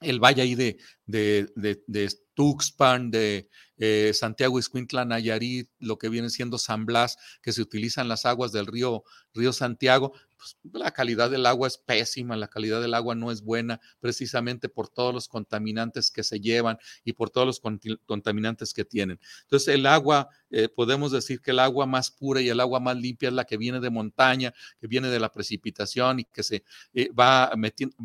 el 0.00 0.20
valle 0.20 0.42
ahí 0.42 0.54
de, 0.54 0.78
de, 1.08 1.50
de, 1.56 2.08
Tuxpan, 2.34 3.10
de 3.10 3.48
eh, 3.78 4.12
Santiago 4.14 4.58
Iscuintla, 4.60 5.04
Nayarit, 5.04 5.68
lo 5.80 5.98
que 5.98 6.08
viene 6.08 6.30
siendo 6.30 6.58
San 6.58 6.86
Blas, 6.86 7.16
que 7.42 7.52
se 7.52 7.62
utilizan 7.62 8.06
las 8.06 8.26
aguas 8.26 8.52
del 8.52 8.66
río, 8.66 9.02
río 9.34 9.52
Santiago, 9.52 10.12
pues, 10.38 10.56
la 10.72 10.92
calidad 10.92 11.30
del 11.30 11.46
agua 11.46 11.66
es 11.66 11.78
pésima, 11.78 12.36
la 12.36 12.46
calidad 12.46 12.80
del 12.80 12.94
agua 12.94 13.16
no 13.16 13.32
es 13.32 13.42
buena, 13.42 13.80
precisamente 13.98 14.68
por 14.68 14.88
todos 14.88 15.12
los 15.12 15.26
contaminantes 15.26 16.12
que 16.12 16.22
se 16.22 16.38
llevan 16.38 16.78
y 17.04 17.14
por 17.14 17.30
todos 17.30 17.46
los 17.46 17.60
contaminantes 18.06 18.72
que 18.72 18.84
tienen. 18.84 19.18
Entonces, 19.42 19.74
el 19.74 19.84
agua, 19.86 20.28
eh, 20.50 20.68
podemos 20.68 21.10
decir 21.10 21.40
que 21.40 21.50
el 21.50 21.58
agua 21.58 21.86
más 21.86 22.12
pura 22.12 22.40
y 22.40 22.48
el 22.48 22.60
agua 22.60 22.78
más 22.78 22.96
limpia 22.96 23.30
es 23.30 23.34
la 23.34 23.44
que 23.44 23.56
viene 23.56 23.80
de 23.80 23.90
montaña, 23.90 24.54
que 24.80 24.86
viene 24.86 25.08
de 25.08 25.18
la 25.18 25.32
precipitación 25.32 26.20
y 26.20 26.24
que 26.24 26.44
se 26.44 26.62
eh, 26.94 27.10
va 27.12 27.50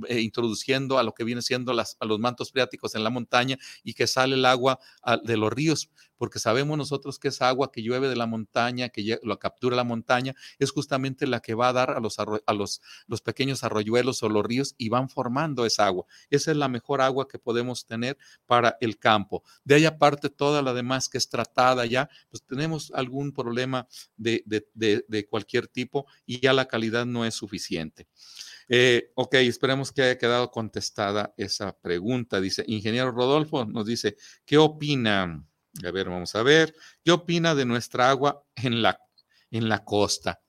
eh, 0.08 0.20
introduciendo 0.20 0.98
a 0.98 1.04
lo 1.04 1.14
que 1.14 1.24
viene 1.24 1.44
siendo 1.44 1.72
las, 1.72 1.98
a 2.00 2.06
los 2.06 2.20
mantos 2.20 2.52
freáticos 2.52 2.93
en 2.96 3.04
la 3.04 3.10
montaña 3.10 3.58
y 3.84 3.94
que 3.94 4.08
sale 4.08 4.36
el 4.36 4.46
agua 4.46 4.80
de 5.24 5.38
los 5.38 5.52
ríos 5.52 5.90
porque 6.24 6.40
sabemos 6.40 6.78
nosotros 6.78 7.20
que 7.20 7.28
esa 7.28 7.50
agua 7.50 7.70
que 7.70 7.82
llueve 7.82 8.08
de 8.08 8.16
la 8.16 8.26
montaña, 8.26 8.88
que 8.88 9.20
lo 9.24 9.40
captura 9.40 9.76
la 9.76 9.84
montaña, 9.84 10.34
es 10.58 10.72
justamente 10.72 11.28
la 11.28 11.42
que 11.42 11.54
va 11.54 11.68
a 11.68 11.74
dar 11.74 11.92
a 11.92 12.00
los, 12.00 12.18
a 12.18 12.54
los, 12.54 12.82
los 13.08 13.22
pequeños 13.22 13.66
arroyuelos 13.66 14.24
o 14.24 14.30
los 14.30 14.46
ríos 14.46 14.74
y 14.78 14.88
van 14.88 15.10
formando 15.10 15.66
esa 15.66 15.86
agua. 15.86 16.06
Esa 16.30 16.52
es 16.52 16.58
la 16.58 16.70
mejor 16.70 17.02
agua 17.02 17.28
que 17.28 17.40
podemos 17.40 17.86
tener 17.86 18.18
para 18.46 18.78
el 18.80 18.98
campo. 18.98 19.44
De 19.66 19.76
ahí 19.76 19.86
aparte, 19.86 20.30
toda 20.30 20.62
la 20.62 20.74
demás 20.74 21.10
que 21.10 21.18
es 21.18 21.28
tratada 21.28 21.86
ya, 21.86 22.10
pues 22.30 22.42
tenemos 22.44 22.94
algún 22.96 23.34
problema 23.34 23.88
de, 24.16 24.46
de, 24.46 25.28
cualquier 25.28 25.68
tipo 25.68 26.06
y 26.26 26.40
ya 26.40 26.54
la 26.54 26.70
calidad 26.70 27.06
no 27.06 27.26
es 27.26 27.34
suficiente. 27.34 28.08
Eh, 28.70 29.12
ok, 29.16 29.36
esperemos 29.36 29.92
que 29.92 30.04
haya 30.04 30.18
quedado 30.18 30.52
contestada 30.52 31.34
esa 31.38 31.78
pregunta. 31.78 32.40
Dice, 32.42 32.64
ingeniero 32.68 33.12
Rodolfo 33.12 33.66
nos 33.66 33.86
dice, 33.86 34.16
¿qué 34.46 34.58
opina? 34.58 35.44
A 35.86 35.92
ver, 35.92 36.10
vamos 36.10 36.36
a 36.36 36.44
ver. 36.44 36.76
¿Qué 37.04 37.12
opina 37.12 37.56
de 37.56 37.66
nuestra 37.66 38.10
agua 38.10 38.44
en 38.56 38.82
la, 38.82 39.00
en 39.52 39.70
la 39.70 39.84
costa? 39.84 40.42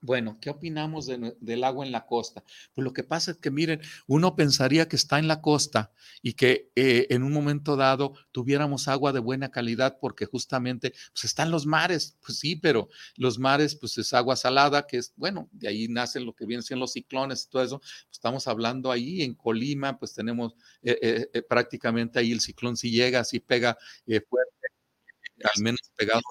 Bueno, 0.00 0.38
¿qué 0.40 0.50
opinamos 0.50 1.06
del 1.08 1.64
agua 1.64 1.84
en 1.84 1.90
la 1.90 2.06
costa? 2.06 2.44
Pues 2.72 2.84
lo 2.84 2.92
que 2.92 3.02
pasa 3.02 3.32
es 3.32 3.36
que, 3.38 3.50
miren, 3.50 3.80
uno 4.06 4.36
pensaría 4.36 4.86
que 4.88 4.94
está 4.94 5.18
en 5.18 5.26
la 5.26 5.40
costa 5.42 5.92
y 6.22 6.34
que 6.34 6.70
eh, 6.76 7.08
en 7.10 7.24
un 7.24 7.32
momento 7.32 7.74
dado 7.74 8.14
tuviéramos 8.30 8.86
agua 8.86 9.12
de 9.12 9.18
buena 9.18 9.50
calidad 9.50 9.98
porque 10.00 10.24
justamente 10.26 10.92
pues 11.12 11.24
están 11.24 11.50
los 11.50 11.66
mares, 11.66 12.16
pues 12.24 12.38
sí, 12.38 12.54
pero 12.54 12.88
los 13.16 13.40
mares 13.40 13.74
pues 13.74 13.98
es 13.98 14.12
agua 14.14 14.36
salada, 14.36 14.86
que 14.86 14.98
es, 14.98 15.12
bueno, 15.16 15.48
de 15.50 15.66
ahí 15.66 15.88
nacen 15.88 16.24
lo 16.24 16.32
que 16.34 16.46
vienen 16.46 16.62
siendo 16.62 16.82
los 16.84 16.92
ciclones 16.92 17.44
y 17.46 17.50
todo 17.50 17.64
eso. 17.64 17.78
Pues, 17.80 18.06
estamos 18.12 18.46
hablando 18.46 18.92
ahí 18.92 19.22
en 19.22 19.34
Colima, 19.34 19.98
pues 19.98 20.14
tenemos 20.14 20.54
eh, 20.82 21.28
eh, 21.34 21.42
prácticamente 21.42 22.20
ahí 22.20 22.30
el 22.30 22.40
ciclón 22.40 22.76
si 22.76 22.92
llega, 22.92 23.24
si 23.24 23.40
pega 23.40 23.76
fuerte, 24.06 24.52
al 25.56 25.62
menos 25.62 25.80
pegado 25.96 26.22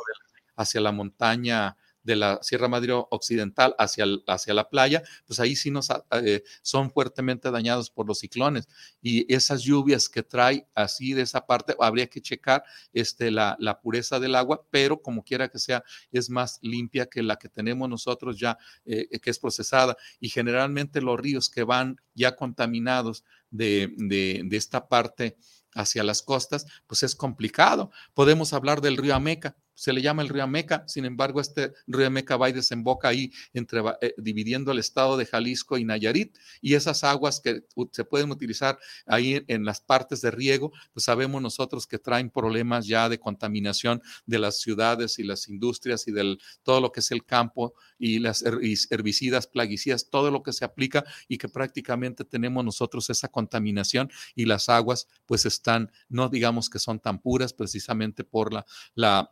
hacia 0.58 0.82
la 0.82 0.92
montaña 0.92 1.78
de 2.08 2.16
la 2.16 2.40
Sierra 2.42 2.70
Madre 2.70 2.94
Occidental 2.94 3.76
hacia, 3.78 4.06
hacia 4.28 4.54
la 4.54 4.70
playa, 4.70 5.04
pues 5.26 5.42
ahí 5.42 5.58
sí 5.58 5.70
nos 5.70 5.90
eh, 6.12 6.42
son 6.62 6.90
fuertemente 6.90 7.52
dañados 7.52 7.90
por 7.90 8.08
los 8.08 8.20
ciclones. 8.20 8.70
Y 9.02 9.32
esas 9.32 9.62
lluvias 9.62 10.08
que 10.08 10.24
trae 10.24 10.66
así 10.74 11.14
de 11.14 11.24
esa 11.24 11.46
parte, 11.46 11.76
habría 11.80 12.08
que 12.08 12.22
checar 12.22 12.64
este, 12.94 13.30
la, 13.30 13.58
la 13.60 13.82
pureza 13.82 14.22
del 14.22 14.36
agua, 14.36 14.66
pero 14.72 15.02
como 15.02 15.22
quiera 15.22 15.50
que 15.50 15.60
sea, 15.60 15.84
es 16.12 16.30
más 16.30 16.60
limpia 16.62 17.08
que 17.08 17.22
la 17.22 17.36
que 17.36 17.50
tenemos 17.50 17.90
nosotros 17.90 18.40
ya, 18.40 18.58
eh, 18.86 19.20
que 19.20 19.30
es 19.30 19.38
procesada. 19.38 19.98
Y 20.22 20.30
generalmente 20.30 21.02
los 21.02 21.20
ríos 21.20 21.50
que 21.50 21.64
van 21.64 21.98
ya 22.16 22.38
contaminados 22.38 23.26
de, 23.50 23.94
de, 23.98 24.44
de 24.46 24.58
esta 24.58 24.88
parte 24.88 25.36
hacia 25.76 26.04
las 26.04 26.22
costas, 26.22 26.66
pues 26.88 27.04
es 27.04 27.16
complicado. 27.16 27.92
Podemos 28.14 28.54
hablar 28.54 28.80
del 28.80 28.96
río 28.96 29.14
Ameca, 29.14 29.58
se 29.78 29.94
le 29.94 30.02
llama 30.02 30.24
el 30.24 30.30
río 30.30 30.44
Ameca, 30.44 30.84
sin 30.88 31.06
embargo, 31.06 31.40
este 31.40 31.72
río 31.86 32.08
Ameca 32.08 32.36
va 32.36 32.50
y 32.50 32.54
desemboca 32.54 33.10
ahí, 33.10 33.32
entre, 33.54 33.82
eh, 34.02 34.16
dividiendo 34.18 34.72
el 34.72 34.80
estado 34.80 35.18
de 35.18 35.28
Jalisco 35.28 35.78
y 35.78 35.86
Nayarit, 35.86 36.36
y 36.62 36.74
esas 36.74 37.04
aguas 37.04 37.40
que 37.40 37.62
se 37.92 38.04
pueden 38.04 38.32
utilizar 38.32 38.80
ahí 39.06 39.46
en 39.48 39.66
las 39.66 39.80
partes 39.80 40.22
de 40.22 40.32
riego, 40.32 40.72
pues 40.94 41.06
sabemos 41.06 41.44
nosotros 41.44 41.86
que 41.86 42.00
traen 42.00 42.32
problemas 42.32 42.88
ya 42.88 43.08
de 43.08 43.20
contaminación 43.20 44.02
de 44.26 44.40
las 44.40 44.58
ciudades 44.58 45.20
y 45.20 45.24
las 45.24 45.48
industrias 45.48 46.08
y 46.08 46.12
del 46.12 46.40
todo 46.64 46.82
lo 46.82 46.92
que 46.92 47.02
es 47.02 47.12
el 47.12 47.24
campo 47.24 47.76
y 48.00 48.18
las 48.18 48.44
herbicidas, 48.44 49.46
plaguicidas, 49.46 50.10
todo 50.10 50.32
lo 50.32 50.42
que 50.42 50.54
se 50.54 50.66
aplica 50.66 51.06
y 51.28 51.38
que 51.38 51.50
prácticamente 51.50 52.26
tenemos 52.26 52.66
nosotros 52.66 53.12
esa 53.12 53.28
contaminación 53.28 54.10
y 54.34 54.46
las 54.46 54.70
aguas 54.70 55.08
pues 55.28 55.46
están, 55.46 55.92
no 56.10 56.30
digamos 56.30 56.70
que 56.70 56.80
son 56.80 57.00
tan 57.00 57.20
puras 57.20 57.54
precisamente 57.54 58.24
por 58.24 58.54
la, 58.96 59.28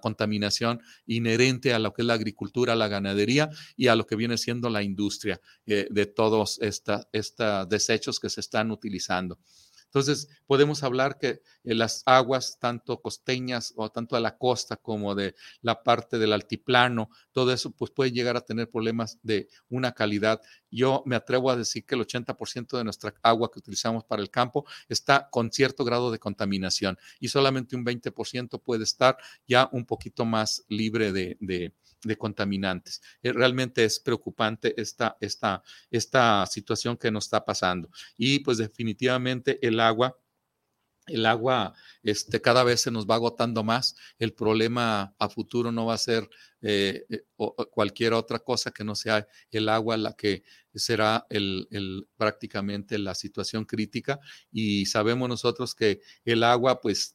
contaminación 0.00 0.80
inherente 1.06 1.72
a 1.74 1.78
lo 1.78 1.92
que 1.92 2.02
es 2.02 2.06
la 2.06 2.14
agricultura, 2.14 2.74
la 2.74 2.88
ganadería 2.88 3.50
y 3.76 3.88
a 3.88 3.96
lo 3.96 4.06
que 4.06 4.16
viene 4.16 4.38
siendo 4.38 4.70
la 4.70 4.82
industria 4.82 5.40
eh, 5.66 5.88
de 5.90 6.06
todos 6.06 6.58
estos 6.60 7.06
desechos 7.68 8.20
que 8.20 8.30
se 8.30 8.40
están 8.40 8.70
utilizando. 8.70 9.38
Entonces, 9.86 10.28
podemos 10.46 10.82
hablar 10.82 11.18
que 11.18 11.40
eh, 11.64 11.74
las 11.74 12.02
aguas, 12.06 12.58
tanto 12.58 13.00
costeñas 13.00 13.72
o 13.76 13.90
tanto 13.90 14.16
a 14.16 14.20
la 14.20 14.36
costa 14.36 14.76
como 14.76 15.14
de 15.14 15.34
la 15.62 15.82
parte 15.82 16.18
del 16.18 16.32
altiplano, 16.32 17.10
todo 17.32 17.52
eso, 17.52 17.70
pues 17.70 17.90
puede 17.90 18.12
llegar 18.12 18.36
a 18.36 18.42
tener 18.42 18.70
problemas 18.70 19.18
de 19.22 19.48
una 19.68 19.92
calidad. 19.92 20.40
Yo 20.70 21.02
me 21.06 21.16
atrevo 21.16 21.50
a 21.50 21.56
decir 21.56 21.84
que 21.84 21.94
el 21.94 22.02
80% 22.02 22.76
de 22.76 22.84
nuestra 22.84 23.14
agua 23.22 23.50
que 23.50 23.58
utilizamos 23.58 24.04
para 24.04 24.22
el 24.22 24.30
campo 24.30 24.66
está 24.88 25.28
con 25.30 25.50
cierto 25.50 25.84
grado 25.84 26.10
de 26.10 26.18
contaminación 26.18 26.98
y 27.20 27.28
solamente 27.28 27.76
un 27.76 27.84
20% 27.84 28.60
puede 28.62 28.84
estar 28.84 29.16
ya 29.46 29.68
un 29.72 29.86
poquito 29.86 30.24
más 30.24 30.64
libre 30.68 31.12
de, 31.12 31.36
de 31.40 31.72
contaminantes. 32.14 33.02
Eh, 33.22 33.32
realmente 33.32 33.84
es 33.84 33.98
preocupante 33.98 34.80
esta, 34.80 35.16
esta, 35.20 35.62
esta 35.90 36.46
situación 36.46 36.96
que 36.96 37.10
nos 37.10 37.24
está 37.24 37.44
pasando. 37.44 37.90
Y 38.16 38.40
pues 38.40 38.58
definitivamente 38.58 39.58
el 39.66 39.80
agua 39.80 40.16
el 41.06 41.24
agua 41.24 41.72
este, 42.02 42.40
cada 42.40 42.64
vez 42.64 42.80
se 42.80 42.90
nos 42.90 43.06
va 43.06 43.14
agotando 43.14 43.62
más. 43.62 43.94
El 44.18 44.32
problema 44.32 45.14
a 45.18 45.28
futuro 45.28 45.70
no 45.72 45.86
va 45.86 45.94
a 45.94 45.98
ser 45.98 46.28
eh, 46.62 47.06
eh, 47.08 47.22
cualquier 47.70 48.12
otra 48.12 48.40
cosa 48.40 48.72
que 48.72 48.84
no 48.84 48.94
sea 48.96 49.26
el 49.50 49.68
agua 49.68 49.96
la 49.96 50.14
que 50.14 50.42
será 50.74 51.26
el, 51.30 51.68
el, 51.70 52.08
prácticamente 52.16 52.98
la 52.98 53.14
situación 53.14 53.64
crítica. 53.64 54.18
Y 54.50 54.86
sabemos 54.86 55.28
nosotros 55.28 55.74
que 55.74 56.00
el 56.24 56.42
agua, 56.42 56.80
pues, 56.80 57.14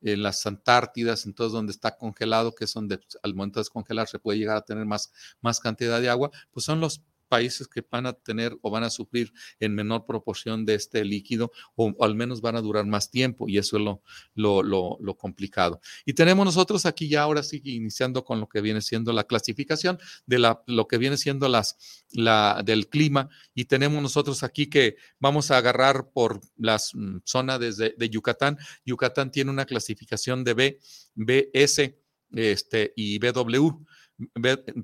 en 0.00 0.22
las 0.22 0.46
Antártidas, 0.46 1.26
en 1.26 1.34
todo 1.34 1.48
donde 1.48 1.72
está 1.72 1.96
congelado, 1.96 2.54
que 2.54 2.64
es 2.64 2.72
donde 2.72 2.98
pues, 2.98 3.18
al 3.22 3.34
momento 3.34 3.58
de 3.58 3.62
descongelar 3.62 4.08
se 4.08 4.18
puede 4.18 4.38
llegar 4.38 4.56
a 4.56 4.62
tener 4.62 4.86
más, 4.86 5.12
más 5.40 5.60
cantidad 5.60 6.00
de 6.00 6.08
agua, 6.08 6.30
pues 6.50 6.64
son 6.64 6.80
los 6.80 7.02
países 7.28 7.68
que 7.68 7.84
van 7.88 8.06
a 8.06 8.12
tener 8.12 8.56
o 8.62 8.70
van 8.70 8.84
a 8.84 8.90
sufrir 8.90 9.32
en 9.60 9.74
menor 9.74 10.06
proporción 10.06 10.64
de 10.64 10.74
este 10.74 11.04
líquido 11.04 11.52
o, 11.76 11.94
al 12.00 12.14
menos 12.14 12.40
van 12.40 12.56
a 12.56 12.60
durar 12.60 12.86
más 12.86 13.10
tiempo 13.10 13.48
y 13.48 13.58
eso 13.58 13.76
es 13.76 13.82
lo, 13.82 14.02
lo, 14.34 14.98
lo, 15.00 15.14
complicado. 15.16 15.80
Y 16.04 16.14
tenemos 16.14 16.44
nosotros 16.44 16.86
aquí 16.86 17.08
ya 17.08 17.22
ahora 17.22 17.42
sí 17.42 17.60
iniciando 17.64 18.24
con 18.24 18.40
lo 18.40 18.48
que 18.48 18.60
viene 18.60 18.80
siendo 18.80 19.12
la 19.12 19.24
clasificación 19.24 19.98
de 20.26 20.38
la, 20.38 20.62
lo 20.66 20.86
que 20.88 20.98
viene 20.98 21.16
siendo 21.16 21.48
las, 21.48 22.04
la, 22.12 22.62
del 22.64 22.88
clima 22.88 23.28
y 23.54 23.66
tenemos 23.66 24.02
nosotros 24.02 24.42
aquí 24.42 24.68
que 24.68 24.96
vamos 25.18 25.50
a 25.50 25.58
agarrar 25.58 26.10
por 26.12 26.40
la 26.56 26.76
mm, 26.76 27.18
zona 27.24 27.58
desde 27.58 27.94
de 27.96 28.10
Yucatán. 28.10 28.58
Yucatán 28.84 29.30
tiene 29.30 29.50
una 29.50 29.64
clasificación 29.64 30.44
de 30.44 30.54
B, 30.54 30.78
BS 31.14 31.98
este, 32.32 32.92
y 32.96 33.18
BW 33.18 33.84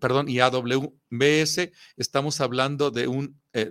perdón, 0.00 0.28
y 0.28 0.40
AWBS, 0.40 1.70
estamos 1.96 2.40
hablando 2.40 2.90
de 2.90 3.08
un, 3.08 3.40
eh, 3.52 3.70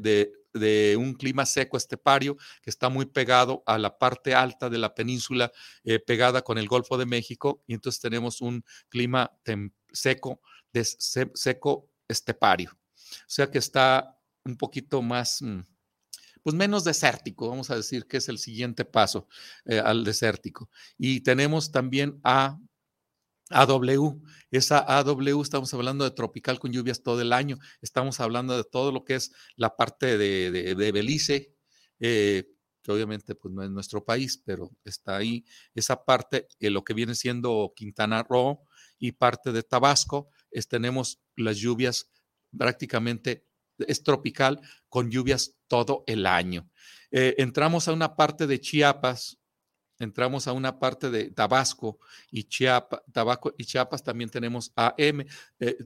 de, 0.54 0.98
un 0.98 1.14
clima 1.14 1.46
seco 1.46 1.78
estepario 1.78 2.38
que 2.62 2.70
está 2.70 2.90
muy 2.90 3.06
pegado 3.06 3.64
a 3.66 3.78
la 3.78 3.98
parte 3.98 4.36
alta 4.36 4.70
de 4.70 4.78
la 4.78 4.94
península, 4.94 5.52
eh, 5.84 6.00
pegada 6.00 6.44
con 6.44 6.58
el 6.58 6.68
Golfo 6.68 6.98
de 6.98 7.06
México, 7.06 7.64
y 7.66 7.74
entonces 7.74 8.02
tenemos 8.02 8.42
un 8.42 8.64
clima 8.90 9.32
seco, 9.92 10.42
de, 10.72 10.84
seco 10.86 11.90
estepario. 12.08 12.72
O 12.72 13.26
sea 13.28 13.50
que 13.50 13.58
está 13.58 14.18
un 14.46 14.58
poquito 14.58 15.02
más, 15.02 15.42
mm, 15.42 15.62
pues 16.44 16.56
menos 16.56 16.84
desértico, 16.84 17.50
vamos 17.50 17.70
a 17.70 17.78
decir 17.78 18.06
que 18.06 18.18
es 18.18 18.28
el 18.28 18.38
siguiente 18.38 18.86
paso 18.86 19.28
eh, 19.66 19.80
al 19.80 20.04
desértico. 20.04 20.70
Y 20.98 21.22
tenemos 21.22 21.72
también 21.72 22.20
a 22.24 22.60
AW. 23.54 24.22
Esa 24.52 24.80
AW 24.80 25.42
estamos 25.42 25.74
hablando 25.74 26.04
de 26.04 26.12
tropical 26.12 26.60
con 26.60 26.72
lluvias 26.72 27.04
todo 27.04 27.22
el 27.22 27.34
año. 27.34 27.58
Estamos 27.82 28.20
hablando 28.20 28.58
de 28.58 28.64
todo 28.64 28.92
lo 28.92 29.04
que 29.04 29.16
es 29.16 29.32
la 29.56 29.76
parte 29.76 30.18
de, 30.18 30.92
Belice, 30.92 31.56
eh, 32.00 32.50
que 32.82 32.92
obviamente 32.92 33.36
pues 33.36 33.54
no 33.54 33.64
es 33.64 33.70
nuestro 33.70 34.04
país, 34.04 34.42
pero 34.46 34.72
está 34.84 35.18
ahí. 35.18 35.46
Esa 35.74 36.04
parte, 36.04 36.48
eh, 36.60 36.70
lo 36.70 36.84
que 36.84 36.94
viene 36.94 37.16
siendo 37.16 37.74
Quintana 37.76 38.24
Roo 38.24 38.66
y 39.00 39.14
parte 39.14 39.52
de 39.52 39.64
Tabasco, 39.64 40.30
es, 40.52 40.68
tenemos 40.68 41.22
las 41.36 41.58
lluvias 41.58 42.12
prácticamente, 42.58 43.48
es 43.80 44.04
tropical 44.04 44.62
con 44.90 45.10
lluvias 45.10 45.56
todo 45.68 46.04
el 46.08 46.26
año. 46.26 46.70
Eh, 47.12 47.36
entramos 47.38 47.88
a 47.88 47.94
una 47.94 48.16
parte 48.16 48.48
de 48.48 48.60
Chiapas, 48.60 49.40
entramos 50.04 50.48
a 50.48 50.54
una 50.54 50.80
parte 50.80 51.10
de 51.10 51.32
Tabasco 51.32 52.00
y 52.32 52.44
Chiapas, 52.44 53.02
y 53.58 53.66
Chiapas 53.66 54.04
también 54.04 54.30
tenemos 54.30 54.72
AM, 54.76 55.26
eh, 55.60 55.78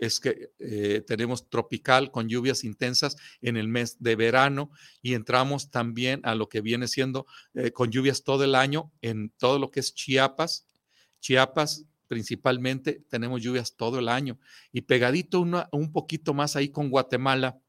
es 0.00 0.20
que 0.20 0.52
eh, 0.58 1.02
tenemos 1.06 1.48
tropical 1.48 2.10
con 2.10 2.28
lluvias 2.28 2.64
intensas 2.64 3.16
en 3.40 3.56
el 3.56 3.68
mes 3.68 3.96
de 4.00 4.16
verano 4.16 4.70
y 5.02 5.14
entramos 5.14 5.70
también 5.70 6.20
a 6.24 6.34
lo 6.34 6.48
que 6.48 6.60
viene 6.60 6.88
siendo 6.88 7.26
eh, 7.54 7.72
con 7.72 7.90
lluvias 7.90 8.24
todo 8.24 8.44
el 8.44 8.54
año 8.54 8.92
en 9.02 9.30
todo 9.38 9.58
lo 9.58 9.70
que 9.70 9.80
es 9.80 9.94
Chiapas. 9.94 10.66
Chiapas 11.20 11.84
principalmente 12.08 13.04
tenemos 13.08 13.40
lluvias 13.40 13.76
todo 13.76 13.98
el 14.00 14.08
año 14.08 14.38
y 14.72 14.80
pegadito 14.80 15.40
un 15.40 15.92
poquito 15.92 16.34
más 16.34 16.56
ahí 16.56 16.70
con 16.70 16.90
Guatemala 16.90 17.60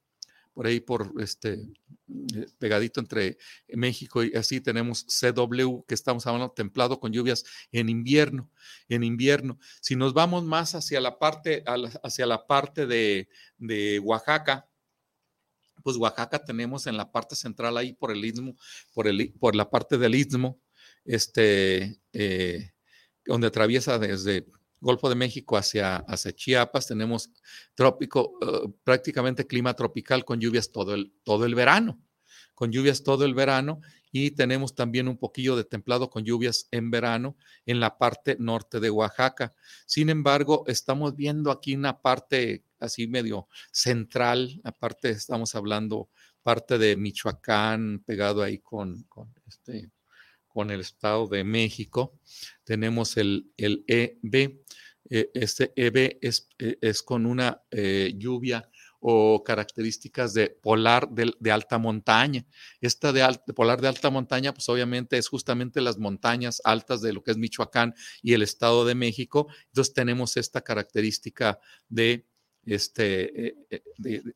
por 0.62 0.68
ahí 0.68 0.80
por 0.80 1.12
este 1.20 1.54
eh, 1.54 2.46
pegadito 2.60 3.00
entre 3.00 3.40
México 3.70 4.24
y 4.24 4.32
así 4.36 4.62
tenemos 4.62 5.04
CW 5.08 5.82
que 5.88 5.96
estamos 5.96 6.28
hablando 6.28 6.52
templado 6.52 7.00
con 7.00 7.12
lluvias 7.12 7.44
en 7.72 7.90
invierno, 7.90 8.48
en 8.88 9.04
invierno. 9.04 9.58
Si 9.82 9.96
nos 9.96 10.14
vamos 10.14 10.44
más 10.44 10.76
hacia 10.76 11.02
la 11.02 11.18
parte 11.18 11.64
hacia 12.04 12.28
la 12.28 12.46
parte 12.46 12.86
de, 12.86 14.00
Oaxaca, 14.04 14.70
pues 15.82 15.98
Oaxaca 15.98 16.38
tenemos 16.44 16.86
en 16.86 16.96
la 16.96 17.12
parte 17.12 17.36
central 17.36 17.76
ahí 17.76 17.94
por 17.94 18.12
el 18.12 18.24
istmo, 18.24 18.56
por, 18.94 19.08
el, 19.08 19.34
por 19.40 19.56
la 19.56 19.68
parte 19.68 19.98
del 19.98 20.14
istmo, 20.14 20.62
este, 21.06 22.00
eh, 22.14 22.70
donde 23.26 23.48
atraviesa 23.48 23.98
desde 23.98 24.46
Golfo 24.82 25.10
de 25.10 25.16
México 25.16 25.58
hacia, 25.58 25.98
hacia 25.98 26.34
Chiapas, 26.34 26.88
tenemos 26.88 27.32
trópico, 27.76 28.34
eh, 28.42 28.68
prácticamente 28.84 29.48
clima 29.48 29.76
tropical 29.76 30.26
con 30.26 30.40
lluvias 30.40 30.72
todo 30.72 30.96
el, 30.96 31.14
todo 31.24 31.46
el 31.46 31.56
verano, 31.56 32.02
con 32.56 32.72
lluvias 32.72 33.04
todo 33.04 33.24
el 33.24 33.36
verano 33.36 33.80
y 34.12 34.32
tenemos 34.32 34.76
también 34.76 35.08
un 35.08 35.18
poquillo 35.18 35.56
de 35.56 35.64
templado 35.64 36.10
con 36.10 36.26
lluvias 36.26 36.68
en 36.72 36.92
verano 36.92 37.38
en 37.66 37.80
la 37.80 37.98
parte 37.98 38.36
norte 38.40 38.80
de 38.80 38.90
Oaxaca. 38.90 39.54
Sin 39.86 40.10
embargo, 40.10 40.64
estamos 40.68 41.16
viendo 41.16 41.52
aquí 41.52 41.76
una 41.76 42.02
parte 42.02 42.64
así 42.80 43.08
medio 43.08 43.48
central, 43.72 44.60
aparte 44.64 45.12
estamos 45.12 45.56
hablando 45.56 46.10
parte 46.42 46.78
de 46.78 46.98
Michoacán, 46.98 48.04
pegado 48.06 48.42
ahí 48.42 48.58
con, 48.58 49.04
con 49.04 49.32
este, 49.48 49.92
con 50.54 50.72
el 50.72 50.82
Estado 50.82 51.28
de 51.28 51.44
México. 51.44 52.20
Tenemos 52.64 53.18
el, 53.18 53.52
el 53.58 53.84
EB. 53.88 54.60
E, 55.10 55.30
este 55.34 55.74
EB 55.76 56.18
es, 56.22 56.48
e, 56.60 56.78
es 56.82 57.02
con 57.02 57.26
una 57.26 57.62
eh, 57.72 58.14
lluvia 58.16 58.70
o 59.02 59.44
características 59.44 60.34
de 60.34 60.50
polar 60.50 61.10
de, 61.10 61.52
alta 61.52 61.80
montaña. 61.80 62.46
Esta 62.80 63.12
de, 63.12 63.28
polar 63.54 63.82
de 63.82 63.88
alta 63.88 64.12
montaña, 64.12 64.54
pues 64.54 64.70
obviamente 64.70 65.18
es 65.18 65.28
justamente 65.28 65.82
las 65.82 65.98
montañas 65.98 66.62
altas 66.64 67.02
de 67.02 67.12
lo 67.12 67.24
que 67.24 67.32
es 67.32 67.38
Michoacán 67.38 67.96
y 68.22 68.34
el 68.34 68.44
Estado 68.44 68.86
de 68.86 68.94
México. 68.94 69.48
Entonces 69.68 69.94
tenemos 69.96 70.38
esta 70.38 70.62
característica 70.62 71.60
de, 71.90 72.28
este, 72.64 73.48
eh, 73.48 73.56
eh, 73.72 73.84
de, 73.98 74.36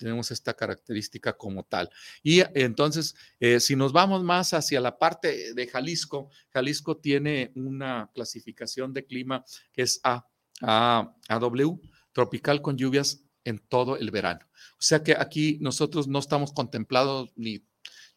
tenemos 0.00 0.30
esta 0.30 0.54
característica 0.54 1.36
como 1.36 1.64
tal. 1.64 1.90
Y 2.22 2.42
entonces, 2.54 3.14
eh, 3.38 3.60
si 3.60 3.76
nos 3.76 3.92
vamos 3.92 4.24
más 4.24 4.54
hacia 4.54 4.80
la 4.80 4.98
parte 4.98 5.54
de 5.54 5.66
Jalisco, 5.66 6.30
Jalisco 6.48 6.96
tiene 6.96 7.52
una 7.54 8.10
clasificación 8.14 8.92
de 8.92 9.04
clima 9.04 9.44
que 9.72 9.82
es 9.82 10.00
A, 10.02 10.26
A, 10.62 11.14
AW, 11.28 11.80
tropical 12.12 12.62
con 12.62 12.76
lluvias 12.76 13.22
en 13.44 13.58
todo 13.58 13.96
el 13.96 14.10
verano. 14.10 14.46
O 14.72 14.82
sea 14.82 15.02
que 15.02 15.12
aquí 15.12 15.58
nosotros 15.60 16.08
no 16.08 16.18
estamos 16.18 16.52
contemplados 16.52 17.30
ni 17.36 17.64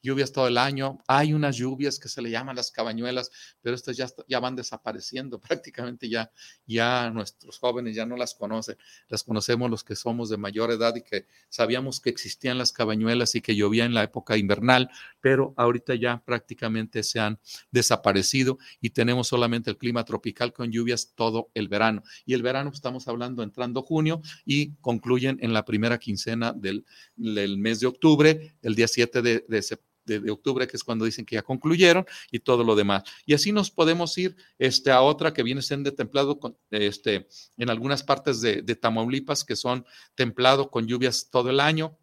lluvias 0.03 0.31
todo 0.31 0.47
el 0.47 0.57
año. 0.57 0.99
Hay 1.07 1.33
unas 1.33 1.55
lluvias 1.55 1.97
que 1.97 2.09
se 2.09 2.21
le 2.21 2.29
llaman 2.29 2.55
las 2.55 2.69
cabañuelas, 2.69 3.31
pero 3.61 3.75
estas 3.75 3.97
ya, 3.97 4.07
ya 4.27 4.39
van 4.39 4.55
desapareciendo 4.55 5.39
prácticamente 5.41 6.09
ya, 6.09 6.29
ya 6.67 7.09
nuestros 7.09 7.57
jóvenes 7.57 7.95
ya 7.95 8.05
no 8.05 8.17
las 8.17 8.35
conocen. 8.35 8.77
Las 9.07 9.23
conocemos 9.23 9.71
los 9.71 9.83
que 9.83 9.95
somos 9.95 10.29
de 10.29 10.37
mayor 10.37 10.69
edad 10.71 10.95
y 10.95 11.01
que 11.01 11.25
sabíamos 11.49 12.01
que 12.01 12.09
existían 12.09 12.57
las 12.57 12.71
cabañuelas 12.71 13.33
y 13.35 13.41
que 13.41 13.55
llovía 13.55 13.85
en 13.85 13.93
la 13.93 14.03
época 14.03 14.37
invernal, 14.37 14.89
pero 15.21 15.53
ahorita 15.55 15.95
ya 15.95 16.21
prácticamente 16.23 17.01
se 17.03 17.19
han 17.19 17.39
desaparecido 17.71 18.57
y 18.81 18.89
tenemos 18.89 19.29
solamente 19.29 19.69
el 19.69 19.77
clima 19.77 20.03
tropical 20.03 20.51
con 20.51 20.71
lluvias 20.71 21.13
todo 21.15 21.49
el 21.53 21.69
verano. 21.69 22.03
Y 22.25 22.33
el 22.33 22.43
verano 22.43 22.71
estamos 22.73 23.07
hablando 23.07 23.41
entrando 23.41 23.81
junio 23.81 24.21
y 24.45 24.73
concluyen 24.81 25.37
en 25.41 25.53
la 25.53 25.63
primera 25.63 25.97
quincena 25.97 26.51
del, 26.51 26.83
mes 27.15 27.79
de 27.79 27.87
octubre, 27.87 28.57
el 28.61 28.75
día 28.75 28.89
7 28.89 29.21
de, 29.21 29.45
de 29.47 29.61
septiembre 29.61 29.92
de, 30.05 30.31
octubre, 30.31 30.67
que 30.67 30.77
es 30.77 30.83
cuando 30.83 31.05
dicen 31.05 31.25
que 31.25 31.35
ya 31.35 31.41
concluyeron, 31.41 32.05
y 32.31 32.39
todo 32.39 32.63
lo 32.63 32.75
demás. 32.75 33.03
Y 33.25 33.33
así 33.33 33.51
nos 33.51 33.71
podemos 33.71 34.17
ir 34.17 34.35
este, 34.57 34.91
a 34.91 35.01
otra 35.01 35.33
que 35.33 35.43
viene 35.43 35.61
siendo 35.61 35.93
templado 35.93 36.39
con, 36.39 36.57
este, 36.71 37.27
en 37.57 37.69
algunas 37.69 38.03
partes 38.03 38.41
de, 38.41 38.61
Tamaulipas, 38.75 39.43
que 39.43 39.55
son 39.55 39.85
templado 40.15 40.69
con 40.69 40.87
lluvias 40.87 41.29
todo 41.29 41.49
el 41.49 41.59
año. 41.59 41.97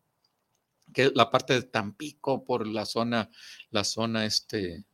que 0.93 1.13
la 1.15 1.31
parte 1.31 1.55
de 1.55 1.63
Tampico 1.63 2.45
por 2.45 2.67
la 2.67 2.85
zona, 2.85 3.31
la 3.71 3.85
zona 3.85 4.27
este, 4.27 4.85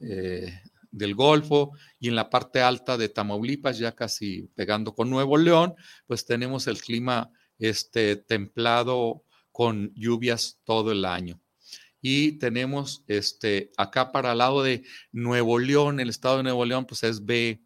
eh, 0.00 0.60
del 0.90 1.14
Golfo 1.14 1.72
y 1.98 2.08
en 2.08 2.14
la 2.16 2.30
parte 2.30 2.60
alta 2.60 2.96
de 2.96 3.08
Tamaulipas, 3.08 3.78
ya 3.78 3.92
casi 3.94 4.48
pegando 4.54 4.94
con 4.94 5.10
Nuevo 5.10 5.36
León, 5.36 5.74
pues 6.06 6.24
tenemos 6.24 6.66
el 6.68 6.80
clima 6.80 7.30
este, 7.58 8.16
templado 8.16 9.24
con 9.50 9.92
lluvias 9.94 10.60
todo 10.64 10.92
el 10.92 11.04
año. 11.04 11.40
Y 12.06 12.32
tenemos 12.32 13.02
este, 13.08 13.72
acá 13.78 14.12
para 14.12 14.32
el 14.32 14.38
lado 14.38 14.62
de 14.62 14.84
Nuevo 15.10 15.58
León, 15.58 16.00
el 16.00 16.10
estado 16.10 16.36
de 16.36 16.42
Nuevo 16.42 16.66
León, 16.66 16.84
pues 16.84 17.02
es 17.02 17.24
B, 17.24 17.62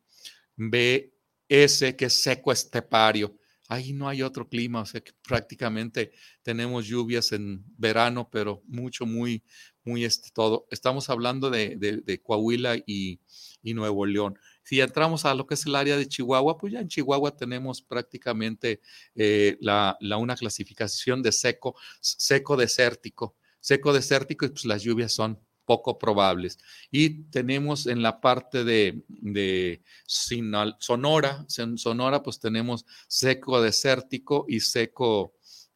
BS, 0.54 1.96
que 1.96 2.04
es 2.04 2.12
seco 2.12 2.52
estepario. 2.52 3.36
Ahí 3.66 3.92
no 3.92 4.08
hay 4.08 4.22
otro 4.22 4.48
clima, 4.48 4.82
o 4.82 4.86
sea 4.86 5.00
que 5.00 5.10
prácticamente 5.26 6.12
tenemos 6.44 6.86
lluvias 6.86 7.32
en 7.32 7.64
verano, 7.76 8.28
pero 8.30 8.62
mucho, 8.68 9.06
muy, 9.06 9.42
muy 9.82 10.04
este 10.04 10.30
todo. 10.32 10.68
Estamos 10.70 11.10
hablando 11.10 11.50
de, 11.50 12.20
Coahuila 12.22 12.76
y, 12.86 13.18
Nuevo 13.64 14.06
León. 14.06 14.38
Si 14.62 14.80
entramos 14.80 15.24
a 15.24 15.34
lo 15.34 15.48
que 15.48 15.54
es 15.54 15.66
el 15.66 15.74
área 15.74 15.96
de 15.96 16.06
Chihuahua, 16.06 16.56
pues 16.58 16.74
ya 16.74 16.78
en 16.78 16.86
Chihuahua 16.86 17.36
tenemos 17.36 17.82
prácticamente 17.82 18.80
eh, 19.16 19.58
la, 19.60 19.98
una 20.16 20.36
clasificación 20.36 21.24
de 21.24 21.32
seco, 21.32 21.74
seco 22.00 22.56
desértico. 22.56 23.36
Seco 23.60 23.92
desértico 23.92 24.46
y 24.46 24.50
pues 24.50 24.64
las 24.64 24.82
lluvias 24.82 25.12
son 25.12 25.38
poco 25.68 25.98
probables. 25.98 26.58
Y 26.90 27.24
tenemos 27.24 27.86
en 27.86 28.00
la 28.00 28.22
parte 28.22 28.64
de, 28.64 29.02
de 29.08 29.82
Sonora, 30.06 31.44
Sonora 31.46 32.22
pues 32.22 32.40
tenemos 32.40 32.86
seco 33.06 33.60
desértico 33.60 34.46
y 34.48 34.60
seco, 34.60 35.34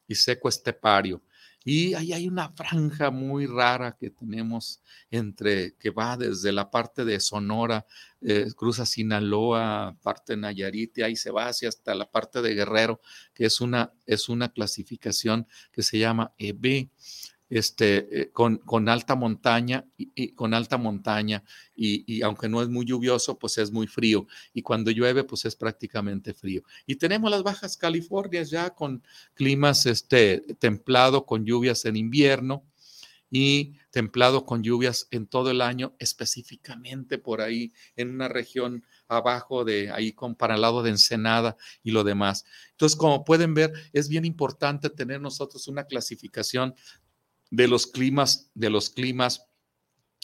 y 0.09 0.14
seco 0.14 0.49
estepario. 0.49 1.22
Y 1.64 1.95
ahí 1.95 2.12
hay 2.12 2.26
una 2.26 2.49
franja 2.51 3.11
muy 3.11 3.47
rara 3.47 3.97
que 4.01 4.11
tenemos 4.11 4.80
entre, 5.11 5.76
que 5.76 5.91
va 5.91 6.16
desde 6.16 6.51
la 6.53 6.70
parte 6.70 7.05
de 7.05 7.20
Sonora, 7.20 7.87
eh, 8.20 8.47
cruza 8.57 8.87
Sinaloa, 8.87 9.97
parte 10.03 10.33
de 10.33 10.39
Nayarit, 10.39 10.99
y 10.99 11.03
ahí 11.03 11.16
se 11.16 11.30
va 11.30 11.47
hacia 11.47 11.68
hasta 11.68 11.95
la 11.95 12.11
parte 12.11 12.43
de 12.43 12.55
Guerrero, 12.55 13.01
que 13.35 13.45
es 13.45 13.61
una, 13.61 13.93
es 14.07 14.28
una 14.28 14.51
clasificación 14.53 15.47
que 15.70 15.83
se 15.83 15.99
llama 15.99 16.33
EB 16.39 16.89
este, 17.53 18.22
eh, 18.22 18.30
con, 18.32 18.57
con, 18.57 18.88
alta 18.88 19.14
montaña, 19.14 19.84
y, 19.98 20.32
con 20.32 20.55
alta 20.55 20.78
montaña, 20.78 21.44
y, 21.76 22.22
aunque 22.22 22.48
no 22.48 22.62
es 22.62 22.68
muy 22.70 22.86
lluvioso, 22.86 23.38
pues 23.38 23.59
es 23.59 23.70
muy 23.70 23.86
frío, 23.86 24.26
y 24.55 24.62
cuando 24.62 24.90
llueve, 24.90 25.22
pues 25.24 25.44
es 25.44 25.55
prácticamente 25.55 26.32
frío. 26.32 26.62
Y 26.86 26.96
tenemos 26.96 27.30
las 27.30 27.42
bajas 27.42 27.76
Californias 27.76 28.48
ya 28.48 28.70
con 28.70 29.03
climas 29.34 29.84
este, 29.84 30.38
templado, 30.59 31.26
con 31.26 31.44
lluvias 31.44 31.84
en 31.84 31.96
invierno, 31.96 32.64
y 33.34 33.78
templado 33.90 34.44
con 34.44 34.62
lluvias 34.62 35.09
en 35.11 35.26
todo 35.26 35.50
el 35.50 35.62
año, 35.62 35.94
específicamente 35.98 37.16
por 37.16 37.40
ahí 37.40 37.72
en 37.96 38.11
una 38.11 38.28
región 38.28 38.84
abajo 39.09 39.64
de 39.64 39.90
ahí 39.90 40.12
con 40.12 40.34
para 40.34 40.55
el 40.55 40.61
lado 40.61 40.82
de 40.82 40.90
Ensenada 40.90 41.57
y 41.82 41.92
lo 41.92 42.05
demás. 42.05 42.44
Entonces, 42.72 42.94
como 42.94 43.24
pueden 43.24 43.55
ver, 43.55 43.72
es 43.94 44.11
bien 44.11 44.26
importante 44.26 44.90
tener 44.90 45.22
nosotros 45.22 45.66
una 45.66 45.84
clasificación 45.84 46.74
de 47.53 47.68
los 47.68 47.86
climas, 47.86 48.50
de 48.55 48.70
los 48.70 48.88
climas 48.88 49.46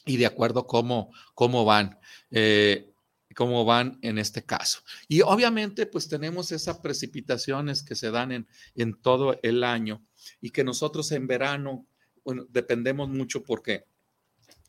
y 0.07 0.17
de 0.17 0.27
acuerdo 0.27 0.67
cómo, 0.67 1.13
cómo 1.35 1.65
van. 1.65 1.99
Eh, 2.31 2.91
cómo 3.37 3.65
van 3.65 3.99
en 4.03 4.19
este 4.19 4.45
caso. 4.45 4.81
Y 5.07 5.21
obviamente, 5.21 5.87
pues 5.87 6.09
tenemos 6.09 6.51
esas 6.51 6.79
precipitaciones 6.79 7.85
que 7.85 7.95
se 7.95 8.11
dan 8.11 8.33
en, 8.33 8.49
en 8.75 8.95
todo 9.01 9.39
el 9.43 9.63
año 9.63 10.03
y 10.41 10.51
que 10.51 10.65
nosotros 10.65 11.13
en 11.13 11.29
verano, 11.29 11.87
bueno, 12.25 12.47
dependemos 12.49 13.09
mucho 13.11 13.45
porque 13.45 13.85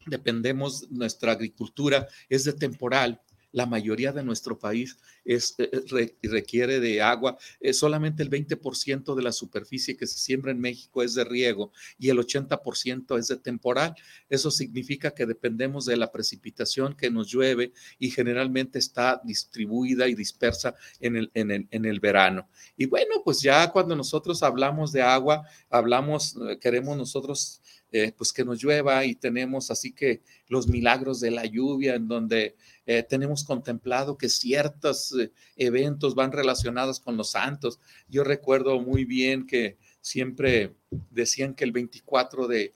dependemos, 0.06 0.92
nuestra 0.92 1.32
agricultura 1.32 2.08
es 2.28 2.44
de 2.44 2.54
temporal 2.54 3.22
la 3.52 3.66
mayoría 3.66 4.12
de 4.12 4.24
nuestro 4.24 4.60
país 4.60 4.98
es, 5.26 5.56
eh, 5.58 5.70
eh, 5.72 6.16
requiere 6.24 6.80
de 6.80 7.02
agua. 7.02 7.38
solamente 7.74 8.24
el 8.24 8.30
20% 8.30 9.16
de 9.16 9.24
la 9.24 9.32
superficie 9.32 9.98
que 9.98 10.08
se 10.08 10.18
siembra 10.18 10.52
en 10.52 10.60
México 10.60 11.04
es 11.04 11.14
de 11.14 11.24
riego 11.24 11.72
y 11.98 12.10
el 12.10 12.20
80% 12.20 13.18
es 13.18 13.28
de 13.28 13.38
temporal. 13.38 13.96
Eso 14.30 14.52
significa 14.52 15.12
que 15.12 15.26
dependemos 15.26 15.86
de 15.86 15.98
la 15.98 16.12
precipitación 16.12 16.96
que 16.96 17.12
nos 17.12 17.28
llueve 17.28 17.74
y 17.98 18.12
generalmente 18.12 18.80
está 18.80 19.22
distribuida 19.24 20.08
y 20.08 20.16
dispersa 20.16 20.76
en 21.00 21.16
el, 21.16 21.32
en 21.34 21.86
el 21.86 22.00
verano. 22.00 22.50
Y 22.78 22.86
bueno, 22.86 23.22
pues 23.24 23.42
ya 23.42 23.72
cuando 23.72 23.96
nosotros 23.96 24.42
hablamos 24.44 24.92
de 24.92 25.02
agua, 25.02 25.46
hablamos, 25.70 26.36
eh, 26.50 26.58
queremos 26.60 26.98
nosotros 26.98 27.62
eh, 27.92 28.14
pues 28.16 28.32
que 28.32 28.46
nos 28.46 28.62
llueva 28.62 29.04
y 29.04 29.16
tenemos 29.16 29.72
así 29.72 29.92
que 29.94 30.22
los 30.48 30.68
milagros 30.68 31.20
de 31.20 31.32
la 31.32 31.46
lluvia 31.46 31.96
en 31.96 32.08
donde 32.08 32.56
eh, 32.86 33.02
tenemos 33.02 33.44
contemplado 33.44 34.16
que 34.16 34.30
ciertos 34.30 35.16
eh, 35.20 35.32
eventos 35.56 36.14
van 36.14 36.32
relacionados 36.32 37.00
con 37.00 37.18
los 37.18 37.32
santos. 37.32 37.80
Yo 38.08 38.24
recuerdo 38.24 38.80
muy 38.80 39.06
bien 39.06 39.48
que 39.48 39.78
siempre 40.02 40.76
decían 41.10 41.56
que 41.56 41.64
el 41.64 41.72
24 41.72 42.48
de, 42.48 42.74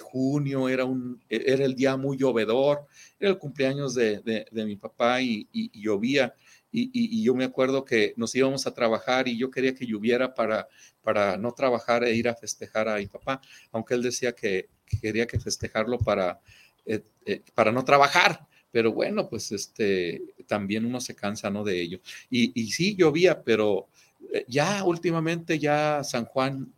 junio 0.00 0.68
era, 0.68 0.84
un, 0.84 1.22
era 1.28 1.64
el 1.64 1.76
día 1.76 1.96
muy 1.96 2.16
llovedor, 2.16 2.86
era 3.20 3.30
el 3.30 3.38
cumpleaños 3.38 3.94
de, 3.94 4.46
mi 4.52 4.74
papá 4.74 5.22
y, 5.22 5.48
llovía. 5.80 6.34
Y, 6.72 7.22
yo 7.22 7.34
me 7.34 7.44
acuerdo 7.44 7.84
que 7.84 8.12
nos 8.16 8.34
íbamos 8.34 8.66
a 8.66 8.74
trabajar 8.74 9.28
y 9.28 9.38
yo 9.38 9.50
quería 9.50 9.74
que 9.74 9.86
lloviera 9.86 10.34
para, 10.34 10.68
para 11.02 11.36
no 11.36 11.52
trabajar 11.52 12.04
e 12.04 12.14
ir 12.14 12.28
a 12.28 12.34
festejar 12.34 12.88
a 12.88 12.96
mi 12.96 13.06
papá, 13.06 13.40
aunque 13.72 13.94
él 13.94 14.02
decía 14.02 14.32
que, 14.32 14.68
quería 15.00 15.26
que 15.26 15.40
festejarlo 15.40 15.98
para, 15.98 16.40
eh, 16.84 17.02
eh, 17.24 17.42
para 17.54 17.72
no 17.72 17.84
trabajar. 17.84 18.46
Pero 18.70 18.92
bueno, 18.92 19.28
pues 19.28 19.52
este, 19.52 20.22
también 20.46 20.84
uno 20.84 21.00
se 21.00 21.14
cansa, 21.14 21.48
¿no? 21.50 21.64
De 21.64 21.80
ello. 21.80 22.00
Y, 22.28 22.52
y 22.60 22.70
sí, 22.72 22.94
llovía, 22.94 23.42
pero 23.42 23.88
eh, 24.32 24.44
ya 24.48 24.84
últimamente 24.84 25.58
ya 25.58 26.04
San 26.04 26.26
Juan, 26.26 26.74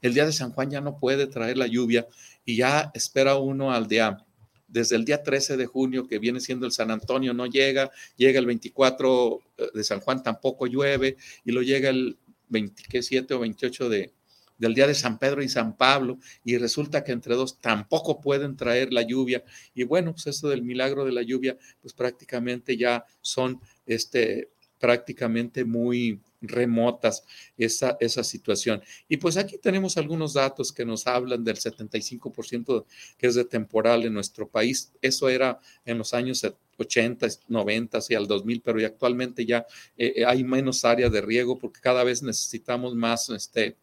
el 0.00 0.14
día 0.14 0.26
de 0.26 0.32
San 0.32 0.52
Juan 0.52 0.70
ya 0.70 0.80
no 0.80 0.98
puede 0.98 1.26
traer 1.26 1.58
la 1.58 1.66
lluvia 1.66 2.06
y 2.44 2.56
ya 2.56 2.90
espera 2.94 3.36
uno 3.36 3.72
al 3.72 3.88
día 3.88 4.24
desde 4.68 4.96
el 4.96 5.04
día 5.04 5.22
13 5.22 5.56
de 5.56 5.66
junio, 5.66 6.06
que 6.06 6.18
viene 6.18 6.40
siendo 6.40 6.66
el 6.66 6.72
San 6.72 6.90
Antonio, 6.90 7.34
no 7.34 7.46
llega, 7.46 7.90
llega 8.16 8.38
el 8.38 8.46
24 8.46 9.40
de 9.74 9.84
San 9.84 10.00
Juan, 10.00 10.22
tampoco 10.22 10.66
llueve, 10.66 11.16
y 11.44 11.52
lo 11.52 11.62
llega 11.62 11.88
el 11.88 12.18
27 12.48 13.34
o 13.34 13.40
28 13.40 13.88
de, 13.88 14.12
del 14.58 14.74
día 14.74 14.86
de 14.86 14.94
San 14.94 15.18
Pedro 15.18 15.42
y 15.42 15.48
San 15.48 15.76
Pablo, 15.76 16.18
y 16.44 16.58
resulta 16.58 17.02
que 17.02 17.12
entre 17.12 17.34
dos 17.34 17.60
tampoco 17.60 18.20
pueden 18.20 18.56
traer 18.56 18.92
la 18.92 19.02
lluvia. 19.02 19.42
Y 19.74 19.84
bueno, 19.84 20.12
pues 20.12 20.26
eso 20.26 20.48
del 20.48 20.62
milagro 20.62 21.04
de 21.04 21.12
la 21.12 21.22
lluvia, 21.22 21.56
pues 21.80 21.94
prácticamente 21.94 22.76
ya 22.76 23.04
son 23.22 23.60
este, 23.86 24.50
prácticamente 24.78 25.64
muy, 25.64 26.20
remotas 26.40 27.24
esa, 27.56 27.96
esa 28.00 28.22
situación. 28.22 28.82
Y 29.08 29.16
pues 29.16 29.36
aquí 29.36 29.58
tenemos 29.58 29.96
algunos 29.96 30.34
datos 30.34 30.72
que 30.72 30.84
nos 30.84 31.06
hablan 31.06 31.44
del 31.44 31.56
75% 31.56 32.84
que 33.16 33.26
es 33.26 33.34
de 33.34 33.44
temporal 33.44 34.04
en 34.04 34.14
nuestro 34.14 34.48
país. 34.48 34.92
Eso 35.02 35.28
era 35.28 35.58
en 35.84 35.98
los 35.98 36.14
años 36.14 36.46
80, 36.76 37.26
90 37.48 37.98
y 38.08 38.14
al 38.14 38.26
2000, 38.26 38.62
pero 38.62 38.86
actualmente 38.86 39.44
ya 39.44 39.66
eh, 39.96 40.14
eh, 40.16 40.24
hay 40.24 40.44
menos 40.44 40.84
área 40.84 41.10
de 41.10 41.20
riego 41.20 41.58
porque 41.58 41.80
cada 41.80 42.04
vez 42.04 42.22
necesitamos 42.22 42.94
más, 42.94 43.28
este, 43.30 43.76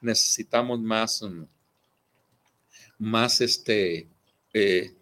necesitamos 0.00 0.80
más, 0.80 1.22
mm, 1.22 1.44
más 2.98 3.40
este, 3.40 4.08
eh, 4.52 4.94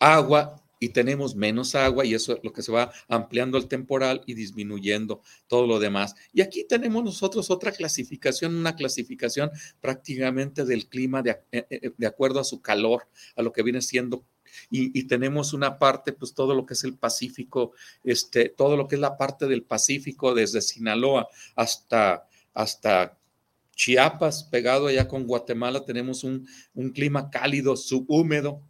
agua 0.00 0.62
y 0.80 0.90
tenemos 0.90 1.34
menos 1.34 1.74
agua 1.74 2.04
y 2.04 2.14
eso 2.14 2.34
es 2.34 2.40
lo 2.42 2.52
que 2.52 2.62
se 2.62 2.72
va 2.72 2.92
ampliando 3.08 3.58
el 3.58 3.68
temporal 3.68 4.22
y 4.26 4.34
disminuyendo 4.34 5.22
todo 5.46 5.66
lo 5.66 5.78
demás. 5.78 6.14
Y 6.32 6.40
aquí 6.40 6.64
tenemos 6.64 7.04
nosotros 7.04 7.50
otra 7.50 7.72
clasificación, 7.72 8.54
una 8.54 8.76
clasificación 8.76 9.50
prácticamente 9.80 10.64
del 10.64 10.88
clima 10.88 11.22
de, 11.22 11.30
eh, 11.52 11.66
eh, 11.70 11.90
de 11.96 12.06
acuerdo 12.06 12.40
a 12.40 12.44
su 12.44 12.60
calor, 12.60 13.08
a 13.36 13.42
lo 13.42 13.52
que 13.52 13.62
viene 13.62 13.82
siendo 13.82 14.24
y, 14.70 15.04
tenemos 15.04 15.52
una 15.52 15.78
parte, 15.78 16.12
pues 16.12 16.34
todo 16.34 16.54
lo 16.54 16.66
que 16.66 16.74
es 16.74 16.84
el 16.84 16.94
Pacífico, 16.96 17.72
este, 18.04 18.48
todo 18.48 18.76
lo 18.76 18.88
que 18.88 18.96
es 18.96 19.00
la 19.00 19.16
parte 19.16 19.46
del 19.46 19.62
Pacífico, 19.62 20.34
desde 20.34 20.60
Sinaloa 20.60 21.28
hasta, 21.56 22.26
hasta 22.54 23.18
Chiapas, 23.74 24.44
pegado 24.44 24.88
allá 24.88 25.06
con 25.08 25.26
Guatemala, 25.26 25.84
tenemos 25.84 26.24
un, 26.24 26.48
un 26.74 26.90
clima 26.90 27.30
cálido, 27.30 27.76
subhúmedo, 27.76 28.62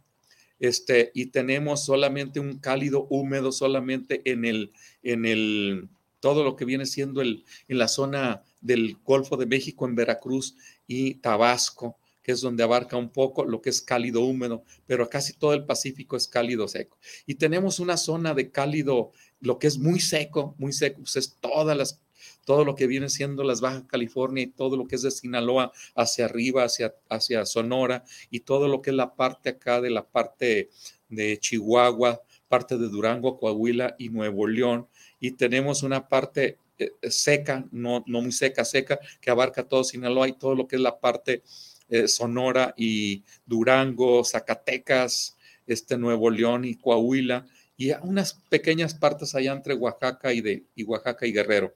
este, 0.59 1.11
y 1.13 1.27
tenemos 1.27 1.85
solamente 1.85 2.39
un 2.39 2.59
cálido 2.59 3.07
húmedo 3.09 3.51
solamente 3.51 4.21
en 4.29 4.45
el, 4.45 4.71
en 5.03 5.25
el, 5.25 5.89
todo 6.19 6.43
lo 6.43 6.55
que 6.55 6.65
viene 6.65 6.85
siendo 6.85 7.21
el, 7.21 7.45
en 7.67 7.77
la 7.77 7.87
zona 7.87 8.43
del 8.61 8.97
Golfo 9.03 9.37
de 9.37 9.45
México, 9.45 9.85
en 9.85 9.95
Veracruz 9.95 10.55
y 10.87 11.15
Tabasco, 11.15 11.97
que 12.21 12.33
es 12.33 12.41
donde 12.41 12.63
abarca 12.63 12.97
un 12.97 13.09
poco 13.09 13.45
lo 13.45 13.61
que 13.61 13.69
es 13.69 13.81
cálido 13.81 14.21
húmedo, 14.21 14.63
pero 14.85 15.09
casi 15.09 15.33
todo 15.33 15.53
el 15.53 15.65
Pacífico 15.65 16.17
es 16.17 16.27
cálido 16.27 16.67
seco. 16.67 16.97
Y 17.25 17.35
tenemos 17.35 17.79
una 17.79 17.97
zona 17.97 18.33
de 18.33 18.51
cálido, 18.51 19.11
lo 19.39 19.57
que 19.57 19.67
es 19.67 19.77
muy 19.77 19.99
seco, 19.99 20.55
muy 20.57 20.73
seco, 20.73 20.99
pues 20.99 21.15
es 21.15 21.37
todas 21.39 21.77
las 21.77 22.01
todo 22.45 22.65
lo 22.65 22.75
que 22.75 22.87
viene 22.87 23.09
siendo 23.09 23.43
las 23.43 23.61
Baja 23.61 23.85
California 23.87 24.43
y 24.43 24.47
todo 24.47 24.77
lo 24.77 24.87
que 24.87 24.95
es 24.95 25.01
de 25.01 25.11
Sinaloa 25.11 25.71
hacia 25.95 26.25
arriba, 26.25 26.63
hacia, 26.63 26.95
hacia 27.09 27.45
Sonora 27.45 28.03
y 28.29 28.41
todo 28.41 28.67
lo 28.67 28.81
que 28.81 28.89
es 28.89 28.95
la 28.95 29.15
parte 29.15 29.49
acá 29.49 29.81
de 29.81 29.89
la 29.89 30.05
parte 30.07 30.69
de 31.09 31.37
Chihuahua, 31.37 32.21
parte 32.47 32.77
de 32.77 32.87
Durango, 32.87 33.37
Coahuila 33.37 33.95
y 33.97 34.09
Nuevo 34.09 34.47
León. 34.47 34.87
Y 35.19 35.31
tenemos 35.31 35.83
una 35.83 36.07
parte 36.07 36.57
eh, 36.77 36.91
seca, 37.09 37.65
no, 37.71 38.03
no 38.07 38.21
muy 38.21 38.31
seca, 38.31 38.63
seca, 38.63 38.99
que 39.19 39.29
abarca 39.29 39.63
todo 39.63 39.83
Sinaloa 39.83 40.27
y 40.27 40.33
todo 40.33 40.55
lo 40.55 40.67
que 40.67 40.77
es 40.77 40.81
la 40.81 40.99
parte 40.99 41.43
eh, 41.89 42.07
Sonora 42.07 42.73
y 42.77 43.23
Durango, 43.45 44.23
Zacatecas, 44.23 45.37
este 45.67 45.97
Nuevo 45.97 46.29
León 46.29 46.65
y 46.65 46.75
Coahuila, 46.75 47.45
y 47.77 47.91
unas 48.03 48.33
pequeñas 48.49 48.93
partes 48.93 49.35
allá 49.35 49.53
entre 49.53 49.73
Oaxaca 49.73 50.33
y, 50.33 50.41
de, 50.41 50.65
y 50.75 50.83
Oaxaca 50.83 51.25
y 51.25 51.31
Guerrero. 51.31 51.73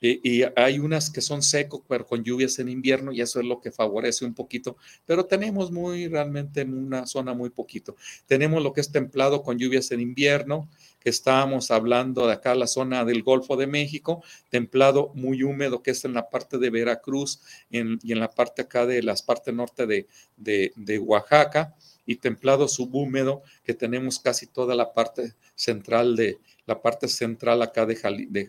Y, 0.00 0.42
hay 0.56 0.78
unas 0.78 1.10
que 1.10 1.20
son 1.20 1.42
secos, 1.42 1.82
pero 1.86 2.06
con 2.06 2.24
lluvias 2.24 2.58
en 2.58 2.68
invierno, 2.68 3.12
y 3.12 3.20
eso 3.20 3.38
es 3.38 3.46
lo 3.46 3.60
que 3.60 3.70
favorece 3.70 4.24
un 4.24 4.34
poquito. 4.34 4.76
Pero 5.04 5.26
tenemos 5.26 5.70
muy, 5.70 6.08
realmente 6.08 6.62
en 6.62 6.74
una 6.74 7.06
zona 7.06 7.34
muy 7.34 7.50
poquito. 7.50 7.96
Tenemos 8.26 8.62
lo 8.62 8.72
que 8.72 8.80
es 8.80 8.90
templado 8.90 9.42
con 9.42 9.58
lluvias 9.58 9.90
en 9.90 10.00
invierno, 10.00 10.68
que 11.00 11.10
estábamos 11.10 11.70
hablando 11.70 12.26
de 12.26 12.34
acá, 12.34 12.54
la 12.54 12.66
zona 12.66 13.04
del 13.04 13.22
Golfo 13.22 13.56
de 13.56 13.66
México, 13.66 14.22
templado 14.48 15.12
muy 15.14 15.42
húmedo, 15.42 15.82
que 15.82 15.92
es 15.92 16.04
en 16.04 16.14
la 16.14 16.28
parte 16.28 16.58
de 16.58 16.70
Veracruz 16.70 17.40
y 17.70 17.78
en 17.78 18.20
la 18.20 18.30
parte 18.30 18.62
acá 18.62 18.86
de 18.86 19.02
las 19.02 19.22
partes 19.22 19.54
norte 19.54 19.86
de, 19.86 20.06
de, 20.36 20.72
de 20.76 20.98
Oaxaca, 20.98 21.74
y 22.06 22.16
templado 22.16 22.66
subhúmedo, 22.66 23.42
que 23.62 23.72
tenemos 23.72 24.18
casi 24.18 24.46
toda 24.46 24.74
la 24.74 24.92
parte 24.92 25.34
central 25.54 26.16
de, 26.16 26.38
la 26.70 26.80
parte 26.80 27.08
central 27.08 27.62
acá 27.62 27.84
de, 27.84 27.96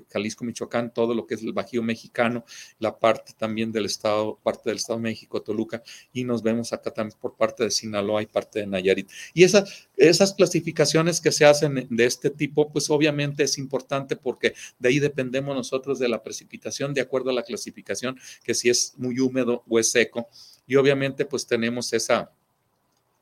Jalisco, 0.08 0.46
Michoacán, 0.46 0.94
todo 0.94 1.16
lo 1.16 1.26
que 1.26 1.34
es 1.34 1.42
el 1.42 1.54
Bajío 1.54 1.82
mexicano, 1.82 2.46
la 2.78 3.00
parte 3.00 3.34
también 3.36 3.72
del 3.72 3.86
estado, 3.86 4.40
parte 4.44 4.70
del 4.70 4.78
estado 4.78 5.00
de 5.00 5.04
México, 5.04 5.42
Toluca, 5.42 5.82
y 6.14 6.24
nos 6.24 6.44
vemos 6.44 6.72
acá 6.72 6.92
también 6.92 7.18
por 7.20 7.36
parte 7.36 7.64
de 7.64 7.72
Sinaloa 7.72 8.22
y 8.22 8.28
parte 8.28 8.60
de 8.60 8.68
Nayarit. 8.68 9.10
Y 9.34 9.44
esas, 9.44 9.88
esas 9.98 10.36
clasificaciones 10.36 11.20
que 11.20 11.32
se 11.32 11.46
hacen 11.46 11.88
de 11.90 12.06
este 12.06 12.30
tipo, 12.30 12.72
pues 12.72 12.92
obviamente 12.92 13.42
es 13.42 13.58
importante 13.58 14.16
porque 14.16 14.54
de 14.78 14.90
ahí 14.90 15.00
dependemos 15.00 15.56
nosotros 15.56 15.98
de 15.98 16.08
la 16.08 16.22
precipitación 16.22 16.94
de 16.94 17.02
acuerdo 17.02 17.32
a 17.32 17.34
la 17.34 17.42
clasificación, 17.42 18.20
que 18.44 18.54
si 18.54 18.70
es 18.70 18.94
muy 18.98 19.20
húmedo 19.20 19.64
o 19.68 19.80
es 19.80 19.90
seco. 19.90 20.28
Y 20.68 20.76
obviamente 20.76 21.26
pues 21.26 21.48
tenemos 21.48 21.92
esa 21.92 22.32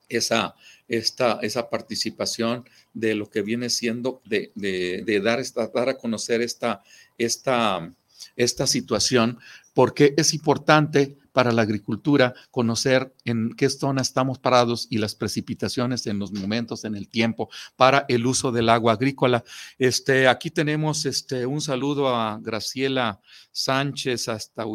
esa, 0.09 0.55
esta, 0.87 1.39
esa 1.41 1.69
participación 1.69 2.65
de 2.93 3.15
lo 3.15 3.29
que 3.29 3.41
viene 3.41 3.69
siendo 3.69 4.21
de, 4.25 4.51
de, 4.55 5.21
dar, 5.21 5.39
esta, 5.39 5.67
dar 5.67 5.89
a 5.89 5.97
conocer 5.97 6.41
esta, 6.41 6.83
esta, 7.17 7.93
esta 8.35 8.67
situación, 8.67 9.39
porque 9.73 10.13
es 10.17 10.33
importante 10.33 11.15
para 11.31 11.51
la 11.51 11.61
agricultura 11.61 12.33
conocer 12.51 13.13
en 13.23 13.53
qué 13.55 13.69
zona 13.69 14.01
estamos 14.01 14.39
parados 14.39 14.87
y 14.89 14.97
las 14.97 15.15
precipitaciones 15.15 16.05
en 16.07 16.19
los 16.19 16.31
momentos, 16.31 16.83
en 16.83 16.95
el 16.95 17.07
tiempo, 17.07 17.49
para 17.75 18.05
el 18.09 18.25
uso 18.25 18.51
del 18.51 18.69
agua 18.69 18.93
agrícola. 18.93 19.43
Este, 19.77 20.27
aquí 20.27 20.49
tenemos 20.51 21.05
este, 21.05 21.45
un 21.45 21.61
saludo 21.61 22.13
a 22.13 22.39
Graciela 22.41 23.21
Sánchez 23.51 24.27
hasta 24.27 24.65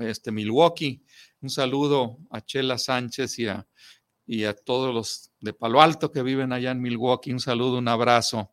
este, 0.00 0.30
Milwaukee. 0.32 1.02
Un 1.40 1.48
saludo 1.48 2.18
a 2.28 2.44
Chela 2.44 2.76
Sánchez 2.76 3.38
y 3.38 3.46
a 3.46 3.66
y 4.30 4.44
a 4.44 4.54
todos 4.54 4.94
los 4.94 5.32
de 5.40 5.52
Palo 5.52 5.82
Alto 5.82 6.12
que 6.12 6.22
viven 6.22 6.52
allá 6.52 6.70
en 6.70 6.80
Milwaukee, 6.80 7.32
un 7.32 7.40
saludo, 7.40 7.78
un 7.78 7.88
abrazo. 7.88 8.48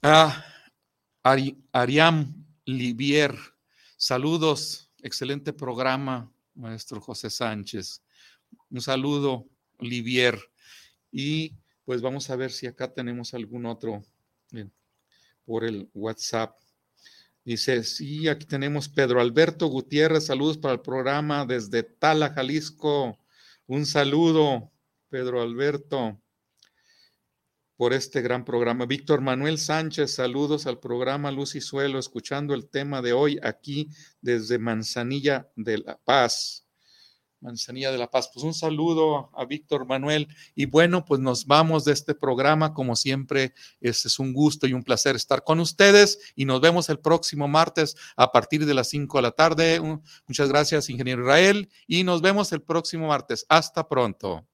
A 0.00 0.46
Ariam 1.72 2.46
Livier, 2.64 3.36
saludos, 3.98 4.90
excelente 5.02 5.52
programa, 5.52 6.32
maestro 6.54 7.02
José 7.02 7.28
Sánchez. 7.28 8.02
Un 8.70 8.80
saludo, 8.80 9.46
Livier. 9.78 10.40
Y 11.12 11.52
pues 11.84 12.00
vamos 12.00 12.30
a 12.30 12.36
ver 12.36 12.50
si 12.50 12.66
acá 12.66 12.90
tenemos 12.90 13.34
algún 13.34 13.66
otro 13.66 14.02
por 15.44 15.64
el 15.64 15.90
WhatsApp. 15.92 16.56
Dice, 17.44 17.84
sí, 17.84 18.26
aquí 18.26 18.46
tenemos 18.46 18.88
Pedro 18.88 19.20
Alberto 19.20 19.66
Gutiérrez, 19.66 20.24
saludos 20.24 20.56
para 20.56 20.72
el 20.72 20.80
programa 20.80 21.44
desde 21.44 21.82
Tala, 21.82 22.30
Jalisco. 22.30 23.18
Un 23.70 23.84
saludo, 23.84 24.72
Pedro 25.10 25.42
Alberto, 25.42 26.18
por 27.76 27.92
este 27.92 28.22
gran 28.22 28.42
programa. 28.42 28.86
Víctor 28.86 29.20
Manuel 29.20 29.58
Sánchez, 29.58 30.14
saludos 30.14 30.66
al 30.66 30.80
programa 30.80 31.30
Luz 31.30 31.54
y 31.54 31.60
Suelo, 31.60 31.98
escuchando 31.98 32.54
el 32.54 32.70
tema 32.70 33.02
de 33.02 33.12
hoy 33.12 33.38
aquí 33.42 33.90
desde 34.22 34.58
Manzanilla 34.58 35.50
de 35.54 35.78
la 35.78 35.98
Paz. 35.98 36.66
Manzanilla 37.40 37.90
de 37.90 37.98
la 37.98 38.10
Paz. 38.10 38.30
Pues 38.32 38.44
un 38.44 38.54
saludo 38.54 39.30
a 39.34 39.44
Víctor 39.44 39.86
Manuel. 39.86 40.28
Y 40.54 40.66
bueno, 40.66 41.04
pues 41.04 41.20
nos 41.20 41.46
vamos 41.46 41.84
de 41.84 41.92
este 41.92 42.14
programa. 42.14 42.74
Como 42.74 42.96
siempre, 42.96 43.54
es, 43.80 44.18
un 44.18 44.32
gusto 44.32 44.66
y 44.66 44.72
un 44.72 44.82
placer 44.82 45.16
estar 45.16 45.44
con 45.44 45.60
ustedes 45.60 46.18
y 46.34 46.44
nos 46.44 46.60
vemos 46.60 46.88
el 46.88 46.98
próximo 46.98 47.48
martes 47.48 47.96
a 48.16 48.32
partir 48.32 48.66
de 48.66 48.74
las 48.74 48.88
5 48.88 49.18
de 49.18 49.22
la 49.22 49.30
tarde. 49.32 50.00
Muchas 50.26 50.48
gracias, 50.48 50.88
ingeniero 50.90 51.22
Israel, 51.22 51.68
y 51.86 52.04
nos 52.04 52.22
vemos 52.22 52.52
el 52.52 52.62
próximo 52.62 53.08
martes. 53.08 53.44
Hasta 53.48 53.88
pronto. 53.88 54.46